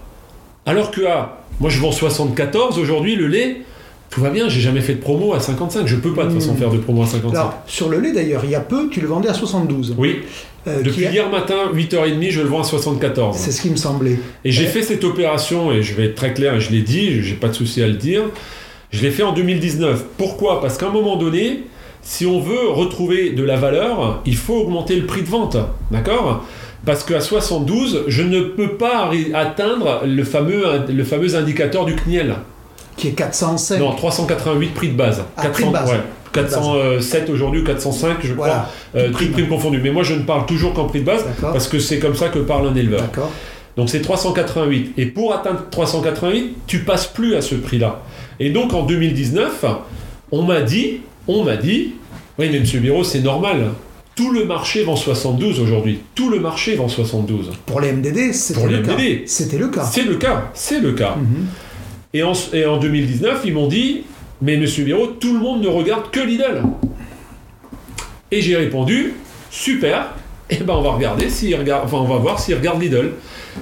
alors 0.67 0.91
que 0.91 1.01
ah, 1.07 1.39
moi 1.61 1.71
je 1.71 1.81
vends 1.81 1.93
74 1.93 2.79
aujourd'hui, 2.79 3.17
le 3.17 3.27
lait, 3.27 3.63
tout 4.11 4.21
va 4.23 4.31
bien, 4.31 4.49
j'ai 4.49 4.61
jamais 4.61 4.81
fait 4.81 4.95
de 4.95 5.01
promo 5.01 5.35
à 5.35 5.41
55, 5.41 5.87
je 5.87 5.97
peux 5.97 6.15
pas 6.15 6.25
de 6.25 6.31
toute 6.33 6.41
façon 6.41 6.55
Hmm. 6.55 6.59
faire 6.59 6.71
de 6.71 6.79
promo 6.79 7.03
à 7.03 7.07
55. 7.07 7.37
Alors, 7.39 7.55
sur 7.67 7.89
le 7.91 8.01
lait 8.01 8.13
d'ailleurs, 8.13 8.43
il 8.45 8.51
y 8.51 8.55
a 8.55 8.61
peu, 8.61 8.89
tu 8.91 9.01
le 9.01 9.07
vendais 9.09 9.29
à 9.29 9.35
72. 9.35 9.95
Oui, 9.99 10.21
Euh, 10.67 10.83
depuis 10.83 11.07
a- 11.07 11.11
hier 11.11 11.31
matin, 11.31 11.71
8h30, 11.73 12.31
je 12.31 12.41
le 12.43 12.49
vends 12.49 12.61
à 12.61 12.65
74. 12.65 13.37
C'est 13.37 13.53
ce 13.53 13.63
qui 13.63 13.71
me 13.71 13.77
semblait. 13.77 14.19
Et 14.45 14.51
j'ai 14.51 14.67
fait 14.67 14.83
cette 14.83 15.05
opération, 15.05 15.73
et 15.73 15.83
je 15.83 15.95
vais 15.95 16.07
être 16.07 16.15
très 16.15 16.35
clair, 16.35 16.55
et 16.55 16.61
je 16.61 16.71
l'ai 16.73 16.83
dit, 16.83 17.23
j'ai 17.23 17.35
pas 17.37 17.49
de 17.49 17.55
souci 17.55 17.83
à 17.83 17.87
le 17.87 17.95
dire, 17.95 18.23
je 18.91 19.03
l'ai 19.03 19.11
fait 19.11 19.23
en 19.23 19.33
2019. 19.33 20.05
Pourquoi? 20.19 20.61
Parce 20.61 20.77
qu'à 20.79 20.87
un 20.89 20.93
moment 20.93 21.17
donné, 21.17 21.65
si 22.03 22.27
on 22.27 22.41
veut 22.41 22.69
retrouver 22.71 23.31
de 23.31 23.43
la 23.43 23.57
valeur, 23.57 24.23
il 24.27 24.37
faut 24.37 24.55
augmenter 24.55 24.97
le 24.97 25.07
prix 25.07 25.23
de 25.23 25.29
vente. 25.29 25.57
D'accord? 25.91 26.45
Parce 26.87 27.05
qu'à 27.05 27.21
72, 27.21 28.05
je 28.07 28.23
ne 28.23 28.41
peux 28.41 28.77
pas 28.77 29.11
atteindre 29.35 30.03
le 30.07 30.25
fameux, 30.25 30.65
le 30.89 31.05
fameux 31.05 31.35
indicateur 31.37 31.85
du 31.85 31.95
CNIEL. 31.97 32.35
Qui 32.97 33.09
est 33.09 33.13
405. 33.13 33.79
Non, 33.79 33.93
388 33.95 34.69
prix 34.75 34.89
de 34.89 34.97
base. 34.97 35.23
Ah, 35.37 35.49
prix 35.49 35.65
de 35.65 35.71
base. 35.71 35.91
ouais. 35.91 36.01
407 36.33 37.31
aujourd'hui 37.31 37.63
ou 37.63 37.65
405, 37.65 38.19
je 38.23 38.35
Voilà. 38.35 38.69
crois, 38.93 39.01
euh, 39.01 39.11
tout 39.13 39.31
prime 39.33 39.49
confondu. 39.49 39.81
Mais 39.83 39.91
moi, 39.91 40.03
je 40.03 40.15
ne 40.15 40.23
parle 40.23 40.47
toujours 40.47 40.73
qu'en 40.75 40.85
prix 40.85 41.01
de 41.01 41.05
base, 41.07 41.25
parce 41.41 41.69
que 41.69 41.79
c'est 41.79 41.99
comme 41.99 42.15
ça 42.15 42.29
que 42.29 42.39
parle 42.39 42.69
un 42.69 42.75
éleveur. 42.75 43.01
D'accord. 43.01 43.31
Donc 43.77 43.89
c'est 43.89 44.01
388. 44.03 44.93
Et 44.99 45.07
pour 45.07 45.33
atteindre 45.35 45.61
388, 45.71 46.57
tu 46.67 46.81
passes 46.81 47.07
plus 47.07 47.35
à 47.35 47.41
ce 47.43 47.55
prix-là. 47.55 48.01
Et 48.41 48.51
donc 48.51 48.73
en 48.75 48.83
2019, 48.83 49.65
on 50.33 50.43
m'a 50.43 50.61
dit, 50.61 51.01
on 51.29 51.45
m'a 51.45 51.57
dit, 51.57 51.95
oui 52.39 52.49
mais 52.51 52.61
Monsieur 52.61 52.81
Biro, 52.81 53.05
c'est 53.05 53.21
normal. 53.21 53.73
Tout 54.17 54.33
le 54.33 54.45
marché 54.45 54.83
vend 54.83 54.97
72 54.97 55.61
aujourd'hui. 55.61 56.01
Tout 56.17 56.29
le 56.29 56.41
marché 56.41 56.75
vend 56.75 56.89
72. 56.89 57.53
Pour 57.67 57.81
les 57.81 57.93
MDD, 57.93 58.33
c'était 58.33 58.59
Pour 58.59 58.69
le 58.69 58.79
les 58.79 58.83
cas. 58.83 58.97
C'était 59.27 59.59
le 59.59 59.69
cas. 59.69 59.85
C'est 59.85 60.05
le 60.05 60.17
cas, 60.17 60.51
c'est 60.55 60.81
le 60.81 60.93
cas. 60.93 61.15
Mhm. 61.17 61.47
Et, 62.15 62.23
en, 62.23 62.33
et 62.53 62.67
en 62.67 62.79
2019, 62.79 63.43
ils 63.45 63.55
m'ont 63.55 63.69
dit, 63.69 64.03
mais 64.43 64.57
Monsieur 64.57 64.85
Biro, 64.85 65.07
tout 65.07 65.35
le 65.35 65.39
monde 65.41 65.63
ne 65.63 65.69
regarde 65.69 66.11
que 66.11 66.21
Lidl. 66.21 66.63
Et 68.31 68.41
j'ai 68.41 68.57
répondu, 68.57 69.15
super, 69.51 70.15
et 70.51 70.57
ben 70.57 70.75
on 70.75 70.83
va 70.83 70.91
regarder 70.91 71.29
s'ils 71.29 71.55
regardent, 71.55 71.85
enfin 71.85 71.99
on 71.99 72.05
va 72.09 72.17
voir 72.17 72.41
s'ils 72.41 72.55
regardent 72.55 72.83
Lidl. 72.83 73.13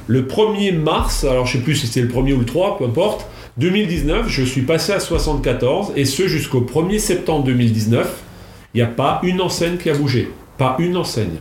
Le 0.06 0.22
1er 0.22 0.72
mars, 0.76 1.24
alors 1.24 1.46
je 1.46 1.58
sais 1.58 1.64
plus 1.64 1.74
si 1.74 1.86
c'est 1.86 2.02
le 2.02 2.08
1er 2.08 2.34
ou 2.34 2.38
le 2.38 2.44
3, 2.44 2.78
peu 2.78 2.84
importe, 2.84 3.26
2019, 3.58 4.28
je 4.28 4.42
suis 4.42 4.62
passé 4.62 4.92
à 4.92 5.00
74, 5.00 5.92
et 5.96 6.04
ce 6.04 6.28
jusqu'au 6.28 6.60
1er 6.60 6.98
septembre 6.98 7.44
2019, 7.44 8.06
il 8.74 8.78
n'y 8.78 8.82
a 8.82 8.86
pas 8.86 9.20
une 9.22 9.40
enseigne 9.40 9.78
qui 9.78 9.88
a 9.88 9.94
bougé. 9.94 10.28
Pas 10.58 10.76
une 10.78 10.96
enseigne. 10.96 11.38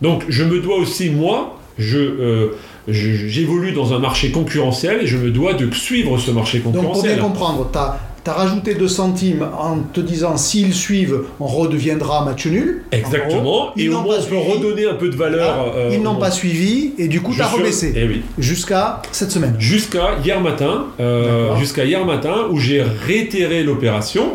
Donc 0.00 0.24
je 0.28 0.44
me 0.44 0.60
dois 0.60 0.76
aussi, 0.76 1.10
moi, 1.10 1.58
je, 1.78 1.98
euh, 1.98 2.48
je- 2.88 3.26
j'évolue 3.28 3.72
dans 3.72 3.92
un 3.92 3.98
marché 3.98 4.30
concurrentiel 4.30 5.00
et 5.02 5.06
je 5.06 5.16
me 5.16 5.30
dois 5.30 5.54
de 5.54 5.70
suivre 5.74 6.18
ce 6.18 6.30
marché 6.30 6.58
Donc 6.58 6.72
pour 6.74 6.82
bien 6.82 6.82
concurrentiel. 6.92 7.18
comprendre, 7.20 7.68
tu 7.72 7.78
as, 7.78 7.98
rajouté 8.32 8.74
2 8.74 8.88
centimes 8.88 9.46
en 9.58 9.78
te 9.92 10.00
disant 10.00 10.36
s'ils 10.36 10.74
suivent, 10.74 11.20
on 11.40 11.46
redeviendra 11.46 12.24
match 12.24 12.46
nul. 12.46 12.82
En 12.92 12.96
Exactement. 12.96 13.70
Et 13.76 13.84
ils 13.84 13.90
au 13.90 13.92
n'ont 13.94 14.02
moins 14.02 14.16
pas 14.16 14.22
on 14.24 14.28
peut 14.28 14.36
redonner 14.38 14.86
un 14.86 14.94
peu 14.94 15.08
de 15.08 15.16
valeur. 15.16 15.72
Euh, 15.76 15.90
ils 15.92 16.02
n'ont 16.02 16.16
pas 16.16 16.30
suivi 16.30 16.92
et 16.98 17.08
du 17.08 17.20
coup 17.20 17.32
Je 17.32 17.38
tu 17.38 17.42
as 17.42 17.48
suis- 17.48 17.58
rebaissé. 17.58 17.92
Eh 17.96 18.04
oui. 18.04 18.22
Jusqu'à 18.38 19.02
cette 19.12 19.30
semaine. 19.30 19.54
Jusqu'à 19.58 20.18
hier 20.24 20.40
matin, 20.40 20.86
euh, 21.00 21.56
jusqu'à 21.56 21.84
hier 21.84 22.04
matin 22.04 22.34
où 22.50 22.58
j'ai 22.58 22.82
réitéré 22.82 23.62
l'opération 23.62 24.32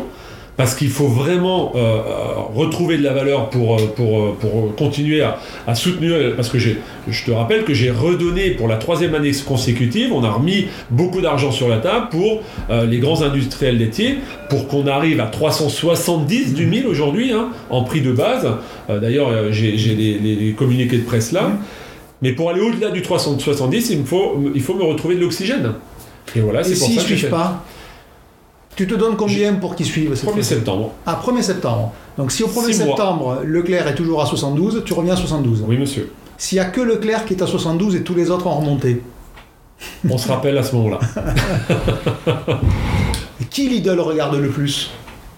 parce 0.56 0.74
qu'il 0.74 0.88
faut 0.88 1.08
vraiment 1.08 1.72
euh, 1.74 1.78
euh, 1.78 2.00
retrouver 2.54 2.96
de 2.96 3.02
la 3.02 3.12
valeur 3.12 3.50
pour, 3.50 3.76
euh, 3.76 3.86
pour, 3.94 4.34
pour 4.36 4.74
continuer 4.74 5.20
à, 5.20 5.38
à 5.66 5.74
soutenir, 5.74 6.14
parce 6.34 6.48
que 6.48 6.58
je 6.58 6.70
te 7.24 7.30
rappelle 7.30 7.64
que 7.64 7.74
j'ai 7.74 7.90
redonné 7.90 8.50
pour 8.52 8.66
la 8.66 8.76
troisième 8.76 9.14
année 9.14 9.32
consécutive, 9.46 10.12
on 10.14 10.24
a 10.24 10.30
remis 10.30 10.68
beaucoup 10.90 11.20
d'argent 11.20 11.50
sur 11.52 11.68
la 11.68 11.76
table 11.78 12.08
pour 12.10 12.40
euh, 12.70 12.86
les 12.86 12.98
grands 12.98 13.20
industriels 13.22 13.76
laitiers, 13.76 14.16
pour 14.48 14.66
qu'on 14.68 14.86
arrive 14.86 15.20
à 15.20 15.26
370 15.26 16.54
du 16.54 16.66
1000 16.66 16.86
aujourd'hui, 16.86 17.32
hein, 17.32 17.48
en 17.70 17.82
prix 17.84 18.00
de 18.00 18.12
base. 18.12 18.46
Euh, 18.88 18.98
D'ailleurs, 18.98 19.52
j'ai 19.52 19.72
les, 19.72 20.18
les- 20.18 20.52
communiqués 20.52 20.96
de 20.98 21.04
presse 21.04 21.32
là. 21.32 21.50
Mais 22.22 22.32
pour 22.32 22.48
aller 22.48 22.62
au-delà 22.62 22.90
du 22.90 23.02
370, 23.02 23.90
il 23.90 23.98
me 24.00 24.04
faut, 24.04 24.42
il 24.54 24.62
faut 24.62 24.72
me 24.74 24.82
retrouver 24.84 25.16
de 25.16 25.20
l'oxygène. 25.20 25.74
Et 26.34 26.40
voilà, 26.40 26.64
c'est 26.64 26.78
pour 26.78 26.88
s'ils 26.88 27.00
ça 27.00 27.08
que 27.08 27.14
fait. 27.16 27.28
pas, 27.28 27.62
tu 28.76 28.86
te 28.86 28.94
donnes 28.94 29.16
combien 29.16 29.54
pour 29.54 29.74
qu'ils 29.74 29.86
suivent 29.86 30.14
cette 30.14 30.28
1er 30.28 30.32
fois-ci 30.34 30.48
septembre. 30.48 30.92
Ah, 31.06 31.20
1er 31.26 31.42
septembre. 31.42 31.92
Donc 32.18 32.30
si 32.30 32.44
au 32.44 32.48
1er 32.48 32.72
Six 32.72 32.78
mois. 32.78 32.86
septembre, 32.88 33.40
Leclerc 33.44 33.88
est 33.88 33.94
toujours 33.94 34.22
à 34.22 34.26
72, 34.26 34.82
tu 34.84 34.92
reviens 34.92 35.14
à 35.14 35.16
72. 35.16 35.64
Oui, 35.66 35.78
monsieur. 35.78 36.12
S'il 36.38 36.56
n'y 36.58 36.64
a 36.64 36.66
que 36.66 36.82
Leclerc 36.82 37.24
qui 37.24 37.34
est 37.34 37.42
à 37.42 37.46
72 37.46 37.96
et 37.96 38.02
tous 38.02 38.14
les 38.14 38.30
autres 38.30 38.46
ont 38.46 38.54
remonté, 38.56 39.02
On 40.08 40.18
se 40.18 40.28
rappelle 40.28 40.56
à 40.58 40.62
ce 40.62 40.74
moment-là. 40.76 41.00
qui 43.50 43.68
Lidl 43.68 43.98
regarde 44.00 44.36
le 44.36 44.48
plus? 44.48 44.90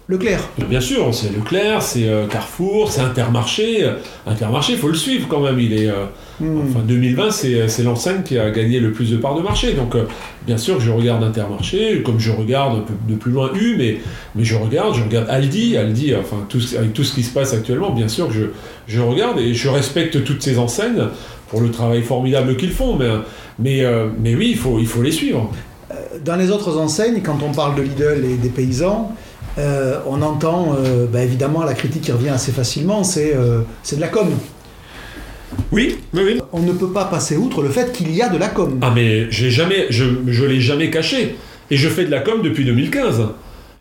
Leclerc. 0.09 0.49
Bien 0.69 0.81
sûr, 0.81 1.15
c'est 1.15 1.31
Leclerc, 1.35 1.83
c'est 1.83 2.09
euh, 2.09 2.27
Carrefour, 2.27 2.91
c'est 2.91 3.03
Intermarché. 3.03 3.85
Euh, 3.85 3.95
Intermarché, 4.27 4.73
il 4.73 4.79
faut 4.79 4.89
le 4.89 4.95
suivre 4.95 5.29
quand 5.29 5.41
même. 5.41 5.61
Il 5.61 5.73
est, 5.73 5.89
euh, 5.89 6.07
Hmm. 6.41 6.61
enfin, 6.71 6.85
2020, 6.87 7.33
c'est 7.33 7.69
c'est 7.69 7.83
l'enseigne 7.83 8.23
qui 8.23 8.39
a 8.39 8.51
gagné 8.51 8.79
le 8.79 8.93
plus 8.93 9.11
de 9.11 9.17
parts 9.17 9.35
de 9.35 9.43
marché. 9.43 9.73
Donc, 9.73 9.97
euh, 9.97 10.05
bien 10.47 10.57
sûr 10.57 10.77
que 10.77 10.83
je 10.83 10.91
regarde 10.93 11.25
Intermarché, 11.25 12.03
comme 12.05 12.21
je 12.21 12.31
regarde 12.31 12.85
de 13.09 13.15
plus 13.17 13.33
loin 13.33 13.51
U, 13.55 13.75
mais, 13.77 13.99
mais 14.37 14.45
je 14.45 14.55
regarde, 14.55 14.95
je 14.95 15.03
regarde 15.03 15.27
Aldi, 15.29 15.77
Aldi, 15.77 16.15
enfin, 16.15 16.47
tout, 16.49 16.61
avec 16.79 16.93
tout 16.93 17.03
ce 17.03 17.13
qui 17.15 17.25
se 17.25 17.33
passe 17.33 17.55
actuellement, 17.55 17.91
bien 17.91 18.07
sûr 18.07 18.29
que 18.29 18.35
je, 18.35 18.45
je 18.87 19.01
regarde 19.01 19.41
et 19.41 19.53
je 19.53 19.69
respecte 19.69 20.23
toutes 20.23 20.41
ces 20.43 20.59
enseignes 20.61 21.09
pour 21.49 21.61
le 21.61 21.73
travail 21.73 22.03
formidable 22.03 22.57
qu'ils 22.57 22.71
font. 22.73 22.95
Mais, 22.95 23.11
mais, 23.59 23.83
euh, 23.83 24.07
mais 24.23 24.37
oui, 24.37 24.51
il 24.53 24.57
faut, 24.57 24.79
il 24.79 24.87
faut 24.87 25.03
les 25.03 25.11
suivre. 25.13 25.51
Dans 26.25 26.37
les 26.37 26.53
autres 26.53 26.79
enseignes, 26.79 27.21
quand 27.21 27.43
on 27.43 27.53
parle 27.53 27.75
de 27.75 27.83
Lidl 27.83 28.25
et 28.25 28.37
des 28.37 28.49
paysans, 28.51 29.13
euh, 29.59 29.99
on 30.07 30.23
entend 30.23 30.77
euh, 30.79 31.07
bah, 31.07 31.23
évidemment 31.23 31.65
la 31.65 31.75
critique 31.75 32.03
qui 32.03 32.13
revient 32.13 32.29
assez 32.31 32.53
facilement, 32.53 33.03
c'est 33.05 33.35
euh, 33.35 33.61
c'est 33.83 33.97
de 33.97 34.01
la 34.01 34.09
com. 34.09 34.29
Oui, 35.73 35.97
oui, 36.15 36.23
oui. 36.25 36.41
On 36.53 36.61
ne 36.61 36.73
peut 36.73 36.89
pas 36.91 37.05
passer 37.07 37.37
outre 37.37 37.63
le 37.63 37.69
fait 37.71 37.93
qu'il 37.93 38.15
y 38.15 38.23
a 38.23 38.29
de 38.29 38.39
la 38.39 38.49
com. 38.49 38.79
Ah 38.83 38.93
mais 38.95 39.31
j'ai 39.31 39.51
jamais, 39.51 39.87
je, 39.91 40.05
je 40.27 40.45
l'ai 40.45 40.61
jamais 40.61 40.91
caché. 40.91 41.37
Et 41.71 41.77
je 41.77 41.89
fais 41.89 42.05
de 42.05 42.11
la 42.11 42.21
com 42.21 42.41
depuis 42.43 42.65
2015. 42.65 43.23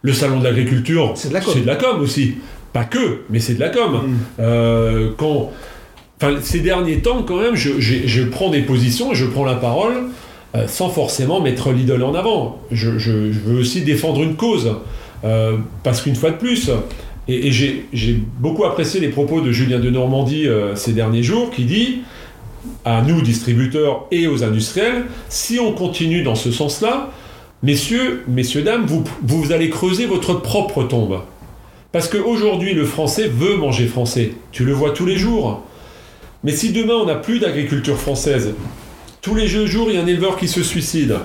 Le 0.01 0.13
salon 0.13 0.39
de 0.39 0.43
l'agriculture, 0.43 1.13
C'est 1.15 1.29
de 1.29 1.33
la 1.33 1.41
com. 1.41 1.53
c'est 1.53 1.61
de 1.61 1.67
la 1.67 1.75
com 1.75 2.01
aussi. 2.01 2.35
Pas 2.73 2.83
que, 2.83 3.21
mais 3.29 3.39
c'est 3.39 3.55
de 3.55 3.59
la 3.59 3.69
com. 3.69 4.01
Mm. 4.37 5.13
Quand, 5.17 5.51
ces 6.41 6.59
derniers 6.59 6.99
temps, 6.99 7.23
quand 7.23 7.37
même, 7.41 7.55
je, 7.55 7.79
j'ai- 7.79 8.07
je 8.07 8.23
prends 8.23 8.49
des 8.49 8.61
positions 8.61 9.11
et 9.11 9.15
je 9.15 9.25
prends 9.25 9.45
la 9.45 9.55
parole 9.55 9.93
sans 10.67 10.89
forcément 10.89 11.39
mettre 11.41 11.71
l'idole 11.71 12.03
en 12.03 12.15
avant. 12.15 12.59
Je, 12.71 12.97
je- 12.97 13.31
je 13.31 13.39
veux 13.45 13.59
aussi 13.59 13.81
défendre 13.81 14.21
une 14.23 14.35
cause. 14.35 14.75
Euh, 15.23 15.57
parce 15.83 16.01
qu'une 16.01 16.15
fois 16.15 16.31
de 16.31 16.37
plus, 16.37 16.69
et, 17.27 17.51
j'ai, 17.51 18.21
beaucoup 18.39 18.65
apprécié 18.65 18.99
les 18.99 19.09
propos 19.09 19.41
de 19.41 19.51
Julien 19.51 19.79
de 19.79 19.89
Normandie 19.89 20.47
euh, 20.47 20.75
ces 20.75 20.93
derniers 20.93 21.23
jours, 21.23 21.51
qui 21.51 21.65
dit 21.65 22.01
à 22.85 23.01
nous, 23.01 23.21
distributeurs 23.21 24.05
et 24.11 24.27
aux 24.27 24.43
industriels, 24.43 25.05
si 25.29 25.59
on 25.59 25.73
continue 25.73 26.23
dans 26.23 26.35
ce 26.35 26.51
sens-là, 26.51 27.11
messieurs, 27.63 28.23
messieurs, 28.27 28.61
dames, 28.61 28.85
vous, 28.85 29.03
vous 29.23 29.51
allez 29.51 29.69
creuser 29.69 30.05
votre 30.05 30.35
propre 30.35 30.83
tombe. 30.83 31.21
Parce 31.91 32.07
qu'aujourd'hui, 32.09 32.73
le 32.73 32.85
français 32.85 33.27
veut 33.27 33.55
manger 33.55 33.87
français. 33.87 34.33
Tu 34.51 34.65
le 34.65 34.73
vois 34.73 34.91
tous 34.91 35.05
les 35.05 35.17
jours. 35.17 35.63
Mais 36.43 36.51
si 36.51 36.71
demain, 36.71 36.93
on 36.93 37.05
n'a 37.05 37.15
plus 37.15 37.39
d'agriculture 37.39 37.97
française, 37.97 38.53
tous 39.21 39.35
les 39.35 39.47
jours, 39.47 39.87
il 39.89 39.95
y 39.95 39.97
a 39.97 40.01
un 40.01 40.07
éleveur 40.07 40.37
qui 40.37 40.47
se 40.47 40.63
suicide. 40.63 41.15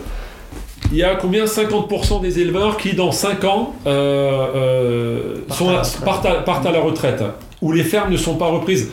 Il 0.92 0.98
y 0.98 1.02
a 1.02 1.14
combien 1.16 1.46
50% 1.46 2.20
des 2.20 2.38
éleveurs 2.40 2.76
qui, 2.76 2.92
dans 2.94 3.12
5 3.12 3.44
ans, 3.44 3.74
euh, 3.86 4.46
euh, 4.54 5.34
Partent 5.48 5.58
sont 5.58 5.68
à 5.68 5.72
la 5.72 5.78
à- 5.78 5.82
retraite. 5.82 6.04
partent, 6.04 6.26
à, 6.26 6.34
partent 6.42 6.66
à 6.66 6.72
la 6.72 6.80
retraite, 6.80 7.22
où 7.62 7.72
les 7.72 7.82
fermes 7.82 8.12
ne 8.12 8.16
sont 8.16 8.36
pas 8.36 8.46
reprises. 8.48 8.90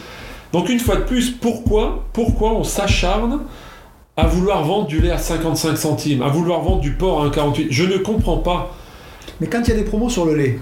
Donc 0.54 0.70
une 0.70 0.80
fois 0.80 0.96
de 0.96 1.02
plus, 1.02 1.30
pourquoi, 1.32 2.06
pourquoi 2.14 2.54
on 2.54 2.64
s'acharne 2.64 3.42
à 4.18 4.26
vouloir 4.28 4.64
vendre 4.64 4.88
du 4.88 5.00
lait 5.02 5.12
à 5.12 5.18
55 5.18 5.78
centimes, 5.78 6.22
à 6.22 6.30
vouloir 6.30 6.62
vendre 6.62 6.80
du 6.82 6.91
porc 6.91 7.22
à 7.22 7.28
1,48 7.28 7.68
Je 7.70 7.84
ne 7.84 7.97
comprends 7.97 8.38
pas. 8.38 8.74
Mais 9.41 9.47
quand 9.47 9.62
il 9.64 9.70
y 9.70 9.74
a 9.74 9.76
des 9.76 9.84
promos 9.84 10.10
sur 10.10 10.26
le 10.26 10.36
lait, 10.36 10.58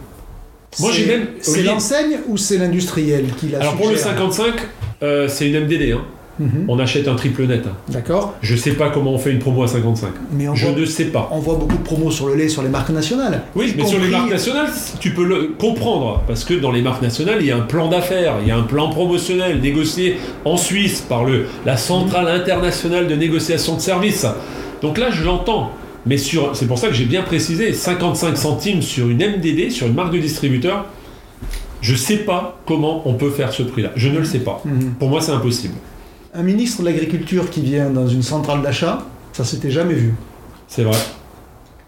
Moi, 0.80 0.90
c'est- 0.92 0.98
j'ai 0.98 1.06
même- 1.06 1.28
C'est 1.40 1.52
Olivier- 1.52 1.72
l'enseigne 1.72 2.18
ou 2.28 2.38
c'est 2.38 2.58
l'industriel 2.58 3.26
qui 3.40 3.48
la 3.50 3.60
Alors 3.62 3.76
pour 3.76 3.88
le 3.90 3.96
suggère 3.96 4.14
55, 4.14 4.54
euh, 5.04 5.28
c'est 5.28 5.48
une 5.48 5.56
MDD. 5.56 5.94
hein. 5.94 6.02
Mhm. 6.40 6.66
On 6.68 6.78
achète 6.80 7.08
un 7.08 7.16
triple 7.16 7.46
net. 7.48 7.64
hein. 7.68 7.72
D'accord. 7.90 8.36
Je 8.42 8.56
sais 8.56 8.72
pas 8.72 8.90
comment 8.90 9.14
on 9.14 9.18
fait 9.18 9.32
une 9.32 9.40
promo 9.40 9.64
à 9.64 9.68
55. 9.68 10.10
Mais 10.32 10.48
on 10.48 10.56
Je 10.56 10.68
voit, 10.68 10.80
ne 10.80 10.86
sais 10.86 11.06
pas. 11.06 11.30
on 11.32 11.40
voit 11.40 11.56
beaucoup 11.56 11.78
de 11.78 11.84
promos 11.84 12.12
sur 12.12 12.28
le 12.28 12.36
lait 12.36 12.48
sur 12.50 12.62
les 12.64 12.70
marques 12.70 12.90
nationales. 12.90 13.44
Oui, 13.56 13.74
mais 13.78 13.86
sur 13.86 14.00
les 14.00 14.10
marques 14.10 14.30
nationales, 14.30 14.70
tu 15.00 15.12
peux 15.12 15.26
le 15.26 15.54
comprendre. 15.58 16.24
Parce 16.28 16.44
que 16.44 16.54
dans 16.54 16.72
les 16.72 16.82
marques 16.82 17.02
nationales, 17.02 17.38
il 17.42 17.48
y 17.48 17.52
a 17.52 17.58
un 17.58 17.62
plan 17.62 17.88
d'affaires, 17.90 18.36
il 18.42 18.48
y 18.48 18.52
a 18.52 18.58
un 18.58 18.64
plan 18.64 18.90
promotionnel 18.90 19.60
négocié 19.62 20.18
en 20.46 20.58
Suisse 20.58 21.02
par 21.02 21.26
le, 21.26 21.46
la 21.66 21.78
Centrale 21.78 22.28
internationale 22.28 23.08
de 23.08 23.16
négociation 23.16 23.76
de 23.76 23.82
services. 23.82 24.26
Donc 24.82 24.98
là, 24.98 25.10
je 25.12 25.24
l'entends. 25.24 25.72
Mais 26.06 26.18
sur, 26.18 26.56
c'est 26.56 26.68
pour 26.68 26.78
ça 26.78 26.88
que 26.88 26.94
j'ai 26.94 27.04
bien 27.06 27.22
précisé, 27.24 27.74
55 27.74 28.38
centimes 28.38 28.82
sur 28.82 29.10
une 29.10 29.18
MDD, 29.18 29.72
sur 29.72 29.88
une 29.88 29.94
marque 29.94 30.14
de 30.14 30.20
distributeur, 30.20 30.86
Je 31.82 31.96
sais 31.96 32.18
pas 32.18 32.58
comment 32.66 33.08
on 33.08 33.14
peut 33.14 33.30
faire 33.30 33.54
ce 33.54 33.62
prix-là. 33.64 33.90
Je 33.96 34.08
ne 34.10 34.18
le 34.20 34.26
sais 34.26 34.40
pas. 34.40 34.62
Mhm. 34.66 34.94
Pour 35.00 35.10
moi, 35.10 35.22
c'est 35.22 35.32
impossible. 35.32 35.76
Un 36.34 36.44
ministre 36.44 36.82
de 36.82 36.88
l'Agriculture 36.88 37.50
qui 37.50 37.62
vient 37.62 37.90
dans 37.90 38.08
une 38.08 38.22
centrale 38.22 38.62
d'achat, 38.62 39.06
ça 39.34 39.44
s'était 39.44 39.72
jamais 39.72 39.94
vu. 39.94 40.14
C'est 40.68 40.84
vrai. 40.84 40.98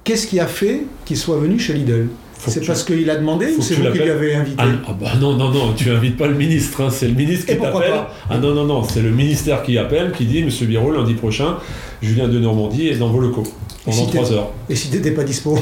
Qu'est-ce 0.03 0.27
qui 0.27 0.39
a 0.39 0.47
fait 0.47 0.83
qu'il 1.05 1.17
soit 1.17 1.37
venu 1.37 1.59
chez 1.59 1.73
Lidl 1.73 2.07
C'est 2.47 2.65
parce 2.65 2.83
qu'il 2.83 3.09
a 3.09 3.15
demandé 3.15 3.47
faut 3.47 3.59
ou 3.59 3.61
c'est 3.61 3.75
vous 3.75 3.83
qui 3.83 3.89
lui 3.89 3.99
l'appelles. 3.99 4.11
avez 4.11 4.35
invité 4.35 4.57
Ah, 4.57 4.67
ah 4.87 4.93
bah 4.99 5.11
non, 5.19 5.35
non, 5.35 5.51
non, 5.51 5.73
tu 5.73 5.91
invites 5.91 6.17
pas 6.17 6.27
le 6.27 6.35
ministre, 6.35 6.81
hein, 6.81 6.89
c'est 6.89 7.07
le 7.07 7.13
ministre 7.13 7.45
qui 7.47 7.57
t'appelle. 7.57 7.93
Ah 8.29 8.37
non, 8.37 8.53
non, 8.53 8.65
non, 8.65 8.83
c'est 8.83 9.01
le 9.01 9.11
ministère 9.11 9.61
qui 9.61 9.77
appelle, 9.77 10.11
qui 10.13 10.25
dit 10.25 10.43
Monsieur 10.43 10.65
Biro, 10.65 10.91
lundi 10.91 11.13
prochain, 11.13 11.57
Julien 12.01 12.27
de 12.27 12.39
Normandie 12.39 12.87
est 12.87 12.97
dans 12.97 13.09
vos 13.09 13.19
locaux 13.19 13.43
pendant 13.85 14.05
si 14.05 14.09
3 14.09 14.31
heures. 14.31 14.51
Et 14.69 14.75
si 14.75 14.89
t'étais 14.89 15.11
pas 15.11 15.23
dispo 15.23 15.59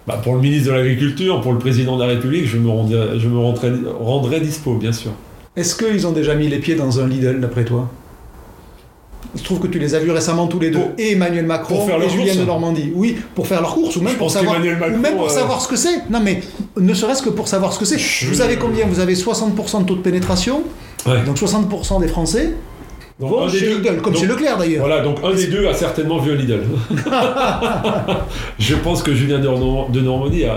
Bah 0.07 0.21
pour 0.23 0.35
le 0.35 0.41
ministre 0.41 0.69
de 0.71 0.77
l'Agriculture, 0.77 1.41
pour 1.41 1.53
le 1.53 1.59
président 1.59 1.97
de 1.97 2.03
la 2.03 2.09
République, 2.09 2.47
je 2.47 2.59
me 2.59 2.69
rendrai, 2.69 3.19
je 3.19 3.27
me 3.29 3.39
rendrai, 3.39 3.73
rendrai 4.01 4.41
dispo, 4.41 4.75
bien 4.75 4.93
sûr. 4.93 5.13
Est-ce 5.57 5.75
qu'ils 5.77 6.07
ont 6.07 6.13
déjà 6.13 6.35
mis 6.35 6.49
les 6.49 6.59
pieds 6.59 6.75
dans 6.75 7.01
un 7.01 7.07
Lidl 7.09 7.41
d'après 7.41 7.65
toi? 7.65 7.89
Je 9.37 9.43
trouve 9.43 9.59
que 9.59 9.67
tu 9.67 9.79
les 9.81 9.95
as 9.97 9.99
vus 9.99 10.11
récemment 10.13 10.47
tous 10.47 10.61
les 10.61 10.71
deux, 10.71 10.79
Pour- 10.79 10.91
et 10.99 11.13
Emmanuel 11.13 11.47
Macron 11.47 11.75
pour 11.75 11.87
faire 11.87 12.01
et 12.03 12.09
Julien 12.09 12.37
de 12.37 12.45
Normandie. 12.45 12.93
Oui, 12.95 13.17
pour 13.35 13.47
faire 13.49 13.61
leurs 13.63 13.75
courses 13.75 13.97
ou 13.97 14.01
même 14.03 14.15
pour 14.15 14.31
savoir, 14.31 14.61
Macron, 14.61 14.95
ou 14.95 14.99
même 14.99 15.17
pour 15.17 15.27
euh, 15.27 15.29
savoir 15.31 15.61
ce 15.61 15.67
que 15.69 15.75
c'est. 15.77 16.09
Non 16.11 16.21
mais 16.21 16.41
ne 16.79 16.95
serait-ce 16.95 17.23
que 17.23 17.31
pour 17.31 17.49
savoir 17.49 17.73
ce 17.73 17.79
que 17.81 17.85
c'est. 17.85 17.99
Je- 17.99 18.27
Vous 18.29 18.43
avez 18.43 18.57
combien 18.57 18.87
Vous 18.87 19.01
avez 19.01 19.15
60% 19.17 19.81
de 19.81 19.87
taux 19.87 19.97
de 19.97 20.03
pénétration, 20.03 20.63
Ouais. 21.07 21.23
donc 21.27 21.37
60% 21.39 21.99
des 22.01 22.07
Français 22.09 22.53
Donc, 23.21 23.31
vont 23.31 23.43
un 23.45 23.47
des 23.51 23.59
chez 23.59 23.67
deux- 23.71 23.77
Lidl, 23.79 23.97
comme 24.03 24.13
donc- 24.13 24.23
chez 24.23 24.27
Leclerc 24.29 24.59
d'ailleurs. 24.59 24.85
Voilà, 24.87 25.01
donc 25.03 25.19
un 25.23 25.33
des 25.33 25.47
deux 25.47 25.67
a 25.69 25.75
certainement 25.75 26.19
vu 26.19 26.33
un 26.33 26.35
Lidl. 26.35 26.61
je 28.59 28.75
pense 28.75 29.03
que 29.03 29.15
Julien 29.15 29.39
de, 29.39 29.45
Norm- 29.49 29.91
de 29.93 30.01
Normandie 30.01 30.45
a, 30.45 30.53
a- 30.55 30.57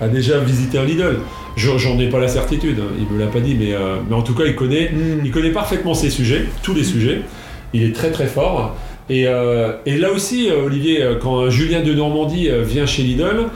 a- 0.00 0.04
a 0.04 0.08
déjà 0.08 0.38
visité 0.38 0.78
un 0.78 0.84
Lidl. 0.84 1.18
Je- 1.56 1.76
J'en 1.78 1.98
ai 1.98 2.08
pas 2.08 2.18
la 2.18 2.28
certitude, 2.28 2.78
hein, 2.80 2.92
il 2.98 3.14
me 3.14 3.20
l'a 3.20 3.26
pas 3.30 3.40
dit, 3.40 3.54
mais, 3.58 3.74
euh, 3.74 3.96
mais 4.08 4.14
en 4.16 4.22
tout 4.22 4.34
cas, 4.34 4.44
il 4.46 4.54
connaît, 4.56 4.90
Hmm. 4.90 5.20
il 5.24 5.30
connaît 5.30 5.50
parfaitement 5.50 5.94
ces 5.94 6.10
sujets, 6.10 6.46
tous 6.62 6.74
les 6.74 6.84
sujets. 6.84 7.20
Il 7.74 7.82
est 7.84 7.94
très 7.94 8.10
très 8.10 8.26
fort. 8.26 8.74
Et, 9.10 9.26
euh, 9.26 9.72
et 9.86 9.98
là 9.98 10.10
aussi, 10.12 10.48
euh, 10.50 10.64
Olivier, 10.66 11.06
quand 11.20 11.50
Julien 11.50 11.82
de 11.82 11.92
Normandie 11.92 12.48
vient 12.62 12.86
chez 12.86 13.02
Lidl 13.02 13.46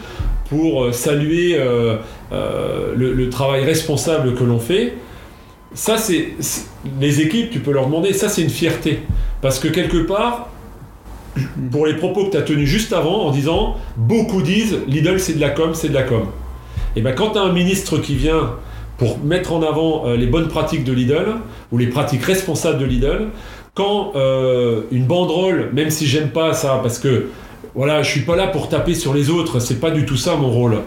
pour 0.50 0.92
saluer 0.94 1.56
euh, 1.58 1.96
le, 2.96 3.12
le 3.12 3.28
travail 3.30 3.64
responsable 3.64 4.34
que 4.34 4.44
l'on 4.44 4.58
fait, 4.58 4.94
ça, 5.76 5.98
c'est 5.98 6.30
les 6.98 7.20
équipes, 7.20 7.50
tu 7.50 7.60
peux 7.60 7.70
leur 7.70 7.86
demander, 7.86 8.14
ça, 8.14 8.30
c'est 8.30 8.42
une 8.42 8.50
fierté. 8.50 9.00
Parce 9.42 9.58
que 9.58 9.68
quelque 9.68 9.98
part, 9.98 10.48
pour 11.70 11.86
les 11.86 11.94
propos 11.94 12.24
que 12.24 12.30
tu 12.30 12.36
as 12.38 12.42
tenus 12.42 12.66
juste 12.66 12.94
avant, 12.94 13.26
en 13.26 13.30
disant, 13.30 13.76
beaucoup 13.96 14.40
disent, 14.40 14.78
Lidl, 14.88 15.20
c'est 15.20 15.34
de 15.34 15.40
la 15.40 15.50
com, 15.50 15.74
c'est 15.74 15.90
de 15.90 15.94
la 15.94 16.02
com. 16.02 16.24
Et 16.96 17.02
bien, 17.02 17.12
quand 17.12 17.30
tu 17.30 17.38
as 17.38 17.42
un 17.42 17.52
ministre 17.52 17.98
qui 17.98 18.14
vient 18.14 18.54
pour 18.96 19.18
mettre 19.18 19.52
en 19.52 19.62
avant 19.62 20.06
euh, 20.06 20.16
les 20.16 20.26
bonnes 20.26 20.48
pratiques 20.48 20.82
de 20.82 20.94
Lidl, 20.94 21.34
ou 21.70 21.76
les 21.76 21.88
pratiques 21.88 22.24
responsables 22.24 22.78
de 22.78 22.86
Lidl, 22.86 23.26
quand 23.74 24.12
euh, 24.16 24.80
une 24.90 25.04
banderole, 25.04 25.68
même 25.74 25.90
si 25.90 26.06
j'aime 26.06 26.30
pas 26.30 26.54
ça, 26.54 26.80
parce 26.82 26.98
que 26.98 27.28
voilà, 27.74 28.02
je 28.02 28.10
suis 28.10 28.22
pas 28.22 28.36
là 28.36 28.46
pour 28.46 28.70
taper 28.70 28.94
sur 28.94 29.12
les 29.12 29.28
autres, 29.28 29.60
c'est 29.60 29.78
pas 29.78 29.90
du 29.90 30.06
tout 30.06 30.16
ça 30.16 30.36
mon 30.36 30.48
rôle. 30.48 30.78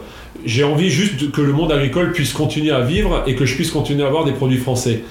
J'ai 0.46 0.64
envie 0.64 0.90
juste 0.90 1.32
que 1.32 1.42
le 1.42 1.54
monde 1.54 1.72
agricole 1.72 2.12
puisse 2.12 2.34
continuer 2.34 2.72
à 2.72 2.82
vivre 2.82 3.24
et 3.28 3.36
que 3.36 3.46
je 3.46 3.56
puisse 3.56 3.72
continuer 3.72 4.04
à 4.04 4.08
avoir 4.08 4.26
des 4.26 4.32
produits 4.32 4.58
français. 4.58 5.04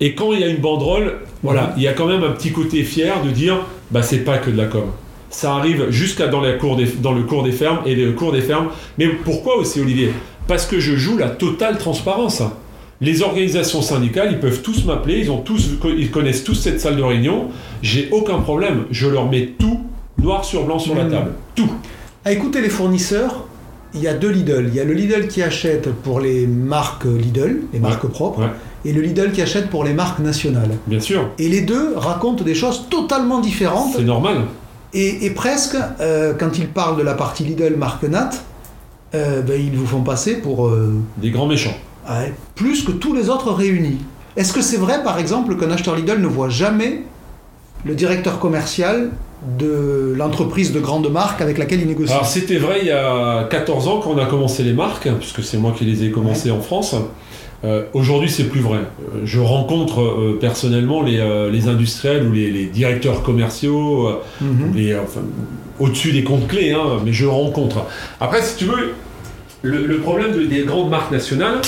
Et 0.00 0.14
quand 0.14 0.32
il 0.32 0.40
y 0.40 0.44
a 0.44 0.48
une 0.48 0.58
banderole, 0.58 1.18
voilà, 1.42 1.72
il 1.76 1.82
y 1.82 1.88
a 1.88 1.92
quand 1.92 2.06
même 2.06 2.22
un 2.22 2.32
petit 2.32 2.52
côté 2.52 2.82
fier 2.82 3.22
de 3.24 3.30
dire, 3.30 3.58
bah 3.90 4.02
c'est 4.02 4.24
pas 4.24 4.38
que 4.38 4.50
de 4.50 4.56
la 4.56 4.66
com. 4.66 4.84
Ça 5.30 5.54
arrive 5.54 5.90
jusqu'à 5.90 6.28
dans, 6.28 6.40
la 6.40 6.52
cour 6.52 6.76
des, 6.76 6.86
dans 6.86 7.12
le 7.12 7.22
cours 7.22 7.42
des 7.42 7.52
fermes 7.52 7.80
et 7.86 7.94
le 7.94 8.12
cours 8.12 8.32
des 8.32 8.40
fermes. 8.42 8.68
Mais 8.98 9.08
pourquoi 9.08 9.56
aussi, 9.56 9.80
Olivier? 9.80 10.10
Parce 10.46 10.66
que 10.66 10.78
je 10.80 10.96
joue 10.96 11.16
la 11.18 11.30
totale 11.30 11.78
transparence. 11.78 12.42
Les 13.00 13.22
organisations 13.22 13.82
syndicales, 13.82 14.28
ils 14.32 14.40
peuvent 14.40 14.62
tous 14.62 14.84
m'appeler, 14.84 15.18
ils, 15.20 15.30
ont 15.30 15.40
tous, 15.40 15.70
ils 15.98 16.10
connaissent 16.10 16.44
tous 16.44 16.54
cette 16.54 16.80
salle 16.80 16.96
de 16.96 17.02
réunion. 17.02 17.48
J'ai 17.82 18.08
aucun 18.12 18.38
problème. 18.38 18.84
Je 18.90 19.06
leur 19.08 19.28
mets 19.28 19.50
tout 19.58 19.80
noir 20.18 20.44
sur 20.44 20.64
blanc 20.64 20.78
sur 20.78 20.94
la 20.94 21.04
Mhm. 21.04 21.10
table. 21.10 21.32
Tout. 21.54 21.70
À 22.24 22.32
écouter 22.32 22.60
les 22.62 22.70
fournisseurs, 22.70 23.46
il 23.96 24.02
y 24.02 24.08
a 24.08 24.14
deux 24.14 24.30
Lidl. 24.30 24.66
Il 24.68 24.74
y 24.74 24.80
a 24.80 24.84
le 24.84 24.92
Lidl 24.92 25.26
qui 25.28 25.42
achète 25.42 25.90
pour 25.90 26.20
les 26.20 26.46
marques 26.46 27.04
Lidl, 27.04 27.62
les 27.72 27.78
marques 27.80 28.06
propres, 28.06 28.40
ouais. 28.40 28.50
et 28.84 28.92
le 28.92 29.00
Lidl 29.00 29.32
qui 29.32 29.42
achète 29.42 29.68
pour 29.70 29.84
les 29.84 29.92
marques 29.94 30.18
nationales. 30.20 30.70
Bien 30.86 31.00
sûr. 31.00 31.30
Et 31.38 31.48
les 31.48 31.62
deux 31.62 31.94
racontent 31.96 32.44
des 32.44 32.54
choses 32.54 32.86
totalement 32.90 33.40
différentes. 33.40 33.94
C'est 33.96 34.04
normal. 34.04 34.42
Et, 34.92 35.26
et 35.26 35.30
presque, 35.30 35.76
euh, 36.00 36.34
quand 36.38 36.58
ils 36.58 36.68
parlent 36.68 36.96
de 36.96 37.02
la 37.02 37.14
partie 37.14 37.44
Lidl 37.44 37.74
marque 37.76 38.04
Nat, 38.04 38.30
euh, 39.14 39.42
ben, 39.42 39.60
ils 39.60 39.76
vous 39.76 39.86
font 39.86 40.02
passer 40.02 40.36
pour 40.36 40.68
euh, 40.68 40.94
Des 41.18 41.30
grands 41.30 41.46
méchants. 41.46 41.76
ouais, 42.08 42.32
plus 42.54 42.82
que 42.84 42.92
tous 42.92 43.14
les 43.14 43.28
autres 43.28 43.52
réunis. 43.52 43.98
Est-ce 44.36 44.52
que 44.52 44.60
c'est 44.60 44.76
vrai, 44.76 45.02
par 45.02 45.18
exemple, 45.18 45.56
qu'un 45.56 45.70
acheteur 45.70 45.96
Lidl 45.96 46.20
ne 46.20 46.26
voit 46.26 46.48
jamais 46.50 47.02
le 47.84 47.94
directeur 47.94 48.38
commercial 48.38 49.10
de 49.58 50.14
l'entreprise 50.16 50.72
de 50.72 50.80
grande 50.80 51.10
marque 51.10 51.40
avec 51.42 51.58
laquelle 51.58 51.80
il 51.80 51.86
négocie 51.86 52.12
Alors 52.12 52.26
c'était 52.26 52.56
vrai 52.58 52.78
il 52.82 52.88
y 52.88 52.90
a 52.92 53.44
14 53.50 53.86
ans 53.88 54.00
quand 54.02 54.10
on 54.10 54.18
a 54.18 54.26
commencé 54.26 54.62
les 54.62 54.72
marques, 54.72 55.08
puisque 55.20 55.42
c'est 55.44 55.58
moi 55.58 55.74
qui 55.76 55.84
les 55.84 56.04
ai 56.04 56.10
commencées 56.10 56.50
en 56.50 56.60
France. 56.60 56.94
Euh, 57.64 57.84
Aujourd'hui 57.94 58.30
c'est 58.30 58.44
plus 58.44 58.60
vrai. 58.60 58.78
Euh, 58.78 59.20
Je 59.24 59.40
rencontre 59.40 60.00
euh, 60.00 60.38
personnellement 60.40 61.02
les, 61.02 61.18
euh, 61.18 61.50
les 61.50 61.68
industriels 61.68 62.26
ou 62.26 62.32
les, 62.32 62.50
les 62.50 62.66
directeurs 62.66 63.22
commerciaux, 63.22 64.08
Mhm. 64.40 64.72
enfin, 65.02 65.20
au-dessus 65.80 66.12
des 66.12 66.24
comptes 66.24 66.48
clés, 66.48 66.72
hein, 66.72 67.00
mais 67.04 67.12
je 67.12 67.26
rencontre. 67.26 67.84
Après 68.20 68.42
si 68.42 68.56
tu 68.56 68.64
veux, 68.64 68.92
le, 69.62 69.86
le 69.86 69.98
problème 69.98 70.32
de- 70.32 70.44
des 70.44 70.62
grandes 70.64 70.90
marques 70.90 71.10
nationales, 71.12 71.60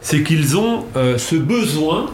c'est 0.00 0.22
qu'ils 0.22 0.56
ont 0.56 0.84
ce 1.16 1.34
besoin 1.36 2.06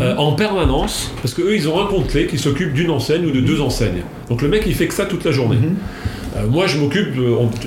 euh, 0.00 0.16
en 0.16 0.32
permanence, 0.32 1.12
parce 1.22 1.34
qu'eux 1.34 1.54
ils 1.54 1.68
ont 1.68 1.80
un 1.80 1.86
compte 1.86 2.08
clé 2.08 2.26
qui 2.26 2.38
s'occupe 2.38 2.72
d'une 2.72 2.90
enseigne 2.90 3.26
ou 3.26 3.30
de 3.30 3.40
deux 3.40 3.60
enseignes. 3.60 4.02
Donc 4.28 4.42
le 4.42 4.48
mec 4.48 4.64
il 4.66 4.74
fait 4.74 4.86
que 4.86 4.94
ça 4.94 5.06
toute 5.06 5.24
la 5.24 5.32
journée. 5.32 5.56
Mhm. 5.56 5.76
Euh, 6.36 6.46
moi, 6.48 6.66
je 6.66 6.78
m'occupe, 6.78 7.14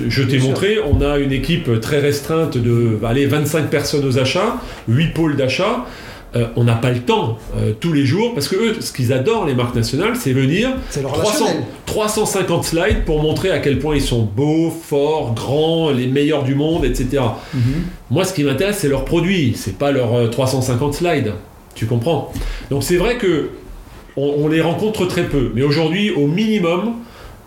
je 0.06 0.22
t'ai 0.22 0.38
sûr. 0.38 0.48
montré, 0.48 0.78
on 0.80 1.00
a 1.00 1.18
une 1.18 1.32
équipe 1.32 1.80
très 1.80 1.98
restreinte 1.98 2.56
de 2.56 2.96
bah, 3.00 3.08
allez, 3.08 3.26
25 3.26 3.68
personnes 3.68 4.06
aux 4.06 4.18
achats, 4.18 4.58
8 4.86 5.08
pôles 5.08 5.36
d'achat. 5.36 5.86
Euh, 6.36 6.46
on 6.54 6.62
n'a 6.62 6.76
pas 6.76 6.90
le 6.90 7.00
temps 7.00 7.38
euh, 7.56 7.72
tous 7.78 7.92
les 7.92 8.06
jours, 8.06 8.34
parce 8.34 8.46
que 8.46 8.54
eux, 8.54 8.76
ce 8.80 8.92
qu'ils 8.92 9.12
adorent, 9.12 9.46
les 9.46 9.54
marques 9.54 9.74
nationales, 9.74 10.14
c'est 10.14 10.32
venir 10.32 10.70
C'est 10.88 11.02
le 11.02 11.08
300 11.08 11.44
relationnel. 11.44 11.64
350 11.86 12.64
slides 12.64 13.04
pour 13.04 13.20
montrer 13.20 13.50
à 13.50 13.58
quel 13.58 13.80
point 13.80 13.96
ils 13.96 14.02
sont 14.02 14.22
beaux, 14.22 14.70
forts, 14.70 15.34
grands, 15.34 15.90
les 15.90 16.06
meilleurs 16.06 16.44
du 16.44 16.54
monde, 16.54 16.84
etc. 16.84 17.22
Mhm. 17.52 17.62
Moi, 18.10 18.24
ce 18.24 18.32
qui 18.32 18.44
m'intéresse, 18.44 18.78
c'est 18.78 18.88
leurs 18.88 19.04
produits, 19.04 19.54
c'est 19.56 19.76
pas 19.76 19.90
leurs 19.90 20.14
euh, 20.14 20.28
350 20.28 20.94
slides. 20.94 21.32
Tu 21.74 21.86
comprends? 21.86 22.32
Donc 22.70 22.82
c'est 22.82 22.96
vrai 22.96 23.16
que 23.16 23.50
on, 24.16 24.34
on 24.44 24.48
les 24.48 24.60
rencontre 24.60 25.06
très 25.06 25.24
peu, 25.24 25.52
mais 25.54 25.62
aujourd'hui, 25.62 26.10
au 26.10 26.26
minimum, 26.26 26.94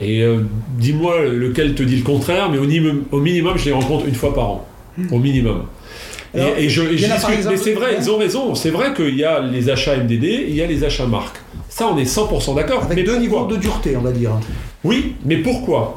et 0.01 0.21
euh, 0.23 0.39
dis-moi 0.77 1.25
lequel 1.25 1.75
te 1.75 1.83
dit 1.83 1.97
le 1.97 2.03
contraire, 2.03 2.49
mais 2.49 2.57
au, 2.57 2.63
minimum- 2.65 3.03
au 3.11 3.19
minimum, 3.19 3.57
je 3.57 3.65
les 3.65 3.71
rencontre 3.73 4.07
une 4.07 4.15
fois 4.15 4.33
par 4.33 4.49
an. 4.49 4.67
Au 5.11 5.17
minimum. 5.19 5.63
Et- 6.35 6.39
Alors, 6.39 6.57
et, 6.57 6.69
je, 6.69 6.81
et 6.83 6.95
discute, 6.95 7.29
exemple- 7.29 7.49
mais 7.51 7.57
c'est 7.57 7.73
vrai, 7.73 7.95
ils 7.99 8.09
ont 8.09 8.17
raison. 8.17 8.55
C'est 8.55 8.69
vrai 8.71 8.93
qu'il 8.93 9.15
y 9.15 9.23
a 9.23 9.39
les 9.39 9.69
achats 9.69 9.95
MDD, 9.97 10.23
et 10.23 10.45
il 10.49 10.55
y 10.55 10.61
a 10.61 10.67
les 10.67 10.83
achats 10.83 11.05
marques. 11.05 11.37
Ça, 11.69 11.87
on 11.93 11.97
est 11.97 12.05
100% 12.05 12.55
d'accord. 12.55 12.83
Avec 12.83 12.97
mais 12.97 13.03
deux 13.03 13.17
niveaux 13.17 13.45
de 13.47 13.55
dureté, 13.57 13.95
on 13.97 14.01
va 14.01 14.11
dire. 14.11 14.31
oui, 14.83 15.15
mais 15.25 15.37
pourquoi? 15.37 15.95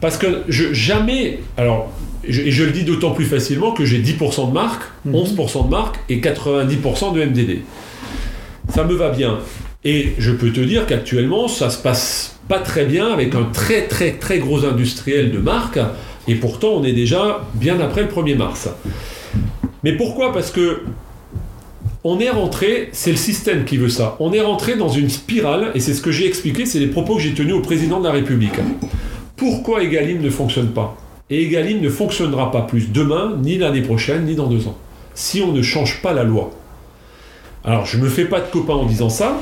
Parce 0.00 0.16
que 0.16 0.42
je, 0.48 0.72
jamais. 0.72 1.40
Alors, 1.56 1.90
je, 2.28 2.42
et 2.42 2.50
je 2.50 2.64
le 2.64 2.70
dis 2.70 2.84
d'autant 2.84 3.10
plus 3.12 3.24
facilement 3.24 3.72
que 3.72 3.84
j'ai 3.84 3.98
10% 3.98 4.48
de 4.48 4.52
marque, 4.52 4.82
Mhm. 5.04 5.14
11% 5.14 5.64
de 5.64 5.70
marque 5.70 5.96
et 6.08 6.20
90% 6.20 7.12
de 7.12 7.20
MDD. 7.24 7.60
Ça 8.68 8.84
me 8.84 8.94
va 8.94 9.10
bien. 9.10 9.38
Et 9.84 10.12
je 10.18 10.30
peux 10.32 10.50
te 10.50 10.60
dire 10.60 10.86
qu'actuellement, 10.86 11.48
ça 11.48 11.70
se 11.70 11.78
passe 11.80 12.36
pas 12.48 12.58
très 12.58 12.84
bien 12.84 13.08
avec 13.12 13.34
un 13.34 13.44
très 13.44 13.82
très 13.86 14.12
très 14.12 14.38
gros 14.38 14.64
industriel 14.64 15.30
de 15.30 15.38
marque. 15.38 15.78
Et 16.26 16.34
pourtant, 16.34 16.68
on 16.74 16.84
est 16.84 16.92
déjà 16.92 17.46
bien 17.54 17.80
après 17.80 18.02
le 18.02 18.08
1er 18.08 18.34
mars. 18.36 18.68
Mais 19.84 19.92
pourquoi? 19.92 20.32
Parce 20.32 20.50
que 20.50 20.82
on 22.04 22.20
est 22.20 22.30
rentré, 22.30 22.90
c'est 22.92 23.10
le 23.10 23.16
système 23.16 23.64
qui 23.64 23.76
veut 23.76 23.88
ça, 23.88 24.16
on 24.20 24.32
est 24.32 24.40
rentré 24.40 24.76
dans 24.76 24.88
une 24.88 25.10
spirale, 25.10 25.72
et 25.74 25.80
c'est 25.80 25.94
ce 25.94 26.00
que 26.00 26.12
j'ai 26.12 26.26
expliqué, 26.26 26.64
c'est 26.64 26.78
les 26.78 26.86
propos 26.86 27.16
que 27.16 27.22
j'ai 27.22 27.34
tenus 27.34 27.54
au 27.54 27.60
président 27.60 27.98
de 27.98 28.04
la 28.04 28.12
République. 28.12 28.54
Pourquoi 29.36 29.82
Egalim 29.82 30.20
ne 30.22 30.30
fonctionne 30.30 30.68
pas? 30.68 30.96
Et 31.30 31.42
Egalim 31.44 31.80
ne 31.80 31.90
fonctionnera 31.90 32.50
pas 32.50 32.62
plus 32.62 32.90
demain, 32.90 33.36
ni 33.42 33.58
l'année 33.58 33.82
prochaine, 33.82 34.24
ni 34.24 34.34
dans 34.34 34.46
deux 34.46 34.66
ans, 34.66 34.76
si 35.14 35.42
on 35.42 35.52
ne 35.52 35.62
change 35.62 36.00
pas 36.02 36.12
la 36.12 36.24
loi. 36.24 36.50
Alors, 37.64 37.84
je 37.84 37.98
me 37.98 38.08
fais 38.08 38.24
pas 38.24 38.40
de 38.40 38.46
copain 38.50 38.74
en 38.74 38.86
disant 38.86 39.10
ça, 39.10 39.40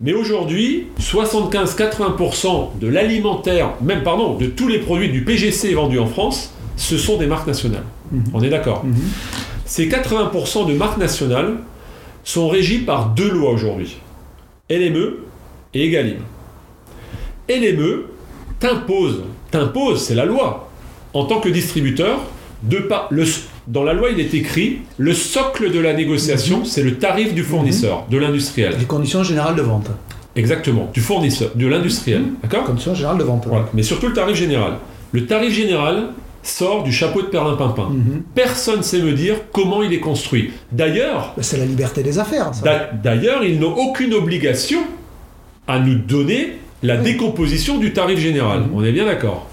mais 0.00 0.12
aujourd'hui, 0.12 0.86
75-80% 1.00 2.78
de 2.80 2.88
l'alimentaire, 2.88 3.72
même 3.82 4.02
pardon, 4.02 4.34
de 4.34 4.46
tous 4.46 4.68
les 4.68 4.78
produits 4.78 5.10
du 5.10 5.24
PGC 5.24 5.74
vendus 5.74 5.98
en 5.98 6.06
France, 6.06 6.52
ce 6.76 6.96
sont 6.98 7.18
des 7.18 7.26
marques 7.26 7.46
nationales. 7.46 7.84
Mhm. 8.10 8.24
On 8.32 8.42
est 8.42 8.48
d'accord 8.48 8.84
Mhm. 8.84 8.94
Ces 9.66 9.88
80% 9.88 10.66
de 10.66 10.74
marques 10.74 10.98
nationales 10.98 11.56
sont 12.22 12.48
régies 12.48 12.78
par 12.80 13.10
deux 13.10 13.30
lois 13.30 13.50
aujourd'hui. 13.50 13.96
LME 14.70 15.18
et 15.74 15.84
Egalim. 15.86 16.18
LME 17.48 18.06
t'impose, 18.60 19.22
t'impose, 19.50 20.02
c'est 20.02 20.14
la 20.14 20.24
loi, 20.24 20.63
en 21.14 21.24
tant 21.24 21.40
que 21.40 21.48
distributeur, 21.48 22.20
de 22.62 22.78
pas, 22.78 23.08
le, 23.10 23.24
dans 23.68 23.82
la 23.82 23.92
loi, 23.92 24.10
il 24.10 24.20
est 24.20 24.34
écrit 24.34 24.78
le 24.98 25.12
socle 25.14 25.70
de 25.72 25.78
la 25.78 25.92
négociation, 25.94 26.64
c'est 26.64 26.82
le 26.82 26.96
tarif 26.96 27.34
du 27.34 27.42
fournisseur, 27.42 28.06
de 28.10 28.18
l'industriel. 28.18 28.74
Les 28.78 28.84
conditions 28.86 29.22
générales 29.22 29.54
de 29.56 29.62
vente. 29.62 29.90
Exactement, 30.36 30.90
du 30.92 31.00
fournisseur, 31.00 31.50
de 31.54 31.66
l'industriel. 31.66 32.22
D'accord 32.42 32.64
Conditions 32.64 32.94
générales 32.94 33.18
de 33.18 33.24
vente. 33.24 33.44
Voilà. 33.46 33.66
Mais 33.74 33.82
surtout 33.82 34.08
le 34.08 34.12
tarif 34.14 34.34
général. 34.36 34.74
Le 35.12 35.26
tarif 35.26 35.52
général 35.54 36.08
sort 36.42 36.82
du 36.82 36.92
chapeau 36.92 37.22
de 37.22 37.26
Perlimpinpin. 37.28 37.88
Mhm. 37.90 38.22
Personne 38.34 38.78
ne 38.78 38.82
sait 38.82 39.00
me 39.00 39.12
dire 39.12 39.36
comment 39.52 39.82
il 39.82 39.92
est 39.92 40.00
construit. 40.00 40.50
D'ailleurs, 40.72 41.32
Bah, 41.36 41.42
C'est 41.42 41.56
la 41.58 41.64
liberté 41.66 42.02
des 42.02 42.18
affaires, 42.18 42.50
d'ailleurs, 43.02 43.44
ils 43.44 43.58
n'ont 43.60 43.74
aucune 43.74 44.12
obligation 44.14 44.80
à 45.68 45.78
nous 45.78 45.94
donner 45.94 46.58
la 46.82 46.96
Oui. 46.96 47.04
décomposition 47.04 47.78
du 47.78 47.92
tarif 47.92 48.18
général. 48.18 48.60
Mhm. 48.62 48.70
On 48.74 48.84
est 48.84 48.92
bien 48.92 49.06
d'accord. 49.06 49.46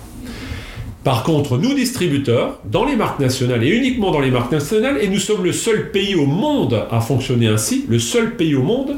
Par 1.04 1.24
contre, 1.24 1.58
nous 1.58 1.74
distributeurs, 1.74 2.60
dans 2.66 2.86
les 2.86 2.95
marques 2.95 3.20
nationales 3.20 3.64
et 3.64 3.70
uniquement 3.70 4.12
dans 4.12 4.20
les 4.20 4.30
marques 4.30 4.52
nationales, 4.52 4.99
et 5.02 5.08
nous 5.08 5.18
sommes 5.20 5.43
le 5.43 5.52
seul 5.52 5.89
pays 5.91 6.14
au 6.16 6.26
monde 6.28 6.86
à 6.91 7.02
fonctionner 7.02 7.47
ainsi, 7.47 7.86
le 7.89 7.97
seul 7.97 8.36
pays 8.36 8.54
au 8.54 8.62
monde, 8.62 8.97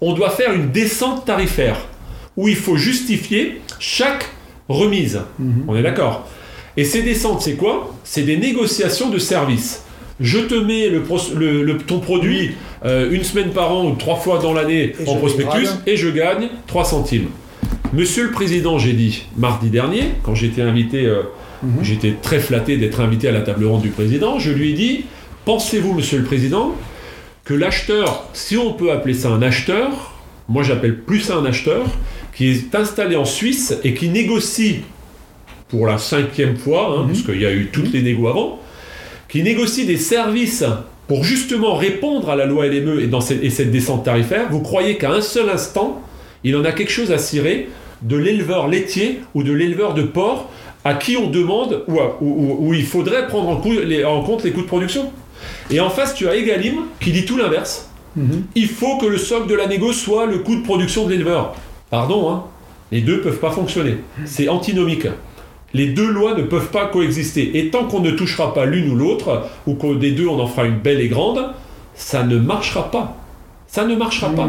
on 0.00 0.14
doit 0.14 0.30
faire 0.30 0.52
une 0.52 0.70
descente 0.72 1.24
tarifaire 1.24 1.76
où 2.36 2.48
il 2.48 2.56
faut 2.56 2.76
justifier 2.76 3.60
chaque 3.78 4.28
remise. 4.68 5.20
Mhm. 5.38 5.64
On 5.68 5.76
est 5.76 5.82
d'accord 5.82 6.26
Et 6.76 6.84
ces 6.84 7.02
descentes, 7.02 7.42
c'est 7.42 7.54
quoi? 7.54 7.94
C'est 8.02 8.22
des 8.22 8.36
négociations 8.36 9.08
de 9.10 9.18
services. 9.18 9.84
Je 10.20 10.40
te 10.40 10.54
mets 10.54 10.88
le, 10.88 11.02
pros- 11.02 11.34
le- 11.36 11.62
le- 11.62 11.78
ton 11.78 12.00
produit 12.00 12.50
euh, 12.84 13.10
une 13.12 13.22
semaine 13.22 13.50
par 13.50 13.72
an 13.72 13.86
ou 13.86 13.94
trois 13.94 14.16
fois 14.16 14.40
dans 14.40 14.52
l'année 14.52 14.94
en 15.06 15.14
prospectus 15.16 15.68
et 15.86 15.96
je 15.96 16.08
gagne 16.08 16.48
3 16.66 16.84
centimes. 16.84 17.28
Monsieur 17.92 18.24
le 18.24 18.30
Président, 18.32 18.76
j'ai 18.78 18.92
dit 18.92 19.26
mardi 19.36 19.70
dernier, 19.70 20.02
quand 20.24 20.34
j'étais 20.34 20.62
invité, 20.62 21.06
euh, 21.06 21.22
Mhm. 21.64 21.82
j'étais 21.82 22.14
très 22.20 22.38
flatté 22.40 22.76
d'être 22.76 23.00
invité 23.00 23.28
à 23.28 23.32
la 23.32 23.40
table 23.40 23.64
ronde 23.64 23.82
du 23.82 23.88
Président, 23.90 24.38
je 24.38 24.50
lui 24.52 24.70
ai 24.70 24.72
dit, 24.74 25.04
pensez-vous, 25.44 25.94
Monsieur 25.94 26.18
le 26.18 26.24
Président, 26.24 26.74
que 27.44 27.54
l'acheteur, 27.54 28.28
si 28.32 28.56
on 28.56 28.72
peut 28.72 28.90
appeler 28.92 29.14
ça 29.14 29.28
un 29.30 29.42
acheteur, 29.42 30.12
moi 30.48 30.62
j'appelle 30.62 30.98
plus 31.00 31.20
ça 31.20 31.36
un 31.36 31.44
acheteur, 31.44 31.84
qui 32.36 32.48
est 32.50 32.74
installé 32.74 33.16
en 33.16 33.24
Suisse 33.24 33.76
et 33.84 33.94
qui 33.94 34.08
négocie 34.08 34.80
pour 35.68 35.86
la 35.86 35.98
cinquième 35.98 36.56
fois, 36.56 36.94
hein, 36.96 37.02
Mhm. 37.02 37.06
parce 37.08 37.22
qu'il 37.22 37.40
y 37.40 37.46
a 37.46 37.52
eu 37.52 37.68
toutes 37.72 37.92
les 37.92 38.02
négos 38.02 38.28
avant, 38.28 38.60
qui 39.28 39.42
négocie 39.42 39.86
des 39.86 39.96
services 39.96 40.64
pour 41.08 41.22
justement 41.24 41.74
répondre 41.74 42.30
à 42.30 42.36
la 42.36 42.46
loi 42.46 42.66
LME 42.66 43.00
et, 43.02 43.06
dans 43.08 43.20
cette, 43.20 43.42
et 43.44 43.50
cette 43.50 43.70
descente 43.70 44.04
tarifaire, 44.04 44.46
vous 44.50 44.60
croyez 44.60 44.96
qu'à 44.96 45.12
un 45.12 45.20
seul 45.20 45.48
instant, 45.50 46.00
il 46.44 46.56
en 46.56 46.64
a 46.64 46.72
quelque 46.72 46.90
chose 46.92 47.10
à 47.12 47.18
cirer 47.18 47.68
de 48.02 48.16
l'éleveur 48.16 48.68
laitier 48.68 49.20
ou 49.34 49.42
de 49.42 49.52
l'éleveur 49.52 49.94
de 49.94 50.02
porc 50.02 50.50
à 50.84 50.94
qui 50.94 51.16
on 51.16 51.28
demande 51.30 51.84
ou, 51.88 51.98
à- 52.00 52.16
ou- 52.20 52.26
ou- 52.26 52.68
où 52.68 52.74
il 52.74 52.84
faudrait 52.84 53.26
prendre 53.26 53.48
en, 53.48 53.56
cou- 53.56 53.72
les- 53.84 54.04
en 54.04 54.22
compte 54.22 54.44
les 54.44 54.52
coûts 54.52 54.62
de 54.62 54.66
production. 54.66 55.10
Et 55.70 55.80
en 55.80 55.90
face, 55.90 56.14
tu 56.14 56.28
as 56.28 56.36
Egalim 56.36 56.74
qui 57.00 57.10
dit 57.12 57.24
tout 57.24 57.36
l'inverse. 57.36 57.88
Mhm. 58.16 58.44
Il 58.54 58.68
faut 58.68 58.98
que 58.98 59.06
le 59.06 59.18
socle 59.18 59.48
de 59.48 59.54
la 59.54 59.66
négo 59.66 59.92
soit 59.92 60.26
le 60.26 60.38
coût 60.38 60.56
de 60.56 60.62
production 60.62 61.04
de 61.06 61.10
l'éleveur. 61.10 61.54
Pardon, 61.90 62.30
hein 62.30 62.44
les 62.92 63.00
deux 63.00 63.20
peuvent 63.22 63.38
pas 63.40 63.50
fonctionner. 63.50 63.96
C'est 64.24 64.48
antinomique. 64.48 65.06
Les 65.72 65.86
deux 65.86 66.06
lois 66.08 66.34
ne 66.36 66.42
peuvent 66.44 66.68
pas 66.70 66.86
coexister. 66.86 67.58
Et 67.58 67.70
tant 67.70 67.84
qu'on 67.86 67.98
ne 68.00 68.12
touchera 68.12 68.54
pas 68.54 68.66
l'une 68.66 68.92
ou 68.92 68.94
l'autre, 68.94 69.42
ou 69.66 69.74
qu'au 69.74 69.96
des 69.96 70.12
deux 70.12 70.28
on 70.28 70.38
en 70.38 70.46
fera 70.46 70.64
une 70.66 70.78
belle 70.78 71.00
et 71.00 71.08
grande, 71.08 71.50
ça 71.96 72.22
ne 72.22 72.36
marchera 72.38 72.90
pas. 72.92 73.16
Ça 73.66 73.84
ne 73.84 73.96
marchera 73.96 74.28
pas. 74.30 74.44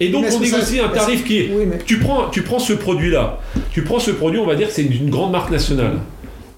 Et 0.00 0.10
donc 0.10 0.22
Mais 0.22 0.28
on 0.28 0.38
ça- 0.38 0.38
négocie 0.40 0.80
un 0.80 0.88
tarif 0.88 1.24
qui 1.24 1.38
est 1.38 1.50
Oui, 1.52 1.64
mais 1.66 1.78
tu 1.84 1.98
prends, 1.98 2.28
tu 2.30 2.42
prends 2.42 2.58
ce 2.60 2.72
produit-là, 2.72 3.38
tu 3.72 3.82
prends 3.82 3.98
ce 3.98 4.10
produit, 4.12 4.38
on 4.38 4.46
va 4.46 4.54
dire 4.54 4.68
que 4.68 4.74
c'est 4.74 4.82
une, 4.84 4.92
une 4.92 5.10
grande 5.10 5.32
marque 5.32 5.50
nationale. 5.50 5.98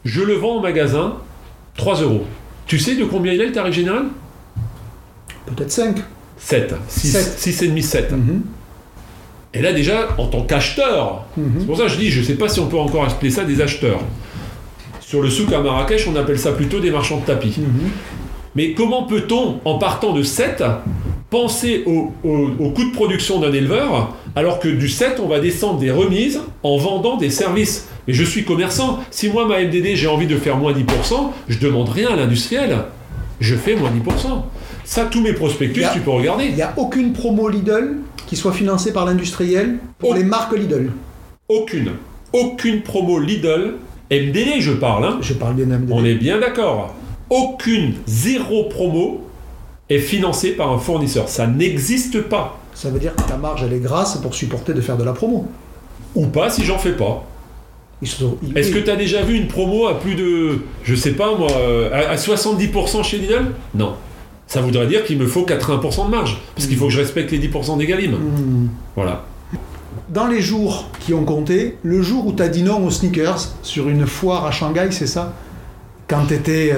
Je 0.04 0.22
le 0.22 0.34
vends 0.34 0.56
au 0.56 0.60
magasin, 0.60 1.14
3 1.76 2.02
euros. 2.02 2.24
Tu 2.66 2.78
sais 2.78 2.96
de 2.96 3.04
combien 3.04 3.32
il 3.32 3.40
est 3.40 3.46
le 3.46 3.52
tarif 3.52 3.74
général? 3.74 4.04
Peut-être 5.46 5.70
5. 5.70 5.96
7. 6.38 6.74
6, 6.88 7.08
Sept. 7.12 7.38
6,5, 7.38 7.82
7. 7.82 8.12
Mhm. 8.12 8.42
Et 9.52 9.62
là 9.62 9.72
déjà, 9.72 10.08
en 10.18 10.26
tant 10.26 10.42
qu'acheteur, 10.42 11.24
c'est 11.34 11.40
Mhm. 11.42 11.66
pour 11.66 11.76
ça 11.76 11.84
que 11.84 11.88
je 11.90 11.96
dis, 11.96 12.10
je 12.10 12.20
ne 12.20 12.24
sais 12.24 12.34
pas 12.34 12.48
si 12.48 12.60
on 12.60 12.66
peut 12.66 12.78
encore 12.78 13.04
appeler 13.04 13.30
ça 13.30 13.44
des 13.44 13.60
acheteurs. 13.60 14.00
Sur 15.00 15.22
le 15.22 15.28
souk 15.30 15.52
à 15.52 15.60
Marrakech, 15.60 16.06
on 16.08 16.14
appelle 16.16 16.38
ça 16.38 16.52
plutôt 16.52 16.78
des 16.78 16.90
marchands 16.90 17.18
de 17.18 17.24
tapis. 17.26 17.54
Mhm. 17.58 17.90
Mais 18.56 18.72
comment 18.72 19.04
peut-on, 19.04 19.60
en 19.64 19.78
partant 19.78 20.12
de 20.12 20.22
7, 20.22 20.62
penser 21.30 21.84
au, 21.86 22.12
au- 22.24 22.48
au 22.58 22.70
coût 22.70 22.84
de 22.84 22.92
production 22.92 23.38
d'un 23.40 23.52
éleveur, 23.52 24.14
alors 24.34 24.58
que 24.58 24.68
du 24.68 24.88
7, 24.88 25.20
on 25.22 25.28
va 25.28 25.38
descendre 25.40 25.78
des 25.78 25.90
remises 25.90 26.40
en 26.62 26.76
vendant 26.76 27.16
des 27.16 27.30
services? 27.30 27.88
Mais 28.08 28.14
je 28.14 28.24
suis 28.24 28.44
commerçant. 28.44 28.98
Si 29.10 29.28
moi, 29.28 29.46
ma 29.46 29.60
MDD, 29.62 29.94
j'ai 29.94 30.08
envie 30.08 30.26
de 30.26 30.36
faire 30.36 30.56
moins 30.56 30.72
10%, 30.72 31.30
je 31.48 31.58
demande 31.58 31.88
rien 31.88 32.08
à 32.10 32.16
l'industriel. 32.16 32.78
Je 33.40 33.54
fais 33.54 33.76
moins 33.76 33.90
10%. 33.90 34.42
Ça, 34.84 35.04
tous 35.04 35.20
mes 35.20 35.32
prospectus, 35.32 35.84
a- 35.84 35.90
tu 35.90 36.00
peux 36.00 36.10
regarder. 36.10 36.46
Il 36.46 36.54
n'y 36.56 36.62
a 36.62 36.74
aucune 36.76 37.12
promo 37.12 37.48
Lidl 37.48 37.98
qui 38.26 38.36
soit 38.36 38.52
financée 38.52 38.92
par 38.92 39.06
l'industriel 39.06 39.78
pour 39.98 40.14
les 40.14 40.24
marques 40.24 40.56
Lidl. 40.56 40.90
Aucune. 41.48 41.92
Aucune 42.32 42.82
promo 42.82 43.18
Lidl. 43.20 43.74
MDD, 44.10 44.58
je 44.60 44.72
parle, 44.72 45.04
hein. 45.04 45.18
Je 45.20 45.34
parle 45.34 45.54
bien 45.54 45.66
d'MDD. 45.66 45.92
On 45.92 46.04
est 46.04 46.14
bien 46.14 46.40
d'accord. 46.40 46.94
Aucune, 47.30 47.94
zéro 48.06 48.64
promo 48.64 49.22
est 49.88 49.98
financée 49.98 50.50
par 50.52 50.70
un 50.72 50.78
fournisseur. 50.78 51.28
Ça 51.28 51.46
n'existe 51.46 52.20
pas. 52.22 52.58
Ça 52.74 52.90
veut 52.90 52.98
dire 52.98 53.14
que 53.14 53.22
ta 53.22 53.36
marge, 53.36 53.62
elle 53.64 53.72
est 53.72 53.80
grasse 53.80 54.16
pour 54.18 54.34
supporter 54.34 54.74
de 54.74 54.80
faire 54.80 54.96
de 54.96 55.04
la 55.04 55.12
promo. 55.12 55.46
Ou 56.14 56.26
pas 56.26 56.50
si 56.50 56.64
j'en 56.64 56.78
fais 56.78 56.92
pas. 56.92 57.24
Sont- 58.02 58.36
Est-ce 58.56 58.70
que 58.70 58.78
tu 58.78 58.90
as 58.90 58.96
déjà 58.96 59.22
vu 59.22 59.36
une 59.36 59.46
promo 59.46 59.86
à 59.86 59.98
plus 60.00 60.14
de, 60.14 60.60
je 60.84 60.94
sais 60.94 61.12
pas 61.12 61.36
moi, 61.36 61.50
euh, 61.52 61.90
à, 61.92 62.12
à 62.12 62.16
70% 62.16 63.02
chez 63.04 63.18
Lidl? 63.18 63.46
Non. 63.74 63.94
Ça 64.46 64.60
voudrait 64.62 64.86
dire 64.86 65.04
qu'il 65.04 65.18
me 65.18 65.26
faut 65.26 65.44
80% 65.44 66.06
de 66.06 66.10
marge. 66.10 66.40
Parce 66.56 66.66
qu'il 66.66 66.76
faut 66.78 66.86
que 66.86 66.92
je 66.92 67.00
respecte 67.00 67.30
les 67.30 67.38
10% 67.38 67.76
des 67.78 67.86
Galim. 67.86 68.12
Hmm. 68.12 68.68
Voilà. 68.96 69.24
Dans 70.08 70.26
les 70.26 70.40
jours 70.40 70.86
qui 71.00 71.12
ont 71.14 71.24
compté, 71.24 71.76
le 71.82 72.02
jour 72.02 72.26
où 72.26 72.32
tu 72.32 72.42
as 72.42 72.48
dit 72.48 72.62
non 72.62 72.84
aux 72.84 72.90
sneakers 72.90 73.48
sur 73.62 73.88
une 73.88 74.06
foire 74.06 74.46
à 74.46 74.50
Shanghai, 74.50 74.88
c'est 74.90 75.06
ça? 75.06 75.34
Quand 76.10 76.26
tu 76.26 76.34
étais. 76.34 76.72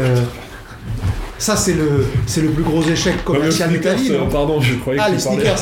Ça, 1.38 1.56
c'est 1.56 1.72
le, 1.74 2.06
c'est 2.26 2.40
le 2.40 2.50
plus 2.50 2.62
gros 2.62 2.82
échec 2.84 3.24
commercial 3.24 3.72
de 3.72 3.78
ta 3.78 3.94
vie. 3.94 4.04
Sneakers, 4.06 4.20
non 4.20 4.26
euh, 4.28 4.30
pardon, 4.30 4.60
je 4.60 4.74
croyais 4.76 5.00
Ah, 5.02 5.08
que 5.08 5.14
les 5.14 5.18
sneakers, 5.18 5.56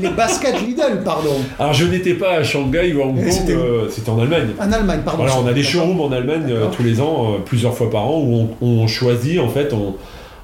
les, 0.00 0.08
les 0.08 0.14
baskets 0.14 0.58
Lidl, 0.62 1.02
pardon. 1.04 1.34
Alors 1.58 1.74
je 1.74 1.84
n'étais 1.84 2.14
pas 2.14 2.36
à 2.36 2.42
Shanghai 2.42 2.94
ou 2.94 3.02
à 3.02 3.06
Hong 3.08 3.16
Kong, 3.16 3.30
c'était 3.30 3.52
euh, 3.52 3.90
c'était 3.90 4.08
en 4.08 4.18
Allemagne. 4.20 4.48
En 4.58 4.72
Allemagne, 4.72 5.00
pardon. 5.04 5.24
Voilà, 5.24 5.38
on 5.38 5.46
a 5.46 5.52
des 5.52 5.62
showrooms 5.62 6.00
en 6.00 6.12
Allemagne 6.12 6.44
euh, 6.48 6.54
D'accord. 6.60 6.70
tous 6.70 6.82
les 6.82 6.98
ans, 7.02 7.34
euh, 7.34 7.38
plusieurs 7.44 7.74
fois 7.76 7.90
par 7.90 8.06
an, 8.06 8.22
où 8.24 8.48
on, 8.62 8.66
on 8.66 8.86
choisit, 8.86 9.38
en 9.38 9.50
fait, 9.50 9.74
on, 9.74 9.96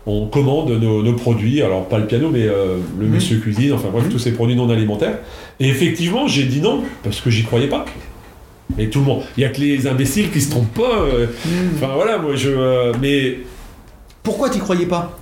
on 0.07 0.27
commande 0.27 0.69
nos, 0.73 1.03
nos 1.03 1.15
produits, 1.15 1.63
alors 1.63 1.87
pas 1.89 1.97
le 1.97 2.07
piano, 2.07 2.29
mais 2.31 2.43
euh, 2.43 2.77
le 3.01 3.07
monsieur 3.07 3.39
cuisine, 3.39 3.73
enfin 3.73 3.89
bref, 3.91 4.05
tous 4.11 4.19
ces 4.19 4.33
produits 4.33 4.55
non 4.55 4.69
alimentaires. 4.69 5.17
Et 5.61 5.69
effectivement, 5.69 6.29
j'ai 6.29 6.43
dit 6.45 6.61
non, 6.61 6.83
parce 7.03 7.23
que 7.23 7.31
j'y 7.31 7.45
croyais 7.45 7.69
pas. 7.69 7.87
Et 8.79 8.89
tout 8.91 9.01
le 9.01 9.05
monde, 9.05 9.23
il 9.37 9.43
y 9.43 9.45
a 9.45 9.51
que 9.51 9.61
les 9.61 9.87
imbéciles 9.87 10.31
qui 10.31 10.41
se 10.41 10.51
trompent 10.51 10.75
pas. 10.75 11.01
euh, 11.03 11.27
Hmm. 11.27 11.75
Enfin 11.77 11.93
voilà, 11.95 12.19
moi 12.19 12.35
je. 12.37 12.51
euh, 12.51 12.93
mais 13.01 13.39
Pourquoi 14.23 14.49
t'y 14.51 14.59
croyais 14.59 14.87
pas? 14.87 15.19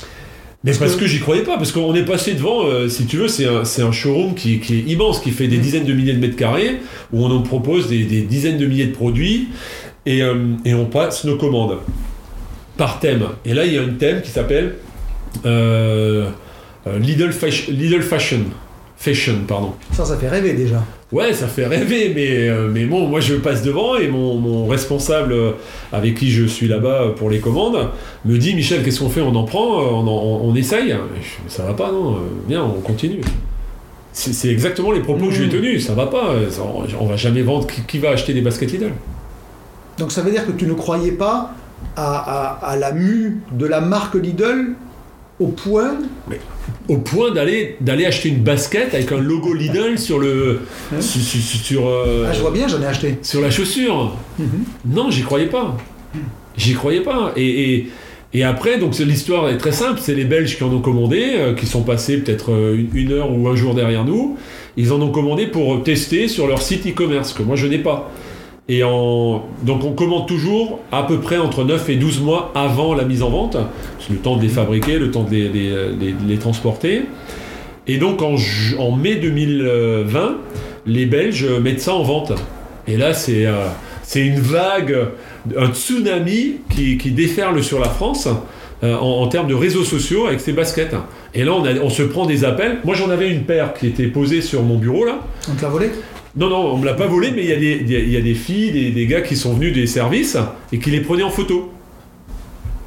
Mais 0.64 0.70
Parce 0.70 0.78
parce 0.78 0.95
que- 0.95 1.01
que, 1.01 1.07
j'y 1.07 1.18
croyais 1.18 1.43
pas, 1.43 1.57
parce 1.57 1.72
qu'on 1.72 1.93
est 1.97 2.05
passé 2.05 2.34
devant, 2.34 2.64
euh, 2.66 2.88
si 2.88 3.07
tu 3.07 3.16
veux, 3.16 3.26
c'est 3.26 3.47
un, 3.49 3.64
c'est 3.64 3.82
un 3.82 3.90
showroom 3.90 4.34
qui, 4.34 4.61
qui 4.61 4.76
est 4.76 4.82
immense, 4.93 5.18
qui 5.18 5.32
fait 5.32 5.49
des 5.49 5.57
Mhm. 5.57 5.62
dizaines 5.62 5.84
de 5.84 5.93
milliers 5.93 6.12
de 6.12 6.20
mètres 6.20 6.36
carrés, 6.36 6.78
où 7.12 7.24
on 7.24 7.28
nous 7.28 7.40
propose 7.40 7.88
des, 7.88 8.05
des 8.05 8.20
dizaines 8.22 8.59
de 8.59 8.66
milliers 8.66 8.86
de 8.86 8.93
produits, 8.95 9.49
et, 10.07 10.22
euh, 10.22 10.34
et 10.64 10.72
on 10.74 10.84
passe 10.86 11.24
nos 11.24 11.36
commandes 11.36 11.78
par 12.76 13.01
thème. 13.01 13.24
Et 13.45 13.55
là, 13.55 13.64
il 13.66 13.72
y 13.74 13.78
a 13.78 13.82
un 13.82 13.88
thème 13.88 14.22
qui 14.22 14.30
s'appelle 14.30 14.76
euh, 15.45 16.28
Lidl, 17.01 17.32
Fashion, 17.32 17.72
Fashion. 18.03 18.45
Fashion, 18.97 19.34
pardon. 19.49 19.72
Ça, 19.93 20.05
ça 20.05 20.16
fait 20.16 20.28
rêver 20.28 20.53
déjà. 20.53 20.84
Ouais, 21.12 21.34
ça 21.34 21.46
fait 21.46 21.66
rêver, 21.66 22.10
mais, 22.14 22.48
euh, 22.48 22.68
mais 22.72 22.86
bon, 22.86 23.06
moi 23.06 23.20
je 23.20 23.34
passe 23.34 23.62
devant 23.62 23.96
et 23.96 24.08
mon, 24.08 24.36
mon 24.36 24.66
responsable 24.66 25.32
euh, 25.34 25.50
avec 25.92 26.14
qui 26.14 26.30
je 26.30 26.44
suis 26.46 26.68
là-bas 26.68 27.08
pour 27.16 27.28
les 27.28 27.38
commandes 27.38 27.88
me 28.24 28.38
dit 28.38 28.54
Michel, 28.54 28.82
qu'est-ce 28.82 29.00
qu'on 29.00 29.10
fait? 29.10 29.20
On 29.20 29.34
en 29.36 29.44
prend 29.44 29.80
euh, 29.82 29.84
On, 29.90 30.06
en- 30.06 30.06
on, 30.06 30.48
on 30.50 30.54
essaye 30.54 30.88
je- 31.20 31.52
Ça 31.54 31.64
va 31.64 31.74
pas, 31.74 31.92
non 31.92 32.14
euh, 32.14 32.18
Viens, 32.48 32.64
on 32.64 32.80
continue. 32.80 33.20
C'est 34.14 34.48
exactement 34.50 34.92
les 34.92 35.00
propos 35.00 35.26
que 35.26 35.32
je 35.32 35.42
lui 35.42 35.48
ai 35.48 35.50
tenus. 35.50 35.86
Ça 35.86 35.94
va 35.94 36.06
pas. 36.06 36.30
euh, 36.30 36.50
ça- 36.50 36.62
on, 36.62 36.84
on 37.04 37.06
va 37.06 37.16
jamais 37.16 37.42
vendre. 37.42 37.66
Qui, 37.66 37.82
qui 37.82 37.98
va 37.98 38.10
acheter 38.10 38.32
des 38.34 38.40
baskets 38.42 38.72
Lidl 38.72 38.92
Donc 39.98 40.12
ça 40.12 40.22
veut 40.22 40.30
dire 40.30 40.46
que 40.46 40.52
tu 40.52 40.66
ne 40.66 40.74
croyais 40.74 41.12
pas 41.12 41.52
à, 41.96 42.16
à- 42.62 42.70
à 42.72 42.76
la 42.76 42.92
mue 42.92 43.38
de 43.52 43.66
la 43.66 43.80
marque 43.82 44.14
Lidl 44.14 44.74
au 45.40 45.48
point. 45.48 45.94
Au 46.89 46.97
point 46.99 47.30
d'aller 47.30 47.76
d'aller 47.80 48.07
acheter 48.07 48.28
une 48.28 48.43
basket 48.43 48.93
avec 48.95 49.12
un 49.12 49.18
logo 49.20 49.55
Lidl 49.55 49.99
sur 49.99 50.18
le 50.18 50.61
sur, 51.01 51.89
euh, 51.89 52.26
Ah, 52.28 52.33
je 52.33 52.41
vois 52.41 52.51
bien, 52.51 52.66
j'en 52.68 52.83
ai 52.83 52.87
acheté. 52.87 53.18
sur 53.22 53.41
la 53.41 53.51
chaussure. 53.51 54.16
Mhm. 54.39 54.47
Non, 54.87 55.11
j'y 55.11 55.22
croyais 55.22 55.47
pas. 55.47 55.76
J'y 56.57 56.74
croyais 56.74 57.01
pas. 57.01 57.33
Et, 57.37 57.74
et, 57.74 57.89
et 58.35 58.45
après, 58.45 58.78
donc 58.78 58.99
l'histoire 58.99 59.49
est 59.49 59.59
très 59.59 59.72
simple. 59.72 60.01
C'est 60.03 60.14
les 60.14 60.24
Belges 60.24 60.57
qui 60.57 60.64
en 60.64 60.72
ont 60.72 60.80
commandé, 60.80 61.22
euh, 61.37 61.55
qui 61.55 61.66
sont 61.66 61.83
passés 61.83 62.18
peut-être 62.18 62.53
euh, 62.53 62.76
une, 62.76 62.89
une 62.95 63.12
heure 63.12 63.30
ou 63.33 63.49
un 63.49 63.55
jour 63.55 63.74
derrière 63.74 64.05
nous. 64.05 64.37
Ils 64.76 64.93
en 64.93 65.01
ont 65.03 65.11
commandé 65.11 65.47
pour 65.47 65.83
tester 65.83 66.28
sur 66.28 66.47
leur 66.47 66.62
site 66.62 66.87
e-commerce, 66.87 67.33
que 67.33 67.43
moi 67.43 67.57
je 67.57 67.66
n'ai 67.66 67.78
pas. 67.78 68.11
Et 68.75 68.83
en... 68.85 69.43
donc 69.64 69.85
on 69.85 69.93
commande 69.93 70.27
toujours 70.27 70.79
à 70.93 71.03
peu 71.03 71.18
près 71.20 71.37
entre 71.37 71.62
9 71.62 71.91
et 71.91 71.97
12 71.97 72.20
mois 72.23 72.53
avant 72.55 72.95
la 72.95 73.05
mise 73.05 73.23
en 73.23 73.29
vente. 73.29 73.57
C'est 74.01 74.12
le 74.14 74.18
temps 74.18 74.37
de 74.37 74.43
les 74.43 74.49
fabriquer, 74.49 74.99
le 74.99 75.11
temps 75.11 75.25
de 75.25 75.31
les, 75.31 76.14
les 76.27 76.37
transporter. 76.39 77.03
Et 77.87 77.99
donc 77.99 78.23
en, 78.23 78.37
mai 78.97 79.16
2020, 79.16 80.37
les 80.87 81.07
Belges 81.07 81.47
mettent 81.62 81.81
ça 81.81 81.93
en 81.95 82.03
vente. 82.03 82.33
Et 82.89 82.97
là, 82.97 83.12
c'est 83.12 83.45
euh, 83.47 83.66
une 84.14 84.41
vague, 84.41 84.97
un 85.57 85.68
tsunami 85.73 86.57
qui, 86.70 86.97
qui 86.97 87.11
déferle 87.11 87.62
sur 87.62 87.79
la 87.79 87.89
France 87.89 88.29
euh, 88.85 88.97
en, 88.97 89.23
en 89.23 89.27
termes 89.29 89.49
de 89.49 89.55
réseaux 89.55 89.85
sociaux 89.85 90.27
avec 90.27 90.41
ces 90.41 90.53
baskets. 90.53 90.95
Et 91.35 91.45
là, 91.45 91.53
on, 91.53 91.64
a- 91.64 91.79
on 91.83 91.91
se 91.91 92.03
prend 92.03 92.25
des 92.27 92.45
appels. 92.45 92.79
Moi, 92.85 92.95
j'en 92.95 93.11
avais 93.11 93.29
une 93.31 93.43
paire 93.45 93.75
qui 93.75 93.87
était 93.87 94.07
posée 94.07 94.41
sur 94.43 94.62
mon 94.62 94.79
bureau 94.79 95.05
là. 95.05 95.18
On 95.51 95.55
te 95.55 95.62
l'a 95.62 95.68
volé 95.68 95.91
Non, 96.35 96.49
non, 96.49 96.72
on 96.72 96.78
me 96.78 96.87
l'a 96.87 96.95
pas 96.95 97.07
volé, 97.07 97.30
mais 97.30 97.43
il 97.45 97.51
y, 97.51 98.16
a 98.16 98.20
des- 98.20 98.35
filles, 98.35 98.72
des, 98.72 98.91
des 98.91 99.07
gars 99.07 99.20
qui 99.20 99.37
sont 99.37 99.53
venus 99.55 99.74
des 99.74 99.87
services 99.87 100.39
et 100.72 100.78
qui 100.78 100.91
les 100.91 101.01
prenaient 101.01 101.22
en 101.22 101.30
photo. 101.30 101.70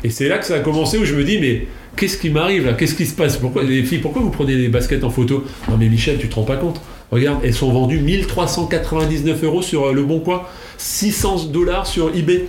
Et 0.04 0.10
c'est 0.10 0.28
là 0.28 0.40
que 0.40 0.46
ça 0.46 0.56
a 0.56 0.60
commencé 0.60 0.98
où 0.98 1.06
je 1.06 1.16
me 1.16 1.24
dis, 1.24 1.38
mais 1.40 1.68
qu'est-ce 1.96 2.18
qui 2.18 2.30
m'arrive 2.32 2.66
là? 2.66 2.74
Qu'est-ce 2.74 2.96
qui 2.96 3.06
se 3.06 3.14
passe? 3.14 3.38
Pourquoi 3.38 3.64
les 3.64 3.84
filles, 3.84 4.00
pourquoi 4.00 4.22
vous 4.24 4.32
prenez 4.32 4.56
des 4.56 4.68
baskets 4.68 5.04
en 5.04 5.10
photo? 5.12 5.44
Non, 5.70 5.78
mais 5.78 5.90
Michel, 5.90 6.18
tu 6.18 6.28
te 6.28 6.36
rends 6.36 6.44
pas 6.44 6.58
compte 6.58 6.82
Regarde, 7.12 7.40
elles 7.44 7.54
sont 7.54 7.72
vendues 7.72 8.00
1399 8.00 9.44
euros 9.44 9.62
sur 9.62 9.86
euh, 9.86 9.94
Le 9.94 10.04
Bon 10.04 10.20
Coin, 10.20 10.42
600 10.78 11.46
dollars 11.54 11.86
sur 11.86 12.16
eBay. 12.16 12.46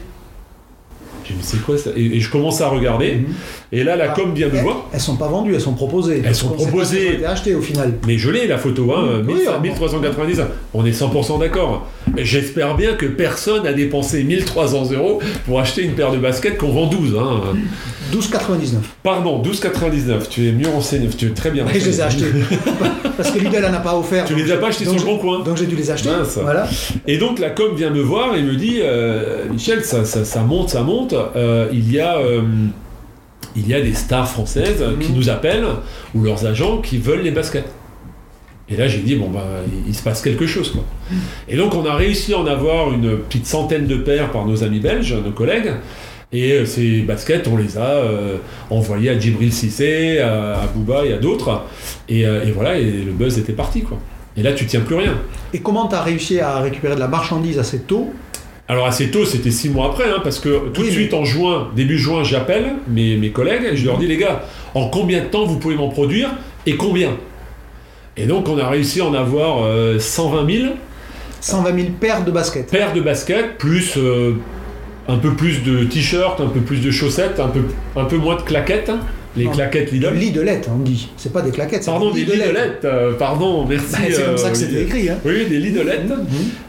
J'ai 1.26 1.34
dit, 1.34 1.40
mais 1.40 1.44
c'est 1.46 1.62
quoi 1.64 1.76
ça 1.78 1.90
et, 1.96 2.16
et 2.16 2.20
je 2.20 2.30
commence 2.30 2.60
à 2.60 2.68
regarder. 2.68 3.16
Mhm. 3.16 3.26
Et 3.72 3.82
là, 3.84 3.96
la 3.96 4.10
Ah, 4.12 4.14
com 4.14 4.32
vient 4.34 4.48
me 4.48 4.54
elles- 4.56 4.62
voir. 4.62 4.88
Elles 4.92 5.00
sont 5.00 5.16
pas 5.16 5.28
vendues, 5.28 5.54
elles 5.54 5.60
sont 5.60 5.74
proposées. 5.74 6.22
Elles 6.24 6.34
sont 6.34 6.50
proposées. 6.50 7.06
elles 7.06 7.12
ont 7.12 7.16
été 7.16 7.26
achetées 7.26 7.54
au 7.54 7.60
final. 7.62 7.94
Mais 8.06 8.16
je 8.18 8.30
l'ai 8.30 8.46
la 8.46 8.58
photo, 8.58 8.92
hein, 8.92 9.22
Oui, 9.26 9.34
1300 9.34 9.50
ah 9.54 9.56
bon. 9.58 9.62
1390. 9.62 10.40
On 10.74 10.84
est 10.86 10.92
100% 10.92 11.38
d'accord. 11.40 11.88
J'espère 12.16 12.76
bien 12.76 12.94
que 12.94 13.06
personne 13.06 13.64
n'a 13.64 13.72
dépensé 13.72 14.22
1300 14.24 14.92
euros 14.92 15.20
pour 15.44 15.60
acheter 15.60 15.82
une 15.82 15.92
paire 15.92 16.12
de 16.12 16.18
baskets 16.18 16.56
qu'on 16.56 16.70
vend 16.70 16.86
12. 16.86 17.16
Hein. 17.18 17.40
12,99. 18.12 18.76
Pardon, 19.02 19.42
12,99. 19.42 20.28
Tu 20.30 20.48
es 20.48 20.52
mieux 20.52 20.68
renseigné, 20.68 21.08
tu 21.08 21.26
es 21.26 21.30
très 21.30 21.50
bien 21.50 21.66
Et 21.74 21.80
je 21.80 21.86
les 21.86 22.00
ai 22.00 22.04
renseigné. 22.04 22.26
achetés. 22.26 22.56
Parce 23.16 23.30
que 23.32 23.38
Lidl 23.38 23.64
en 23.68 23.74
a 23.74 23.78
pas 23.80 23.96
offert. 23.98 24.24
Tu 24.24 24.34
les 24.34 24.50
as 24.52 24.56
pas 24.56 24.68
achetés 24.68 24.84
sur 24.84 24.94
le 24.94 25.00
bon 25.04 25.18
coin. 25.18 25.42
Donc 25.42 25.56
j'ai 25.56 25.66
dû 25.66 25.74
les 25.76 25.90
acheter. 25.90 26.10
Mince. 26.10 26.38
Voilà. 26.40 26.68
Et 27.06 27.18
donc 27.18 27.38
la 27.38 27.50
com 27.50 27.74
vient 27.76 27.90
me 27.90 28.00
voir 28.02 28.36
et 28.36 28.42
me 28.42 28.54
dit 28.54 28.78
euh, 28.82 29.44
Michel, 29.50 29.84
ça, 29.84 30.04
ça- 30.04 30.24
ça 30.24 30.42
monte, 30.42 30.70
ça 30.70 30.82
monte. 30.82 31.14
Euh, 31.34 31.68
il 31.72 31.92
y 31.92 31.98
a. 32.00 32.16
euh, 32.18 32.42
il 33.58 33.66
y 33.68 33.72
a 33.74 33.80
des 33.80 33.94
stars 33.94 34.28
françaises 34.30 34.84
qui 35.00 35.12
Mhm. 35.12 35.16
nous 35.16 35.30
appellent, 35.30 35.64
ou 36.14 36.22
leurs 36.22 36.44
agents, 36.44 36.78
qui 36.82 36.98
veulent 36.98 37.22
les 37.22 37.30
baskets. 37.30 37.64
Et 38.68 38.76
là, 38.76 38.88
j'ai 38.88 38.98
dit, 38.98 39.14
bon, 39.14 39.28
bah, 39.28 39.44
il, 39.86 39.94
se 39.94 40.02
passe 40.02 40.22
quelque 40.22 40.46
chose, 40.46 40.72
quoi. 40.72 40.82
Et 41.48 41.56
donc, 41.56 41.74
on 41.74 41.86
a 41.86 41.94
réussi 41.94 42.34
à 42.34 42.38
en 42.38 42.46
avoir 42.46 42.92
une 42.92 43.16
petite 43.18 43.46
centaine 43.46 43.86
de 43.86 43.96
paires 43.96 44.32
par 44.32 44.44
nos 44.44 44.64
amis 44.64 44.80
belges, 44.80 45.14
nos 45.24 45.30
collègues. 45.30 45.72
Et 46.32 46.52
euh, 46.52 46.66
ces 46.66 47.02
baskets, 47.02 47.46
on 47.46 47.56
les 47.56 47.78
a 47.78 47.82
euh, 47.82 48.38
envoyées 48.70 49.10
à 49.10 49.18
Djibril 49.18 49.52
Cissé, 49.52 50.18
à, 50.18 50.54
à 50.54 50.66
Booba 50.66 51.06
et 51.06 51.12
à 51.12 51.18
d'autres. 51.18 51.62
Et, 52.08 52.26
euh, 52.26 52.44
et 52.44 52.50
voilà, 52.50 52.76
et 52.78 52.84
le 52.84 53.12
buzz 53.12 53.38
était 53.38 53.52
parti, 53.52 53.82
quoi. 53.82 53.98
Et 54.36 54.42
là, 54.42 54.52
tu 54.52 54.66
tiens 54.66 54.80
plus 54.80 54.96
rien. 54.96 55.14
Et 55.54 55.60
comment 55.60 55.86
tu 55.86 55.94
as 55.94 56.02
réussi 56.02 56.40
à 56.40 56.58
récupérer 56.58 56.96
de 56.96 57.00
la 57.00 57.08
marchandise 57.08 57.58
assez 57.58 57.80
tôt? 57.82 58.12
Alors 58.68 58.86
assez 58.86 59.12
tôt, 59.12 59.24
c'était 59.24 59.52
six 59.52 59.70
mois 59.70 59.86
après, 59.86 60.10
hein, 60.10 60.20
parce 60.24 60.40
que 60.40 60.68
tout 60.70 60.80
Oui, 60.82 60.88
de 60.88 60.92
suite 60.92 61.14
en 61.14 61.24
juin, 61.24 61.68
début 61.76 61.98
juin, 61.98 62.24
j'appelle 62.24 62.74
mes, 62.88 63.16
mes 63.16 63.30
collègues 63.30 63.62
et 63.72 63.76
je 63.76 63.86
leur 63.86 63.96
dis 63.96 64.08
les 64.08 64.16
gars, 64.16 64.42
en 64.74 64.88
combien 64.88 65.20
de 65.20 65.26
temps 65.26 65.44
vous 65.44 65.58
pouvez 65.58 65.76
m'en 65.76 65.88
produire 65.88 66.30
et 66.66 66.76
combien? 66.76 67.16
Et 68.16 68.26
donc 68.26 68.48
on 68.48 68.58
a 68.58 68.68
réussi 68.68 69.00
à 69.00 69.04
en 69.06 69.14
avoir 69.14 69.64
euh, 69.64 69.98
120 69.98 70.50
000 70.50 70.66
120 71.40 71.74
000 71.76 71.88
paires 72.00 72.24
de 72.24 72.30
baskets. 72.30 72.70
paires 72.70 72.92
de 72.92 73.00
baskets, 73.00 73.58
plus 73.58 73.94
euh, 73.98 74.32
un 75.08 75.18
peu 75.18 75.34
plus 75.34 75.62
de 75.62 75.84
t-shirts, 75.84 76.40
un 76.40 76.46
peu 76.48 76.60
plus 76.60 76.80
de 76.80 76.90
chaussettes, 76.90 77.38
un 77.40 77.48
peu, 77.48 77.60
un 77.94 78.04
peu 78.04 78.16
moins 78.16 78.36
de 78.36 78.42
claquettes, 78.42 78.88
hein, 78.88 79.00
les 79.36 79.44
Non. 79.44 79.50
claquettes 79.52 79.92
Lidl. 79.92 80.08
On 80.74 80.78
dit. 80.78 81.08
C'est 81.16 81.32
pas 81.32 81.42
des 81.42 81.50
claquettes. 81.50 81.84
c'est 81.84 81.90
Pardon, 81.90 82.10
des. 82.10 82.20
Lidlettes, 82.24 82.84
euh, 82.84 83.12
pardon, 83.12 83.66
merci. 83.66 83.92
Bah, 83.92 83.98
c'est 84.10 84.24
comme 84.24 84.38
ça 84.38 84.46
euh, 84.46 84.50
que 84.50 84.56
c'était 84.56 84.82
écrit. 84.82 85.08
Hein. 85.10 85.18
Oui, 85.24 85.44
des 85.46 85.58
Lidlettes. 85.58 86.10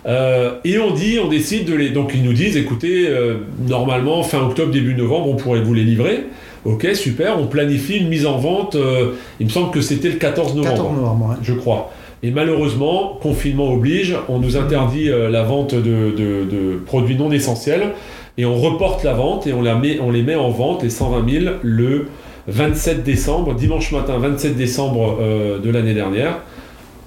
Euh, 0.05 0.51
et 0.65 0.77
on 0.77 0.91
dit, 0.91 1.17
on 1.23 1.29
décide 1.29 1.65
de 1.65 1.73
les. 1.75 1.89
Donc 1.89 2.11
ils 2.13 2.23
nous 2.23 2.33
disent, 2.33 2.57
écoutez, 2.57 3.07
euh, 3.07 3.35
normalement 3.67 4.21
fin 4.21 4.39
octobre, 4.41 4.71
début 4.71 4.95
novembre, 4.95 5.29
on 5.29 5.35
pourrait 5.35 5.61
vous 5.61 5.73
les 5.73 5.83
livrer. 5.85 6.25
Ok, 6.67 6.87
super. 6.95 7.39
On 7.39 7.47
planifie 7.47 7.97
une 7.97 8.09
mise 8.09 8.25
en 8.25 8.37
vente. 8.37 8.75
euh, 8.75 9.11
il 9.39 9.45
me 9.47 9.51
semble 9.51 9.71
que 9.71 9.81
c'était 9.81 10.09
le 10.09 10.15
14 10.17 10.53
novembre, 10.55 10.75
14 10.75 10.95
novembre. 10.95 11.29
ouais. 11.29 11.35
je 11.41 11.53
crois. 11.53 11.91
Et 12.23 12.31
malheureusement, 12.31 13.17
confinement 13.21 13.71
oblige, 13.71 14.15
on 14.27 14.39
nous 14.39 14.57
interdit 14.57 15.09
euh, 15.09 15.29
la 15.29 15.43
vente 15.43 15.73
de, 15.75 15.81
de- 15.81 16.45
de 16.49 16.77
produits 16.85 17.15
non 17.15 17.31
essentiels 17.31 17.93
et 18.37 18.45
on 18.45 18.55
reporte 18.55 19.03
la 19.03 19.13
vente 19.13 19.47
et 19.47 19.53
on, 19.53 19.61
la 19.61 19.75
met, 19.75 19.99
on 19.99 20.11
les 20.11 20.23
met 20.23 20.35
en 20.35 20.49
vente, 20.49 20.83
les 20.83 20.89
120 20.89 21.29
000, 21.41 21.55
le 21.61 22.07
27 22.47 23.03
décembre, 23.03 23.53
dimanche 23.55 23.91
matin 23.91 24.17
27 24.17 24.55
décembre 24.55 25.17
euh, 25.21 25.59
de 25.59 25.69
l'année 25.69 25.93
dernière. 25.93 26.39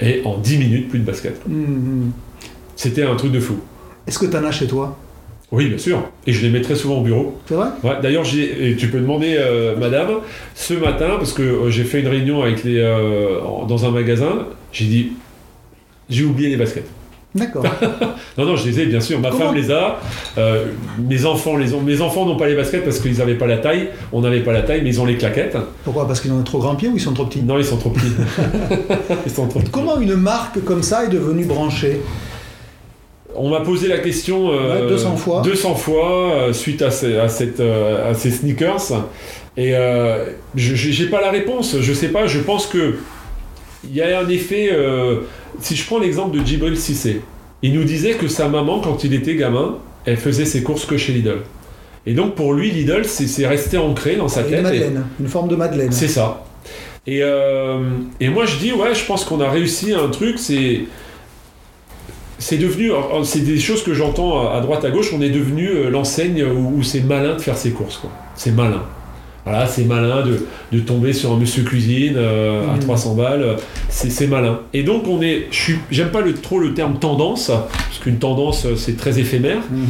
Et 0.01 0.23
en 0.25 0.39
10 0.39 0.57
minutes, 0.59 0.89
plus 0.89 0.99
de 1.01 1.05
basket. 1.05 1.41
Mhm. 1.47 2.13
C'était 2.77 3.03
un 3.03 3.15
truc 3.17 3.33
de 3.33 3.41
fou. 3.41 3.57
Est-ce 4.07 4.19
que 4.19 4.27
tu 4.27 4.37
en 4.37 4.45
as 4.45 4.51
chez 4.53 4.67
toi? 4.67 4.97
Oui, 5.53 5.67
bien 5.69 5.79
sûr. 5.79 6.09
Et 6.27 6.33
je 6.33 6.43
les 6.43 6.51
mets 6.51 6.61
très 6.61 6.77
souvent 6.77 6.99
au 6.99 7.03
bureau. 7.03 7.39
C'est 7.47 7.55
vrai? 7.55 7.69
Ouais, 7.83 7.97
D'ailleurs, 8.03 8.23
tu 8.23 8.89
peux 8.89 9.01
demander, 9.01 9.35
euh, 9.37 9.75
madame, 9.77 10.19
ce 10.55 10.75
matin, 10.75 11.17
parce 11.19 11.33
que 11.33 11.43
euh, 11.43 11.71
j'ai 11.71 11.83
fait 11.85 12.01
une 12.01 12.09
réunion 12.09 12.43
avec 12.43 12.63
les, 12.63 12.79
euh, 12.79 13.41
dans 13.69 13.85
un 13.85 13.91
magasin, 13.91 14.47
j'ai 14.73 14.85
dit, 14.85 15.13
j'ai 16.09 16.25
oublié 16.25 16.51
les 16.51 16.57
baskets. 16.57 16.87
D'accord. 17.35 17.65
Non, 18.39 18.45
non, 18.47 18.57
je 18.57 18.67
les 18.69 18.81
ai, 18.81 18.87
bien 18.87 19.01
sûr. 19.01 19.21
Ma 19.21 19.31
Comment 19.31 19.47
femme 19.47 19.55
les 19.55 19.71
a. 19.71 20.01
euh, 20.39 20.67
mes 20.99 21.27
enfants 21.27 21.57
les 21.57 21.75
ont. 21.75 21.81
Mes 21.81 22.01
enfants 22.01 22.25
n'ont 22.27 22.37
pas 22.37 22.47
les 22.49 22.55
baskets 22.57 22.85
parce 22.85 22.99
qu'ils 23.01 23.19
n'avaient 23.19 23.35
pas 23.35 23.47
la 23.47 23.59
taille. 23.59 23.89
On 24.13 24.21
n'avait 24.21 24.41
pas 24.41 24.53
la 24.53 24.63
taille, 24.63 24.81
mais 24.83 24.89
ils 24.89 25.01
ont 25.01 25.05
les 25.05 25.17
claquettes. 25.17 25.57
Pourquoi? 25.85 26.07
Parce 26.07 26.21
qu'ils 26.21 26.33
ont 26.33 26.39
un 26.41 26.43
trop 26.43 26.59
grand 26.59 26.75
pied 26.77 26.89
ou 26.89 26.93
ils 26.95 27.01
sont 27.01 27.13
trop 27.13 27.27
petits? 27.27 27.43
Non, 27.43 27.59
ils 27.59 27.65
sont 27.65 27.77
trop 27.77 27.91
petits. 27.91 28.13
ils 29.27 29.31
sont 29.33 29.47
trop 29.47 29.61
petits. 29.61 29.71
Comment 29.71 30.01
une 30.01 30.15
marque 30.15 30.65
comme 30.65 30.83
ça 30.83 31.05
est 31.05 31.09
devenue 31.09 31.45
branchée? 31.45 32.01
On 33.35 33.49
m'a 33.51 33.61
posé 33.61 33.89
la 33.89 33.99
question 33.99 34.51
euh, 34.53 34.83
Ouais, 34.85 34.89
200 34.89 35.17
fois. 35.17 35.43
200 35.43 35.75
fois, 35.75 36.33
euh, 36.35 36.53
suite 36.53 36.83
à 36.83 36.91
ces, 36.91 37.17
à, 37.17 37.29
cette, 37.29 37.61
euh, 37.61 38.11
à 38.11 38.15
ces 38.15 38.31
sneakers. 38.31 38.93
Et 39.57 39.75
euh, 39.75 40.27
je 40.57 40.75
j'ai 40.75 41.07
pas 41.07 41.21
la 41.21 41.31
réponse. 41.31 41.77
Je 41.81 41.93
sais 41.93 42.09
pas. 42.09 42.27
Je 42.27 42.41
pense 42.41 42.67
que 42.67 42.97
il 43.89 43.95
y 43.95 44.03
a 44.03 44.21
un 44.21 44.29
effet. 44.29 44.71
si 45.61 45.77
je 45.77 45.87
prends 45.87 45.99
l'exemple 45.99 46.39
de 46.39 46.45
Djibril 46.45 46.77
Cissé, 46.77 47.23
il 47.63 47.73
nous 47.75 47.85
disait 47.85 48.13
que 48.13 48.29
sa 48.29 48.49
maman, 48.49 48.81
quand 48.81 49.05
il 49.05 49.15
était 49.15 49.35
gamin, 49.37 49.77
elle 50.07 50.17
faisait 50.17 50.45
ses 50.45 50.63
courses 50.63 50.85
que 50.87 50.97
chez 50.97 51.13
Lidl. 51.13 51.39
Et 52.07 52.15
donc 52.15 52.35
pour 52.35 52.53
lui, 52.55 52.71
Lidl, 52.71 53.05
c'est 53.05 53.47
resté 53.47 53.77
ancré 53.79 54.17
dans 54.17 54.29
sa 54.29 54.43
Une 54.43 54.49
tête. 54.51 54.75
et- 54.75 54.87
une 55.21 55.29
forme 55.29 55.49
de 55.49 55.57
madeleine. 55.57 55.93
c'est 55.93 56.09
ça. 56.09 56.45
Et, 57.07 57.21
et 58.21 58.29
moi 58.29 58.45
je 58.47 58.57
dis 58.59 58.73
ouais, 58.73 58.95
je 58.95 59.05
pense 59.05 59.25
qu'on 59.25 59.41
a 59.41 59.51
réussi 59.51 59.93
un 59.93 60.09
truc, 60.09 60.39
c'est 60.39 60.81
c'est 62.41 62.57
devenu, 62.59 62.91
c'est 63.23 63.45
des 63.45 63.59
choses 63.61 63.83
que 63.85 63.95
j'entends 63.95 64.51
à 64.51 64.61
droite 64.61 64.85
à 64.85 64.91
gauche, 64.91 65.13
on 65.17 65.21
est 65.23 65.31
devenu 65.31 65.69
euh, 65.69 65.91
l'enseigne 65.91 66.43
où, 66.45 66.79
où 66.79 66.83
c'est 66.83 67.03
malin 67.03 67.37
de 67.37 67.41
faire 67.41 67.57
ses 67.57 67.71
courses 67.71 67.99
quoi. 67.99 68.11
C'est 68.35 68.51
malin. 68.53 68.83
Voilà, 69.47 69.67
c'est 69.67 69.85
malin 69.85 70.23
de, 70.23 70.47
de 70.71 70.81
tomber 70.81 71.15
sur 71.15 71.33
un 71.33 71.37
monsieur 71.39 71.63
cuisine 71.63 72.15
euh, 72.17 72.63
à 72.71 72.75
Mhm. 72.75 72.81
300 72.81 73.15
balles, 73.15 73.57
c'est 73.89 74.11
c'est 74.11 74.27
malin. 74.27 74.61
Et 74.75 74.83
donc 74.83 75.07
on 75.09 75.23
est, 75.23 75.47
je 75.51 75.57
suis, 75.57 75.75
j'aime 75.91 76.11
pas 76.11 76.21
le, 76.21 76.35
trop 76.35 76.59
le 76.59 76.75
terme 76.75 76.99
tendance, 76.99 77.47
parce 77.49 77.99
qu'une 78.03 78.19
tendance 78.19 78.67
euh, 78.67 78.77
c'est 78.77 78.97
très 78.99 79.19
éphémère, 79.19 79.61
Mhm. 79.71 79.87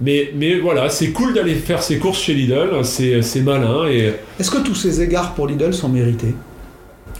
mais, 0.00 0.30
mais 0.36 0.54
voilà, 0.60 0.88
c'est 0.88 1.10
cool 1.10 1.34
d'aller 1.34 1.54
faire 1.54 1.82
ses 1.82 1.98
courses 1.98 2.20
chez 2.20 2.34
Lidl, 2.34 2.84
c'est 2.84 3.22
c'est 3.22 3.40
malin 3.40 3.86
et 3.88 4.12
Est-ce 4.38 4.50
que 4.52 4.58
tous 4.62 4.76
ces 4.76 5.02
égards 5.02 5.34
pour 5.34 5.46
Lidl 5.48 5.72
sont 5.74 5.88
mérités? 5.88 6.34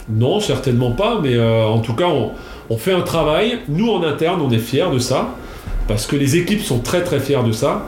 Non, 0.09 0.39
certainement 0.41 0.91
pas, 0.91 1.19
mais 1.23 1.35
euh, 1.35 1.65
en 1.65 1.79
tout 1.79 1.93
cas, 1.93 2.07
on, 2.07 2.31
on 2.69 2.77
fait 2.77 2.93
un 2.93 3.01
travail. 3.01 3.59
Nous, 3.69 3.89
en 3.89 4.03
interne, 4.03 4.41
on 4.41 4.51
est 4.51 4.57
fiers 4.57 4.89
de 4.93 4.99
ça, 4.99 5.35
parce 5.87 6.05
que 6.07 6.15
les 6.15 6.37
équipes 6.37 6.61
sont 6.61 6.79
très 6.79 7.03
très 7.03 7.19
fiers 7.19 7.43
de 7.45 7.51
ça. 7.51 7.87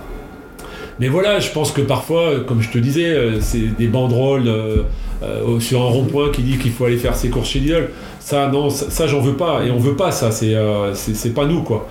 Mais 0.99 1.09
voilà, 1.09 1.39
je 1.39 1.51
pense 1.51 1.71
que 1.71 1.81
parfois, 1.81 2.39
comme 2.47 2.61
je 2.61 2.69
te 2.69 2.77
disais, 2.77 3.09
euh, 3.09 3.39
c'est 3.41 3.75
des 3.77 3.87
banderoles 3.87 4.47
euh, 4.47 4.77
euh, 5.23 5.59
sur 5.59 5.81
un 5.81 5.87
rond-point 5.89 6.29
qui 6.31 6.41
dit 6.41 6.57
qu'il 6.57 6.71
faut 6.71 6.85
aller 6.85 6.97
faire 6.97 7.15
ses 7.15 7.29
courses 7.29 7.49
chez 7.49 7.59
Lidl. 7.59 7.89
Ça, 8.19 8.47
non, 8.47 8.69
ça, 8.69 8.89
ça, 8.89 9.05
j'en 9.07 9.19
veux 9.19 9.35
pas, 9.35 9.63
et 9.65 9.71
on 9.71 9.77
veut 9.77 9.95
pas 9.95 10.11
ça, 10.11 10.31
c'est 10.31 10.55
euh, 10.55 10.93
pas 11.35 11.45
nous, 11.45 11.63
quoi. 11.63 11.87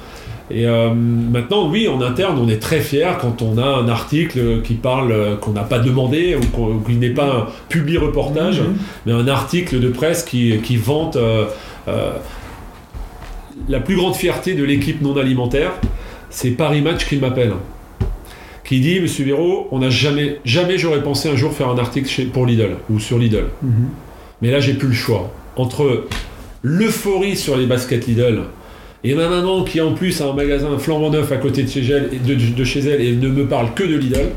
Et 0.51 0.67
euh, 0.67 0.91
maintenant, 0.93 1.69
oui, 1.71 1.89
en 1.89 2.03
interne, 2.03 2.39
on 2.39 2.49
est 2.49 2.61
très 2.61 2.81
fiers 2.81 3.13
quand 3.21 3.41
on 3.41 3.57
a 3.57 3.65
un 3.65 3.89
article 3.89 4.61
qui 4.63 4.75
parle, 4.75 5.13
euh, 5.13 5.37
qu'on 5.37 5.53
n'a 5.53 5.63
pas 5.63 5.79
demandé, 5.79 6.37
ou 6.37 6.81
qu'il 6.87 6.99
n'est 6.99 7.11
pas 7.11 7.25
un 7.27 7.47
public 7.69 7.99
reportage, 8.01 8.61
Mhm. 8.61 8.75
mais 9.07 9.13
un 9.13 9.29
article 9.29 9.81
de 9.81 9.89
presse 9.89 10.23
qui, 10.23 10.59
qui 10.63 10.77
vante 10.77 11.17
euh, 11.17 11.45
la 13.69 13.81
plus 13.81 13.97
grande 13.97 14.15
fierté 14.15 14.55
de 14.55 14.65
l'équipe 14.65 15.01
non 15.03 15.17
alimentaire, 15.17 15.73
c'est 16.31 16.51
Paris 16.51 16.81
Match 16.83 17.07
qui 17.07 17.17
m'appelle. 17.17 17.53
Qui 18.65 18.81
dit, 18.81 19.01
Monsieur 19.01 19.25
Véraud, 19.27 19.69
on 19.73 19.79
n'a 19.81 19.91
jamais, 19.91 20.39
jamais 20.45 20.79
j'aurais 20.79 21.03
pensé 21.03 21.29
un 21.29 21.37
jour 21.37 21.53
faire 21.53 21.69
un 21.69 21.79
article 21.79 22.09
chez- 22.09 22.25
pour 22.25 22.47
Lidl 22.47 22.77
ou 22.91 22.99
sur 22.99 23.19
Lidl. 23.19 23.45
Mhm. 23.63 23.89
Mais 24.43 24.51
là, 24.51 24.59
j'ai 24.61 24.75
plus 24.75 24.89
le 24.89 24.95
choix. 24.95 25.31
Entre 25.57 26.05
l'euphorie 26.63 27.37
sur 27.37 27.57
les 27.57 27.67
baskets 27.67 28.07
Lidl 28.07 28.41
et 29.05 29.15
ma 29.15 29.29
maman 29.29 29.65
qui 29.65 29.81
en 29.83 29.93
plus 29.93 30.19
a 30.23 30.29
un 30.29 30.33
magasin 30.33 30.79
flambant 30.79 31.11
neuf 31.11 31.31
à 31.31 31.37
côté 31.37 31.63
de 31.63 31.69
chez 31.69 31.85
elle, 31.85 32.09
et 32.13 32.19
de, 32.19 32.35
de 32.35 32.65
chez 32.65 32.81
elle 32.81 33.03
et 33.03 33.15
ne 33.15 33.29
me 33.29 33.47
parle 33.47 33.75
que 33.75 33.85
de 33.85 33.97
Lidl, 33.97 34.31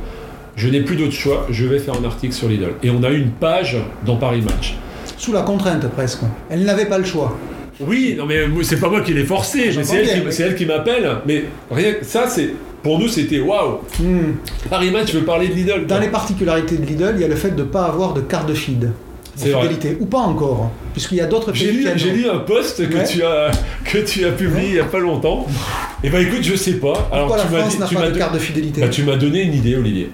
je 0.57 0.67
n'ai 0.67 0.81
plus 0.81 0.97
d'autre 0.97 1.13
choix, 1.13 1.47
je 1.49 1.65
vais 1.65 1.79
faire 1.79 1.93
un 1.99 2.03
article 2.03 2.33
sur 2.33 2.49
Lidl. 2.49 2.73
Et 2.83 2.89
on 2.89 3.01
a 3.03 3.09
une 3.11 3.29
page 3.29 3.77
dans 4.05 4.17
Paris 4.17 4.41
Match. 4.41 4.75
Sous 5.17 5.31
la 5.31 5.41
contrainte 5.43 5.87
presque. 5.91 6.19
Elle 6.49 6.63
n'avait 6.65 6.85
pas 6.85 6.97
le 6.97 7.05
choix. 7.05 7.37
Oui, 7.79 8.15
non 8.17 8.25
mais 8.25 8.43
c'est 8.63 8.79
pas 8.79 8.89
moi 8.89 9.01
qui 9.01 9.13
l'ai 9.13 9.23
forcé, 9.23 9.65
mais 9.65 9.71
J'entends 9.71 9.87
c'est 9.87 10.43
elle, 10.43 10.49
elle 10.49 10.55
qui 10.55 10.65
m'appelle. 10.65 11.09
Mais 11.27 11.45
rien 11.69 11.93
que 11.93 12.05
ça, 12.05 12.27
c'est 12.27 12.49
pour 12.81 12.99
nous, 12.99 13.07
c'était 13.07 13.39
waouh. 13.39 13.79
Hmm. 13.99 14.35
Paris 14.69 14.91
Match 14.91 15.13
veut 15.13 15.21
parler 15.23 15.49
de 15.49 15.53
Lidl. 15.53 15.85
Dans 15.85 15.99
les 15.99 16.07
particularités 16.07 16.77
de 16.77 16.85
Lidl, 16.85 17.13
il 17.15 17.21
y 17.21 17.25
a 17.25 17.27
le 17.27 17.35
fait 17.35 17.51
de 17.51 17.63
ne 17.63 17.67
pas 17.67 17.83
avoir 17.85 18.13
de 18.13 18.21
carte 18.21 18.47
de 18.47 18.53
feed. 18.53 18.91
C'est. 19.35 19.53
Ou 19.99 20.05
pas 20.07 20.19
encore. 20.19 20.71
Puisqu'il 20.93 21.17
y 21.19 21.21
a 21.21 21.27
d'autres 21.27 21.51
pays 21.51 21.87
J'ai 21.95 22.09
lu, 22.11 22.27
un 22.27 22.39
post 22.39 22.89
que 22.89 22.95
Ouais. 22.95 23.03
tu 23.03 23.21
as 23.21 23.51
que 23.85 23.99
tu 23.99 24.25
as 24.25 24.31
publié 24.31 24.69
il 24.69 24.75
y 24.75 24.79
a 24.79 24.85
pas 24.85 24.99
longtemps. 24.99 25.45
Et 26.03 26.09
bah 26.09 26.19
écoute, 26.19 26.41
je 26.41 26.55
sais 26.55 26.73
pas. 26.73 27.07
Alors 27.11 27.27
Pourquoi 27.27 27.45
tu 27.45 27.53
la 27.53 27.59
n'a 27.59 27.87
tu 27.87 27.95
pas 27.95 28.01
m'as 28.01 28.29
de 28.29 28.33
de 28.33 28.39
fidélité 28.39 28.81
bah, 28.81 28.87
tu 28.89 29.03
m'as 29.03 29.15
donné 29.15 29.43
une 29.43 29.53
idée, 29.53 29.75
Olivier. 29.75 30.09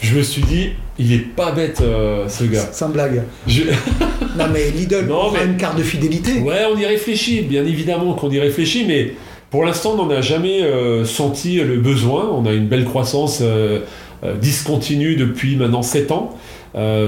Je 0.00 0.16
me 0.16 0.22
suis 0.22 0.42
dit, 0.42 0.70
il 0.98 1.12
est 1.12 1.18
pas 1.18 1.52
bête 1.52 1.80
euh, 1.80 2.28
ce 2.28 2.44
gars. 2.44 2.68
Sans 2.72 2.88
blague. 2.90 3.22
Je- 3.46 3.62
Non 4.38 4.44
mais 4.52 4.70
Lidl 4.70 5.06
Non, 5.08 5.30
mais- 5.32 5.44
une 5.44 5.56
carte 5.56 5.76
de 5.78 5.82
fidélité. 5.82 6.40
Ouais, 6.40 6.62
on 6.72 6.78
y 6.78 6.86
réfléchit, 6.86 7.42
bien 7.42 7.64
évidemment 7.64 8.14
qu'on 8.14 8.30
y 8.30 8.38
réfléchit, 8.40 8.84
mais 8.86 9.14
pour 9.50 9.64
l'instant, 9.64 9.92
on 9.98 10.06
n'en 10.06 10.10
a 10.10 10.20
jamais 10.22 10.62
euh, 10.62 11.04
senti 11.04 11.56
le 11.56 11.76
besoin. 11.76 12.30
On 12.32 12.46
a 12.46 12.52
une 12.52 12.66
belle 12.68 12.84
croissance 12.86 13.38
euh, 13.42 13.80
discontinue 14.40 15.16
depuis 15.16 15.56
maintenant 15.56 15.82
7 15.82 16.10
ans. 16.12 16.36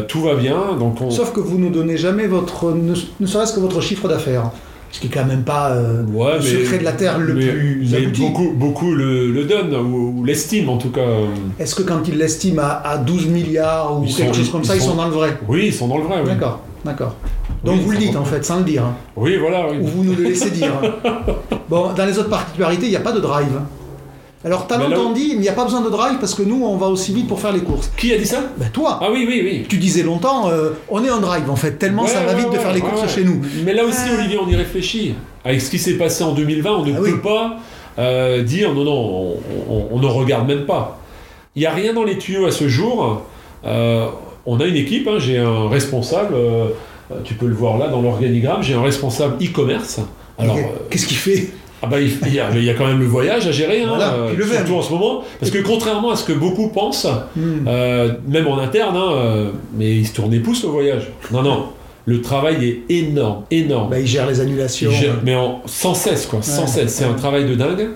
Tout 0.09 0.21
va 0.21 0.35
bien, 0.35 0.77
donc 0.79 1.01
on. 1.01 1.11
Sauf 1.11 1.33
que 1.33 1.41
vous 1.41 1.59
ne 1.59 1.71
donnez 1.71 1.97
jamais 1.97 2.27
votre, 2.27 2.73
ne, 2.73 2.93
ne 3.21 3.27
serait-ce 3.27 3.55
que 3.55 3.61
votre 3.61 3.81
chiffre 3.81 4.09
d'affaires. 4.09 4.51
Ce 4.95 5.01
qui 5.01 5.09
est 5.09 5.11
quand 5.11 5.25
même 5.25 5.43
pas 5.43 5.71
euh, 5.73 6.05
Ouais, 6.07 6.35
le 6.35 6.39
mais- 6.39 6.45
secret 6.65 6.79
de 6.79 6.85
la 6.85 6.93
Terre 6.93 7.19
le 7.19 7.35
mais- 7.35 7.47
plus 7.49 7.89
mais 7.91 8.07
beaucoup, 8.07 8.53
beaucoup 8.55 8.93
le, 8.95 9.33
le 9.33 9.45
donnent, 9.45 9.75
ou, 9.75 10.21
ou 10.21 10.25
l'estiment 10.25 10.75
en 10.75 10.79
tout 10.79 10.91
cas. 10.91 11.01
Est-ce 11.59 11.75
que 11.75 11.83
quand 11.83 12.07
ils 12.07 12.17
l'estiment 12.17 12.63
à, 12.63 12.83
à 12.91 12.99
12 12.99 13.27
milliards 13.27 13.99
ou 14.01 14.05
Ils 14.05 14.15
quelque 14.15 14.29
sont- 14.29 14.41
chose 14.43 14.51
comme 14.53 14.61
ils 14.63 14.67
ça, 14.67 14.77
ils 14.77 14.81
sont- 14.83 14.95
dans 14.95 15.07
le 15.07 15.11
vrai? 15.11 15.37
Oui, 15.49 15.65
ils 15.67 15.73
sont 15.75 15.89
dans 15.89 15.99
le 15.99 16.05
vrai. 16.05 16.19
Oui, 16.23 16.29
D'accord, 16.29 16.61
d'accord. 16.85 17.17
Donc 17.65 17.75
Oui, 17.79 17.83
vous 17.85 17.91
le 17.91 17.99
dites 17.99 18.17
en 18.17 18.25
fait, 18.25 18.45
sans 18.45 18.59
le 18.59 18.65
dire. 18.65 18.85
hein. 18.85 18.95
Oui, 19.17 19.37
voilà. 19.37 19.67
oui. 19.69 19.79
Ou 19.83 19.87
vous 19.89 20.05
nous 20.05 20.15
le 20.15 20.23
laissez 20.23 20.51
dire. 20.51 20.75
bon, 21.69 21.91
dans 21.97 22.07
les 22.07 22.17
autres 22.17 22.31
particularités, 22.31 22.87
il 22.87 22.91
n'y 22.91 22.97
a 22.97 23.01
pas 23.01 23.11
de 23.13 23.21
drive. 23.21 23.49
Alors 24.45 24.67
longtemps 24.71 25.11
où- 25.11 25.15
dit, 25.15 25.29
mais 25.31 25.35
il 25.37 25.41
n'y 25.41 25.49
a 25.49 25.53
pas 25.55 25.65
besoin 25.65 25.81
de 25.81 25.89
drive 25.89 26.19
parce 26.21 26.35
que 26.35 26.43
nous, 26.43 26.63
on 26.65 26.77
va 26.77 26.87
aussi 26.89 27.15
vite 27.15 27.27
pour 27.27 27.41
faire 27.41 27.53
les 27.53 27.61
courses. 27.61 27.91
Qui 27.97 28.13
a 28.13 28.19
dit 28.19 28.27
ça? 28.27 28.41
Ben 28.59 28.69
toi, 28.73 28.99
Ah 29.03 29.09
oui, 29.11 29.25
oui, 29.27 29.41
oui. 29.43 29.67
tu 29.69 29.79
disais 29.79 30.03
longtemps, 30.03 30.49
euh, 30.51 30.71
on 30.91 31.03
est 31.05 31.11
en 31.11 31.21
drive 31.21 31.49
en 31.51 31.57
fait, 31.57 31.73
tellement 31.79 32.07
ça 32.07 32.21
va 32.25 32.35
ouais, 32.35 32.41
vite 32.43 32.51
de 32.53 32.59
faire 32.59 32.73
les 32.75 32.81
ouais, 32.83 32.89
courses 32.89 33.03
ouais. 33.03 33.09
chez 33.09 33.25
nous. 33.25 33.41
Mais 33.65 33.73
là 33.73 33.85
aussi, 33.85 34.11
Olivier, 34.17 34.39
on 34.39 34.49
y 34.49 34.55
réfléchit. 34.57 35.15
Avec 35.45 35.61
ce 35.61 35.71
qui 35.71 35.79
s'est 35.79 35.95
passé 35.95 36.25
en 36.25 36.33
2020, 36.33 36.71
on 36.73 36.85
ne 36.85 36.93
Ah 36.93 36.97
peut 36.99 37.03
oui. 37.13 37.21
pas 37.23 37.57
euh, 37.99 38.43
dire 38.43 38.75
non, 38.75 38.85
non, 38.85 39.35
on, 39.91 39.99
ne 39.99 40.07
regarde 40.07 40.47
même 40.49 40.67
pas. 40.67 40.99
Il 41.57 41.61
n'y 41.61 41.67
a 41.67 41.73
rien 41.73 41.95
dans 41.95 42.05
les 42.05 42.19
tuyaux 42.19 42.45
à 42.47 42.51
ce 42.51 42.69
jour. 42.69 43.23
Euh, 43.65 44.07
on 44.47 44.61
a 44.61 44.67
une 44.67 44.77
équipe, 44.77 45.09
hein, 45.09 45.19
j'ai 45.19 45.39
un 45.39 45.69
responsable, 45.69 46.35
euh, 46.35 46.67
euh, 47.13 47.15
tu 47.25 47.35
peux 47.35 47.47
le 47.47 47.55
voir 47.55 47.79
là 47.79 47.89
dans 47.89 48.03
l'organigramme, 48.03 48.63
j'ai 48.63 48.75
un 48.75 48.83
responsable 48.83 49.37
e-commerce. 49.43 50.01
Alors, 50.39 50.57
euh, 50.57 50.61
Qu'est-ce 50.91 51.07
qu'il 51.07 51.17
fait? 51.17 51.51
Ah 51.85 51.89
bah, 51.91 52.01
il, 52.01 52.11
il 52.27 52.35
y 52.35 52.41
a, 52.41 52.51
il 52.55 52.65
y 52.65 52.71
a 52.71 52.75
quand 52.75 52.87
même 52.87 52.99
le 53.01 53.07
voyage 53.07 53.47
à 53.47 53.53
gérer, 53.53 53.83
hein, 53.83 53.89
Voilà, 53.91 54.15
euh, 54.15 54.35
le 54.37 54.45
surtout 54.47 54.75
en 54.75 54.83
ce 54.83 54.91
moment. 54.91 55.23
Parce 55.39 55.53
que 55.53 55.59
contrairement 55.59 56.11
à 56.11 56.17
ce 56.17 56.25
que 56.25 56.33
beaucoup 56.33 56.69
pensent, 56.69 57.07
Hmm. 57.37 57.67
euh, 57.69 58.13
même 58.29 58.47
en 58.47 58.59
interne, 58.59 58.97
hein, 58.97 59.13
euh, 59.13 59.51
mais 59.77 59.91
il 59.97 60.07
se 60.07 60.15
tourne 60.15 60.31
les 60.33 60.41
pouces 60.41 60.63
le 60.63 60.71
voyage. 60.71 61.09
Non, 61.33 61.43
non, 61.43 61.67
le 62.07 62.21
travail 62.21 62.65
est 62.65 62.83
énorme, 62.95 63.43
énorme. 63.51 63.91
Ben, 63.91 63.99
il 64.01 64.07
gère 64.07 64.27
les 64.27 64.41
annulations. 64.41 64.91
Mais 65.25 65.35
en, 65.35 65.61
sans 65.67 65.95
cesse, 65.95 66.27
quoi, 66.27 66.41
sans 66.43 66.63
Ouais, 66.63 66.67
cesse. 66.69 66.95
C'est 66.95 67.05
un 67.05 67.15
travail 67.15 67.45
de 67.49 67.55
dingue. 67.55 67.89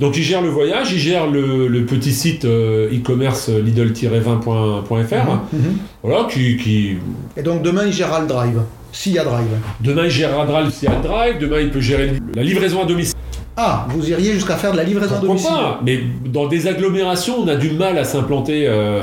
Donc 0.00 0.16
il 0.16 0.24
gère 0.24 0.42
le 0.42 0.48
voyage, 0.48 0.90
il 0.92 0.98
gère 0.98 1.28
le, 1.28 1.68
le 1.68 1.84
petit 1.86 2.12
site 2.12 2.44
euh, 2.44 2.88
e-commerce 2.92 3.48
euh, 3.48 3.60
lidl-20.fr, 3.62 5.14
Mhm, 5.52 5.60
mhm. 5.60 5.76
voilà, 6.02 6.26
qui, 6.28 6.56
qui- 6.56 6.96
Et 7.36 7.42
donc 7.42 7.62
demain, 7.62 7.82
il 7.86 7.92
gérera 7.92 8.20
le 8.20 8.26
drive. 8.26 8.60
S'il 8.92 9.12
y 9.12 9.18
a 9.18 9.24
drive. 9.24 9.46
demain 9.80 10.04
il 10.04 10.10
gérera 10.10 10.46
Drive 10.46 10.70
s'il 10.70 10.88
y 10.88 10.92
a 10.92 10.94
le 10.96 11.02
drive, 11.02 11.38
demain 11.40 11.60
il 11.60 11.70
peut 11.70 11.80
gérer 11.80 12.12
la 12.36 12.42
livraison 12.44 12.80
à 12.82 12.86
domicile. 12.86 13.13
Ah, 13.56 13.86
vous 13.90 14.10
iriez 14.10 14.32
jusqu'à 14.32 14.56
faire 14.56 14.72
de 14.72 14.76
la 14.76 14.84
livraison 14.84 15.10
Pourquoi 15.14 15.28
domicile 15.28 15.50
pas 15.50 15.80
Mais 15.84 16.00
dans 16.26 16.46
des 16.48 16.66
agglomérations, 16.66 17.36
on 17.40 17.48
a 17.48 17.54
du 17.56 17.70
mal 17.70 17.96
à 17.98 18.04
s'implanter. 18.04 18.66
euh, 18.66 19.02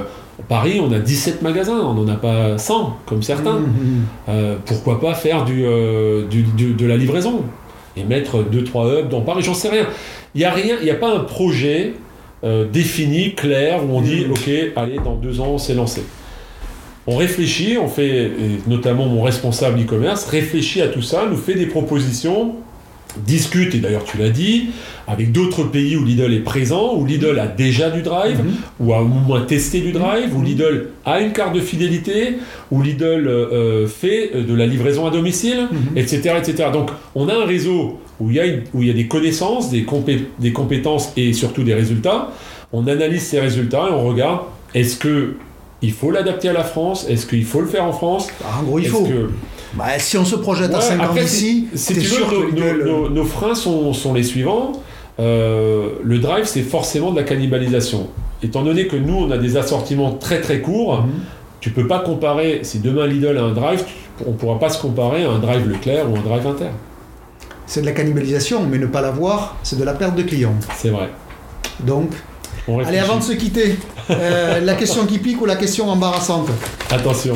Paris, 0.49 0.81
on 0.83 0.91
a 0.91 0.99
17 0.99 1.41
magasins, 1.43 1.79
on 1.79 1.93
n'en 1.93 2.07
a 2.11 2.15
pas 2.15 2.57
100, 2.57 2.97
comme 3.05 3.21
certains. 3.23 3.59
Mhm, 3.59 3.65
mhm. 3.67 4.01
Euh, 4.29 4.55
pourquoi 4.65 4.99
pas 4.99 5.13
faire 5.13 5.45
du, 5.45 5.63
euh, 5.65 6.25
du- 6.27 6.41
du- 6.43 6.73
de 6.73 6.85
la 6.85 6.97
livraison 6.97 7.43
et 7.95 8.03
mettre 8.03 8.43
2-3 8.43 8.87
hubs 8.99 9.09
dans 9.09 9.21
Paris, 9.21 9.43
j'en 9.43 9.53
sais 9.53 9.69
rien. 9.69 9.85
Il 10.33 10.39
n'y 10.39 10.45
a 10.45 10.51
rien, 10.51 10.75
il 10.79 10.85
n'y 10.85 10.89
a 10.91 10.95
pas 10.95 11.13
un 11.15 11.19
projet 11.19 11.93
défini, 12.73 13.35
clair, 13.35 13.81
où 13.85 13.95
on 13.95 14.01
dit, 14.01 14.25
ok, 14.29 14.49
allez, 14.75 14.97
dans 15.05 15.13
deux 15.15 15.39
ans, 15.41 15.49
on 15.53 15.57
s'est 15.59 15.75
lancé. 15.75 16.01
On 17.05 17.15
réfléchit, 17.17 17.77
on 17.77 17.87
fait, 17.87 18.07
et 18.25 18.31
notamment 18.67 19.05
mon 19.05 19.21
responsable 19.21 19.79
e-commerce, 19.81 20.25
réfléchit 20.25 20.81
à 20.81 20.87
tout 20.87 21.03
ça, 21.03 21.25
nous 21.29 21.37
fait 21.37 21.53
des 21.53 21.67
propositions, 21.67 22.55
discute, 23.25 23.75
et 23.75 23.79
d'ailleurs 23.79 24.03
tu 24.03 24.17
l'as 24.17 24.29
dit, 24.29 24.67
avec 25.07 25.31
d'autres 25.31 25.63
pays 25.63 25.95
où 25.95 26.03
Lidl 26.05 26.33
est 26.33 26.39
présent, 26.39 26.95
où 26.95 27.05
Lidl 27.05 27.37
a 27.39 27.47
déjà 27.47 27.89
du 27.89 28.01
drive, 28.01 28.39
Mhm. 28.39 28.53
ou 28.79 28.93
a 28.93 29.01
au 29.01 29.05
moins 29.05 29.41
testé 29.41 29.79
du 29.81 29.91
drive, 29.91 30.35
où 30.35 30.39
Mhm. 30.39 30.45
Lidl 30.45 30.85
a 31.05 31.19
une 31.21 31.31
carte 31.33 31.53
de 31.53 31.59
fidélité, 31.59 32.35
où 32.71 32.81
Lidl 32.81 33.03
euh, 33.27 33.47
euh, 33.51 33.87
fait 33.87 34.31
euh, 34.35 34.43
de 34.43 34.53
la 34.53 34.65
livraison 34.65 35.05
à 35.05 35.11
domicile, 35.11 35.67
Mhm. 35.71 35.97
etc., 35.97 36.35
etc. 36.37 36.69
Donc 36.71 36.89
on 37.15 37.27
a 37.29 37.33
un 37.35 37.45
réseau 37.45 37.99
où 38.19 38.29
il 38.29 38.35
y 38.35 38.39
a, 38.39 38.45
une- 38.45 38.61
où 38.73 38.81
il 38.81 38.87
y 38.87 38.91
a 38.91 38.93
des 38.93 39.07
connaissances, 39.07 39.69
des, 39.71 39.83
compé- 39.83 40.25
des 40.39 40.51
compétences 40.53 41.11
et 41.17 41.33
surtout 41.33 41.63
des 41.63 41.73
résultats. 41.73 42.31
On 42.73 42.87
analyse 42.87 43.23
ces 43.23 43.39
résultats 43.39 43.87
et 43.89 43.93
on 43.93 44.07
regarde 44.07 44.41
est-ce 44.73 44.95
que 44.95 45.33
il 45.83 45.91
faut 45.91 46.11
l'adapter 46.11 46.47
à 46.49 46.53
la 46.53 46.63
France 46.63 47.07
Est-ce 47.09 47.25
qu'il 47.25 47.43
faut 47.43 47.59
le 47.59 47.65
faire 47.67 47.83
en 47.83 47.91
France? 47.91 48.27
Ah, 48.45 48.59
en 48.59 48.63
gros, 48.63 48.77
il 48.79 48.85
faut. 48.87 49.03
que- 49.03 49.31
Bah, 49.73 49.85
si 49.99 50.17
on 50.17 50.25
se 50.25 50.35
projette 50.35 50.73
à 50.73 50.77
Ouais, 50.77 50.83
5 50.83 51.01
ans 51.09 51.13
d'ici, 51.13 51.67
si 51.73 51.93
tu 51.93 51.99
veux, 52.01 52.05
sûr 52.07 52.31
nos, 52.31 52.41
que 52.41 52.45
Lidl, 52.55 52.83
nos- 52.85 53.01
nos- 53.03 53.09
nos 53.09 53.23
freins 53.25 53.55
sont, 53.55 53.93
sont 53.93 54.13
les 54.13 54.23
suivants. 54.23 54.73
Euh, 55.19 55.89
le 56.03 56.19
drive, 56.19 56.45
c'est 56.45 56.61
forcément 56.63 57.11
de 57.11 57.17
la 57.17 57.23
cannibalisation. 57.23 58.07
Étant 58.43 58.63
donné 58.63 58.87
que 58.87 58.95
nous, 58.95 59.15
on 59.15 59.31
a 59.31 59.37
des 59.37 59.55
assortiments 59.57 60.13
très 60.13 60.41
très 60.41 60.61
courts, 60.61 61.03
Mhm. 61.03 61.11
tu 61.59 61.69
peux 61.69 61.87
pas 61.87 61.99
comparer. 61.99 62.61
Si 62.63 62.79
demain 62.79 63.07
Lidl 63.07 63.37
a 63.37 63.43
un 63.43 63.53
drive, 63.53 63.83
on 64.25 64.31
pourra 64.33 64.59
pas 64.59 64.69
se 64.69 64.81
comparer 64.81 65.23
à 65.23 65.29
un 65.29 65.39
drive 65.39 65.69
Leclerc 65.69 66.09
ou 66.11 66.15
un 66.17 66.21
drive 66.21 66.45
Inter. 66.47 66.65
c'est 67.67 67.79
de 67.81 67.85
la 67.85 67.93
cannibalisation, 67.93 68.63
mais 68.69 68.77
ne 68.77 68.87
pas 68.87 68.99
l'avoir, 69.01 69.55
c'est 69.63 69.79
de 69.79 69.85
la 69.85 69.93
perte 69.93 70.15
de 70.15 70.23
clients. 70.23 70.55
C'est 70.75 70.89
vrai. 70.89 71.09
Donc, 71.79 72.09
On 72.67 72.79
allez, 72.79 72.97
avant 72.97 73.15
de 73.15 73.23
se 73.23 73.31
quitter, 73.31 73.77
euh, 74.09 74.59
la 74.59 74.73
question 74.73 75.05
qui 75.05 75.19
pique 75.19 75.41
ou 75.41 75.45
la 75.45 75.55
question 75.55 75.89
embarrassante? 75.89 76.49
Attention. 76.89 77.35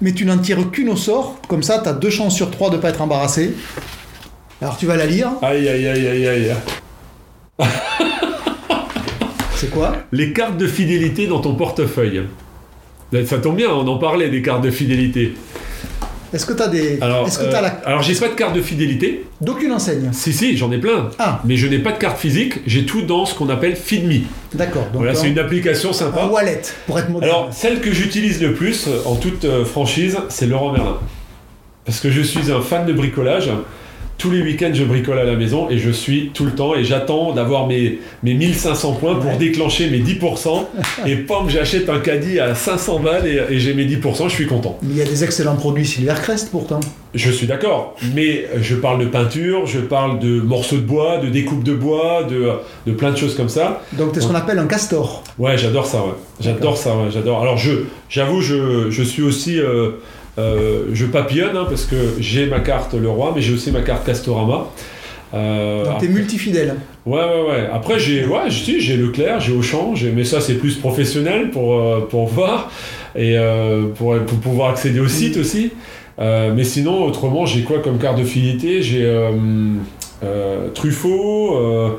Mais 0.00 0.12
tu 0.12 0.24
n'en 0.24 0.38
tires 0.38 0.70
qu'une 0.70 0.88
au 0.88 0.96
sort, 0.96 1.40
comme 1.48 1.62
ça, 1.62 1.80
tu 1.82 1.88
as 1.88 1.92
deux 1.92 2.10
chances 2.10 2.34
sur 2.34 2.50
trois 2.50 2.70
de 2.70 2.76
ne 2.76 2.80
pas 2.80 2.88
être 2.90 3.02
embarrassé. 3.02 3.54
Alors, 4.62 4.76
tu 4.76 4.86
vas 4.86 4.96
la 4.96 5.06
lire. 5.06 5.28
Aïe 5.42 5.68
aïe 5.68 5.86
aïe 5.86 6.06
aïe 6.06 6.26
aïe. 6.26 6.54
C'est 9.56 9.70
quoi? 9.70 9.96
Les 10.12 10.32
cartes 10.32 10.56
de 10.56 10.66
fidélité 10.66 11.26
dans 11.26 11.40
ton 11.40 11.54
portefeuille. 11.54 12.22
Ça 13.26 13.38
tombe 13.38 13.56
bien, 13.56 13.68
on 13.70 13.86
en 13.88 13.98
parlait 13.98 14.30
des 14.30 14.40
cartes 14.40 14.62
de 14.62 14.70
fidélité. 14.70 15.34
Est-ce 16.32 16.46
que 16.46 16.52
tu 16.52 16.62
as 16.62 16.68
des. 16.68 16.98
Alors, 17.00 17.26
Est-ce 17.26 17.38
que 17.38 17.44
euh, 17.44 17.50
tu 17.50 17.56
as 17.56 17.60
la. 17.60 17.68
alors 17.84 18.02
j'ai 18.02 18.14
pas 18.14 18.28
de 18.28 18.34
carte 18.34 18.54
de 18.54 18.62
fidélité. 18.62 19.24
D'aucune 19.40 19.72
enseigne. 19.72 20.10
Si 20.12 20.32
si, 20.32 20.56
j'en 20.56 20.70
ai 20.70 20.78
plein. 20.78 21.10
Ah, 21.18 21.40
Mais 21.44 21.56
je 21.56 21.66
n'ai 21.66 21.78
pas 21.80 21.92
de 21.92 21.98
carte 21.98 22.18
physique. 22.18 22.54
J'ai 22.66 22.86
tout 22.86 23.02
dans 23.02 23.26
ce 23.26 23.34
qu'on 23.34 23.48
appelle 23.48 23.74
FeedMe. 23.76 24.22
d'accord. 24.54 24.86
Voilà, 24.92 25.12
un, 25.12 25.14
c'est 25.14 25.28
une 25.28 25.38
application 25.38 25.90
un 25.90 25.94
sympa. 25.94 26.26
wallet, 26.26 26.62
pour 26.86 26.98
être 26.98 27.08
moderne. 27.10 27.30
Alors, 27.32 27.48
celle 27.52 27.80
que 27.80 27.92
j'utilise 27.92 28.40
le 28.40 28.54
plus, 28.54 28.86
euh, 28.86 29.00
en 29.06 29.16
toute 29.16 29.44
euh, 29.44 29.64
franchise, 29.64 30.16
c'est 30.28 30.46
Laurent 30.46 30.72
Merlin. 30.72 30.98
Parce 31.84 32.00
que 32.00 32.10
je 32.10 32.20
suis 32.20 32.52
un 32.52 32.60
fan 32.60 32.86
de 32.86 32.92
bricolage. 32.92 33.50
Tous 34.20 34.30
les 34.30 34.42
week-ends, 34.42 34.72
je 34.74 34.84
bricole 34.84 35.18
à 35.18 35.24
la 35.24 35.34
maison 35.34 35.70
et 35.70 35.78
je 35.78 35.90
suis 35.90 36.30
tout 36.34 36.44
le 36.44 36.50
temps 36.50 36.74
et 36.74 36.84
j'attends 36.84 37.32
d'avoir 37.32 37.66
mes, 37.66 38.00
mes 38.22 38.34
1500 38.34 38.92
points 39.00 39.14
pour 39.14 39.30
Ouais. 39.30 39.38
déclencher 39.38 39.88
mes 39.88 40.00
10%. 40.00 40.66
et 41.06 41.16
pam, 41.16 41.48
j'achète 41.48 41.88
un 41.88 42.00
caddie 42.00 42.38
à 42.38 42.54
500 42.54 43.00
balles 43.00 43.26
et, 43.26 43.54
et 43.54 43.58
j'ai 43.58 43.72
mes 43.72 43.86
10%, 43.86 44.24
je 44.28 44.34
suis 44.34 44.46
content. 44.46 44.78
Mais 44.82 44.90
il 44.90 44.96
y 44.98 45.00
a 45.00 45.06
des 45.06 45.24
excellents 45.24 45.56
produits 45.56 45.86
Silvercrest 45.86 46.50
pourtant. 46.50 46.80
Je 47.14 47.30
suis 47.30 47.46
d'accord, 47.46 47.96
mais 48.14 48.44
je 48.60 48.74
parle 48.76 49.00
de 49.00 49.06
peinture, 49.06 49.64
je 49.66 49.78
parle 49.80 50.18
de 50.18 50.38
morceaux 50.42 50.76
de 50.76 50.82
bois, 50.82 51.16
de 51.16 51.28
découpe 51.30 51.64
de 51.64 51.72
bois, 51.74 52.24
de, 52.28 52.50
de 52.86 52.92
plein 52.92 53.12
de 53.12 53.16
choses 53.16 53.34
comme 53.34 53.48
ça. 53.48 53.82
Donc, 53.94 54.12
tu 54.12 54.18
es 54.18 54.22
ce 54.22 54.26
qu'on 54.28 54.34
appelle 54.34 54.58
un 54.58 54.66
castor. 54.66 55.24
Ouais, 55.38 55.56
j'adore 55.56 55.86
ça, 55.86 56.02
ouais. 56.04 56.12
J'adore 56.40 56.76
ça, 56.76 56.90
ouais, 56.94 57.10
j'adore. 57.10 57.40
Alors, 57.40 57.56
je, 57.56 57.72
j'avoue, 58.10 58.42
je, 58.42 58.90
je 58.90 59.02
suis 59.02 59.22
aussi. 59.22 59.58
euh, 59.58 59.92
euh, 60.38 60.86
je 60.92 61.06
papillonne, 61.06 61.56
hein, 61.56 61.66
parce 61.68 61.84
que 61.84 61.96
j'ai 62.18 62.46
ma 62.46 62.60
carte 62.60 62.94
Leroy, 62.94 63.32
mais 63.34 63.42
j'ai 63.42 63.54
aussi 63.54 63.70
ma 63.72 63.80
carte 63.82 64.06
Castorama. 64.06 64.68
Euh, 65.32 65.84
Donc, 65.84 65.98
tu 65.98 66.06
es 66.06 66.08
multifidèle. 66.08 66.74
ouais, 67.06 67.20
ouais, 67.20 67.42
ouais. 67.48 67.68
Après, 67.72 67.98
j'ai 67.98 68.24
ouais, 68.26 68.48
j'ai 68.48 68.96
Leclerc, 68.96 69.40
j'ai 69.40 69.52
Auchan, 69.52 69.94
mais 70.14 70.24
ça, 70.24 70.40
c'est 70.40 70.54
plus 70.54 70.76
professionnel 70.76 71.50
pour, 71.50 71.74
euh, 71.78 72.00
pour 72.10 72.26
voir 72.26 72.70
et 73.14 73.36
euh, 73.36 73.86
pour, 73.94 74.16
pour 74.24 74.38
pouvoir 74.38 74.70
accéder 74.70 75.00
au 75.00 75.08
site 75.08 75.36
aussi. 75.36 75.72
Mais 76.18 76.64
sinon, 76.64 77.04
autrement, 77.06 77.46
j'ai 77.46 77.62
quoi 77.62 77.78
comme 77.78 77.98
carte 77.98 78.18
de 78.18 78.24
fidélité? 78.24 78.82
J'ai. 78.82 79.08
Truffaut. 80.74 81.98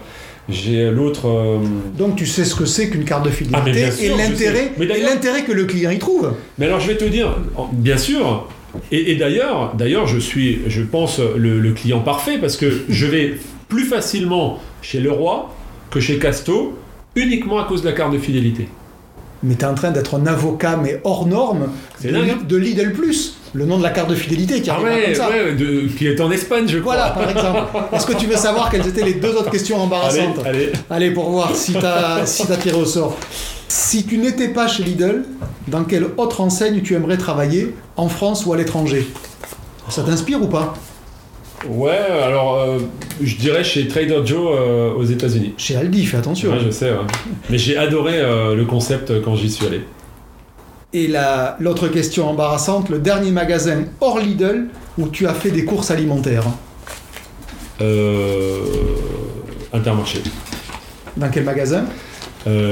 J'ai 0.52 0.91
l'autre. 0.91 1.60
Donc 1.97 2.16
tu 2.16 2.26
sais 2.26 2.45
ce 2.45 2.56
que 2.56 2.66
c'est 2.66 2.89
qu'une 2.89 3.06
carte 3.06 3.24
de 3.26 3.30
Ah, 3.30 3.32
fidélité 3.32 3.91
sûr, 3.91 4.16
et 4.16 4.18
l'intérêt 4.18 5.39
et 5.39 5.43
que 5.43 5.52
le 5.52 5.66
client 5.66 5.91
y 5.91 5.99
trouve. 5.99 6.34
Mais 6.58 6.66
alors 6.66 6.80
je 6.80 6.88
vais 6.88 6.97
te 6.97 7.06
dire, 7.06 7.38
bien 7.74 7.97
sûr, 7.97 8.47
et, 8.91 9.12
et 9.12 9.16
d'ailleurs, 9.16 9.74
d'ailleurs 9.76 10.08
je 10.08 10.20
suis, 10.20 10.60
je 10.68 10.82
pense, 10.82 11.20
le, 11.20 11.60
le 11.60 11.72
client 11.72 11.99
parfait 11.99 12.38
parce 12.38 12.58
que 12.58 12.82
je 12.89 13.06
vais 13.06 13.36
plus 13.70 13.86
facilement 13.86 14.60
chez 14.82 14.99
Leroy 14.99 15.49
que 15.89 15.99
chez 15.99 16.18
Casto 16.20 16.78
uniquement 17.16 17.60
à 17.60 17.66
cause 17.66 17.82
de 17.82 17.88
la 17.88 17.93
carte 17.93 18.14
de 18.14 18.18
fidélité. 18.18 18.68
Mais 19.44 19.56
tu 19.56 19.62
es 19.62 19.68
en 19.68 19.74
train 19.74 19.92
d'être 19.92 20.16
un 20.20 20.26
avocat, 20.28 20.78
mais 20.82 21.02
hors 21.04 21.26
norme, 21.26 21.68
de, 22.04 22.12
dingue, 22.12 22.30
hein 22.30 22.39
de 22.48 22.58
Lidl 22.58 22.92
Plus, 22.94 23.36
le 23.54 23.66
nom 23.66 23.78
de 23.80 23.84
la 23.84 23.89
carte 23.89 24.10
de 24.10 24.16
fidélité 24.16 24.62
qui 24.62 24.70
Ah 24.70 24.76
arrive 24.76 24.86
ouais, 24.88 25.04
comme 25.06 25.16
ça. 25.16 25.30
ouais, 25.30 25.54
de- 25.54 25.88
qui 25.98 26.08
est 26.08 26.22
en 26.22 26.30
Espagne, 26.32 26.66
je 26.68 26.78
crois. 26.78 26.96
Voilà, 26.96 27.10
par 27.12 27.30
exemple. 27.30 27.60
Est-ce 27.96 28.06
que 28.06 28.14
tu 28.14 28.28
veux 28.28 28.36
savoir 28.38 28.70
quelles 28.70 28.88
étaient 28.88 29.04
les 29.04 29.16
deux 29.16 29.32
autres 29.32 29.50
questions 29.50 29.78
embarrassantes 29.82 30.46
allez. 30.46 30.72
Allez, 30.89 31.12
pour 31.12 31.30
voir 31.32 31.56
si 31.56 31.74
t'as 31.74 32.26
si 32.26 32.46
t'as 32.46 32.58
tiré 32.58 32.78
au 32.78 32.86
sort. 32.86 33.18
Si 33.68 34.04
tu 34.06 34.18
n'étais 34.18 34.50
pas 34.50 34.68
chez 34.68 34.84
Lidl, 34.84 35.24
dans 35.68 35.86
quelle 35.86 36.06
autre 36.18 36.42
enseigne 36.42 36.82
tu 36.82 36.94
aimerais 36.94 37.18
travailler, 37.18 37.74
en 37.98 38.10
France 38.10 38.46
ou 38.46 38.54
à 38.54 38.58
l'étranger? 38.58 39.08
Ça 39.89 40.04
t'inspire 40.04 40.42
ou 40.42 40.48
pas? 40.48 40.74
Ouais, 41.68 41.91
alors 42.24 42.59
euh, 42.59 42.80
je 43.22 43.36
dirais 43.36 43.64
chez 43.64 43.88
Trader 43.88 44.22
Joe 44.26 44.55
euh, 44.59 44.93
aux 44.93 45.03
États-Unis. 45.03 45.53
Chez 45.57 45.76
Aldi, 45.76 46.05
fais 46.05 46.18
attention. 46.18 46.51
Ouais, 46.51 46.59
je 46.66 46.72
sais, 46.72 46.91
ouais. 46.91 46.97
mais 47.49 47.57
j'ai 47.57 47.78
adoré 47.78 48.14
euh, 48.20 48.55
le 48.55 48.66
concept 48.66 49.22
quand 49.22 49.36
j'y 49.36 49.49
suis 49.51 49.66
allé. 49.68 49.82
Et 50.93 51.07
la- 51.07 51.55
l'autre 51.59 51.88
question 51.88 52.28
embarrassante, 52.30 52.89
le 52.89 52.99
dernier 52.99 53.32
magasin 53.32 53.84
hors 54.01 54.20
Lidl 54.20 54.68
où 54.97 55.07
tu 55.07 55.28
as 55.28 55.34
fait 55.34 55.51
des 55.51 55.64
courses 55.64 55.91
alimentaires. 55.91 56.45
Euh, 57.80 58.59
Intermarché. 59.72 60.20
Dans 61.16 61.30
quel 61.30 61.43
magasin? 61.43 61.86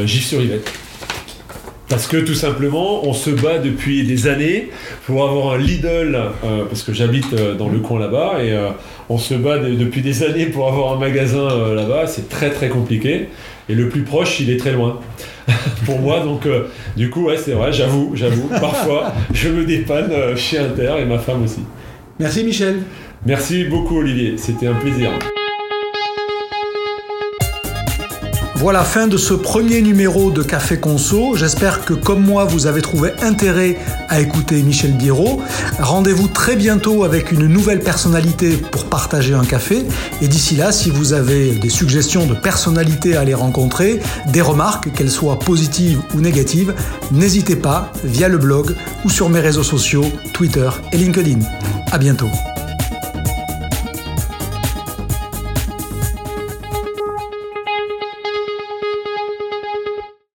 Gif 0.06 0.26
sur 0.26 0.42
Yvette. 0.42 0.70
Parce 1.90 2.06
que 2.06 2.18
tout 2.18 2.36
simplement, 2.36 3.04
on 3.08 3.14
se 3.14 3.32
bat 3.32 3.58
depuis 3.58 4.04
des 4.04 4.28
années 4.28 4.70
pour 5.08 5.28
avoir 5.28 5.54
un 5.54 5.58
Lidl, 5.58 6.16
euh, 6.16 6.66
parce 6.70 6.84
que 6.84 6.94
j'habite 6.94 7.34
euh, 7.34 7.56
dans 7.56 7.68
le 7.68 7.80
coin 7.80 8.00
là-bas, 8.00 8.44
et 8.44 8.52
euh, 8.54 8.70
on 9.10 9.18
se 9.18 9.34
bat 9.34 9.58
de- 9.58 9.74
depuis 9.74 10.02
des 10.04 10.22
années 10.22 10.46
pour 10.46 10.68
avoir 10.68 10.94
un 10.94 11.00
magasin 11.00 11.50
euh, 11.50 11.74
là-bas. 11.74 12.06
C'est 12.06 12.30
très 12.30 12.52
très 12.52 12.70
compliqué. 12.70 13.30
Et 13.70 13.74
le 13.74 13.90
plus 13.90 14.04
proche, 14.04 14.40
il 14.40 14.52
est 14.52 14.58
très 14.58 14.72
loin. 14.74 15.00
pour 15.86 15.98
moi, 16.00 16.20
donc 16.20 16.46
euh, 16.46 16.66
du 16.96 17.10
coup, 17.10 17.26
ouais, 17.26 17.38
c'est 17.38 17.54
vrai, 17.54 17.74
j'avoue, 17.74 18.12
j'avoue. 18.14 18.48
Parfois, 18.62 19.12
je 19.34 19.50
me 19.50 19.66
dépanne 19.66 20.12
chez 20.36 20.60
Inter 20.60 20.94
et 21.02 21.06
ma 21.06 21.18
femme 21.18 21.44
aussi. 21.44 21.62
Merci 22.20 22.44
Michel. 22.44 22.82
Merci 23.26 23.64
beaucoup, 23.66 23.98
Olivier. 23.98 24.36
C'était 24.38 24.68
un 24.68 24.76
plaisir. 24.76 25.10
Voilà, 28.60 28.84
fin 28.84 29.08
de 29.08 29.16
ce 29.16 29.34
premier 29.34 29.82
numéro 29.82 30.32
de 30.32 30.44
Café 30.44 30.78
Conso. 30.78 31.34
J'espère 31.34 31.86
que 31.86 31.94
comme 31.94 32.22
moi, 32.22 32.44
vous 32.44 32.68
avez 32.68 32.82
trouvé 32.82 33.12
intérêt 33.22 33.78
à 34.10 34.20
écouter 34.20 34.62
Michel 34.64 34.92
Biérot. 34.98 35.42
Rendez-vous 35.80 36.28
très 36.28 36.58
bientôt 36.58 37.06
avec 37.06 37.32
une 37.32 37.48
nouvelle 37.48 37.80
personnalité 37.80 38.58
pour 38.58 38.84
partager 38.84 39.34
un 39.34 39.46
café. 39.46 39.86
Et 40.22 40.28
d'ici 40.28 40.58
là, 40.58 40.74
si 40.74 40.90
vous 40.90 41.14
avez 41.14 41.52
des 41.52 41.70
suggestions 41.70 42.26
de 42.26 42.34
personnalités 42.34 43.16
à 43.16 43.22
aller 43.22 43.34
rencontrer, 43.34 44.02
des 44.28 44.42
remarques, 44.42 44.92
qu'elles 44.92 45.10
soient 45.10 45.40
positives 45.40 46.02
ou 46.14 46.20
négatives, 46.20 46.74
n'hésitez 47.14 47.56
pas 47.56 47.94
via 48.04 48.28
le 48.28 48.40
blog 48.40 48.76
ou 49.06 49.10
sur 49.10 49.30
mes 49.30 49.40
réseaux 49.40 49.64
sociaux, 49.64 50.06
Twitter 50.34 50.70
et 50.92 50.98
LinkedIn. 50.98 51.40
À 51.94 51.98
bientôt. 51.98 52.30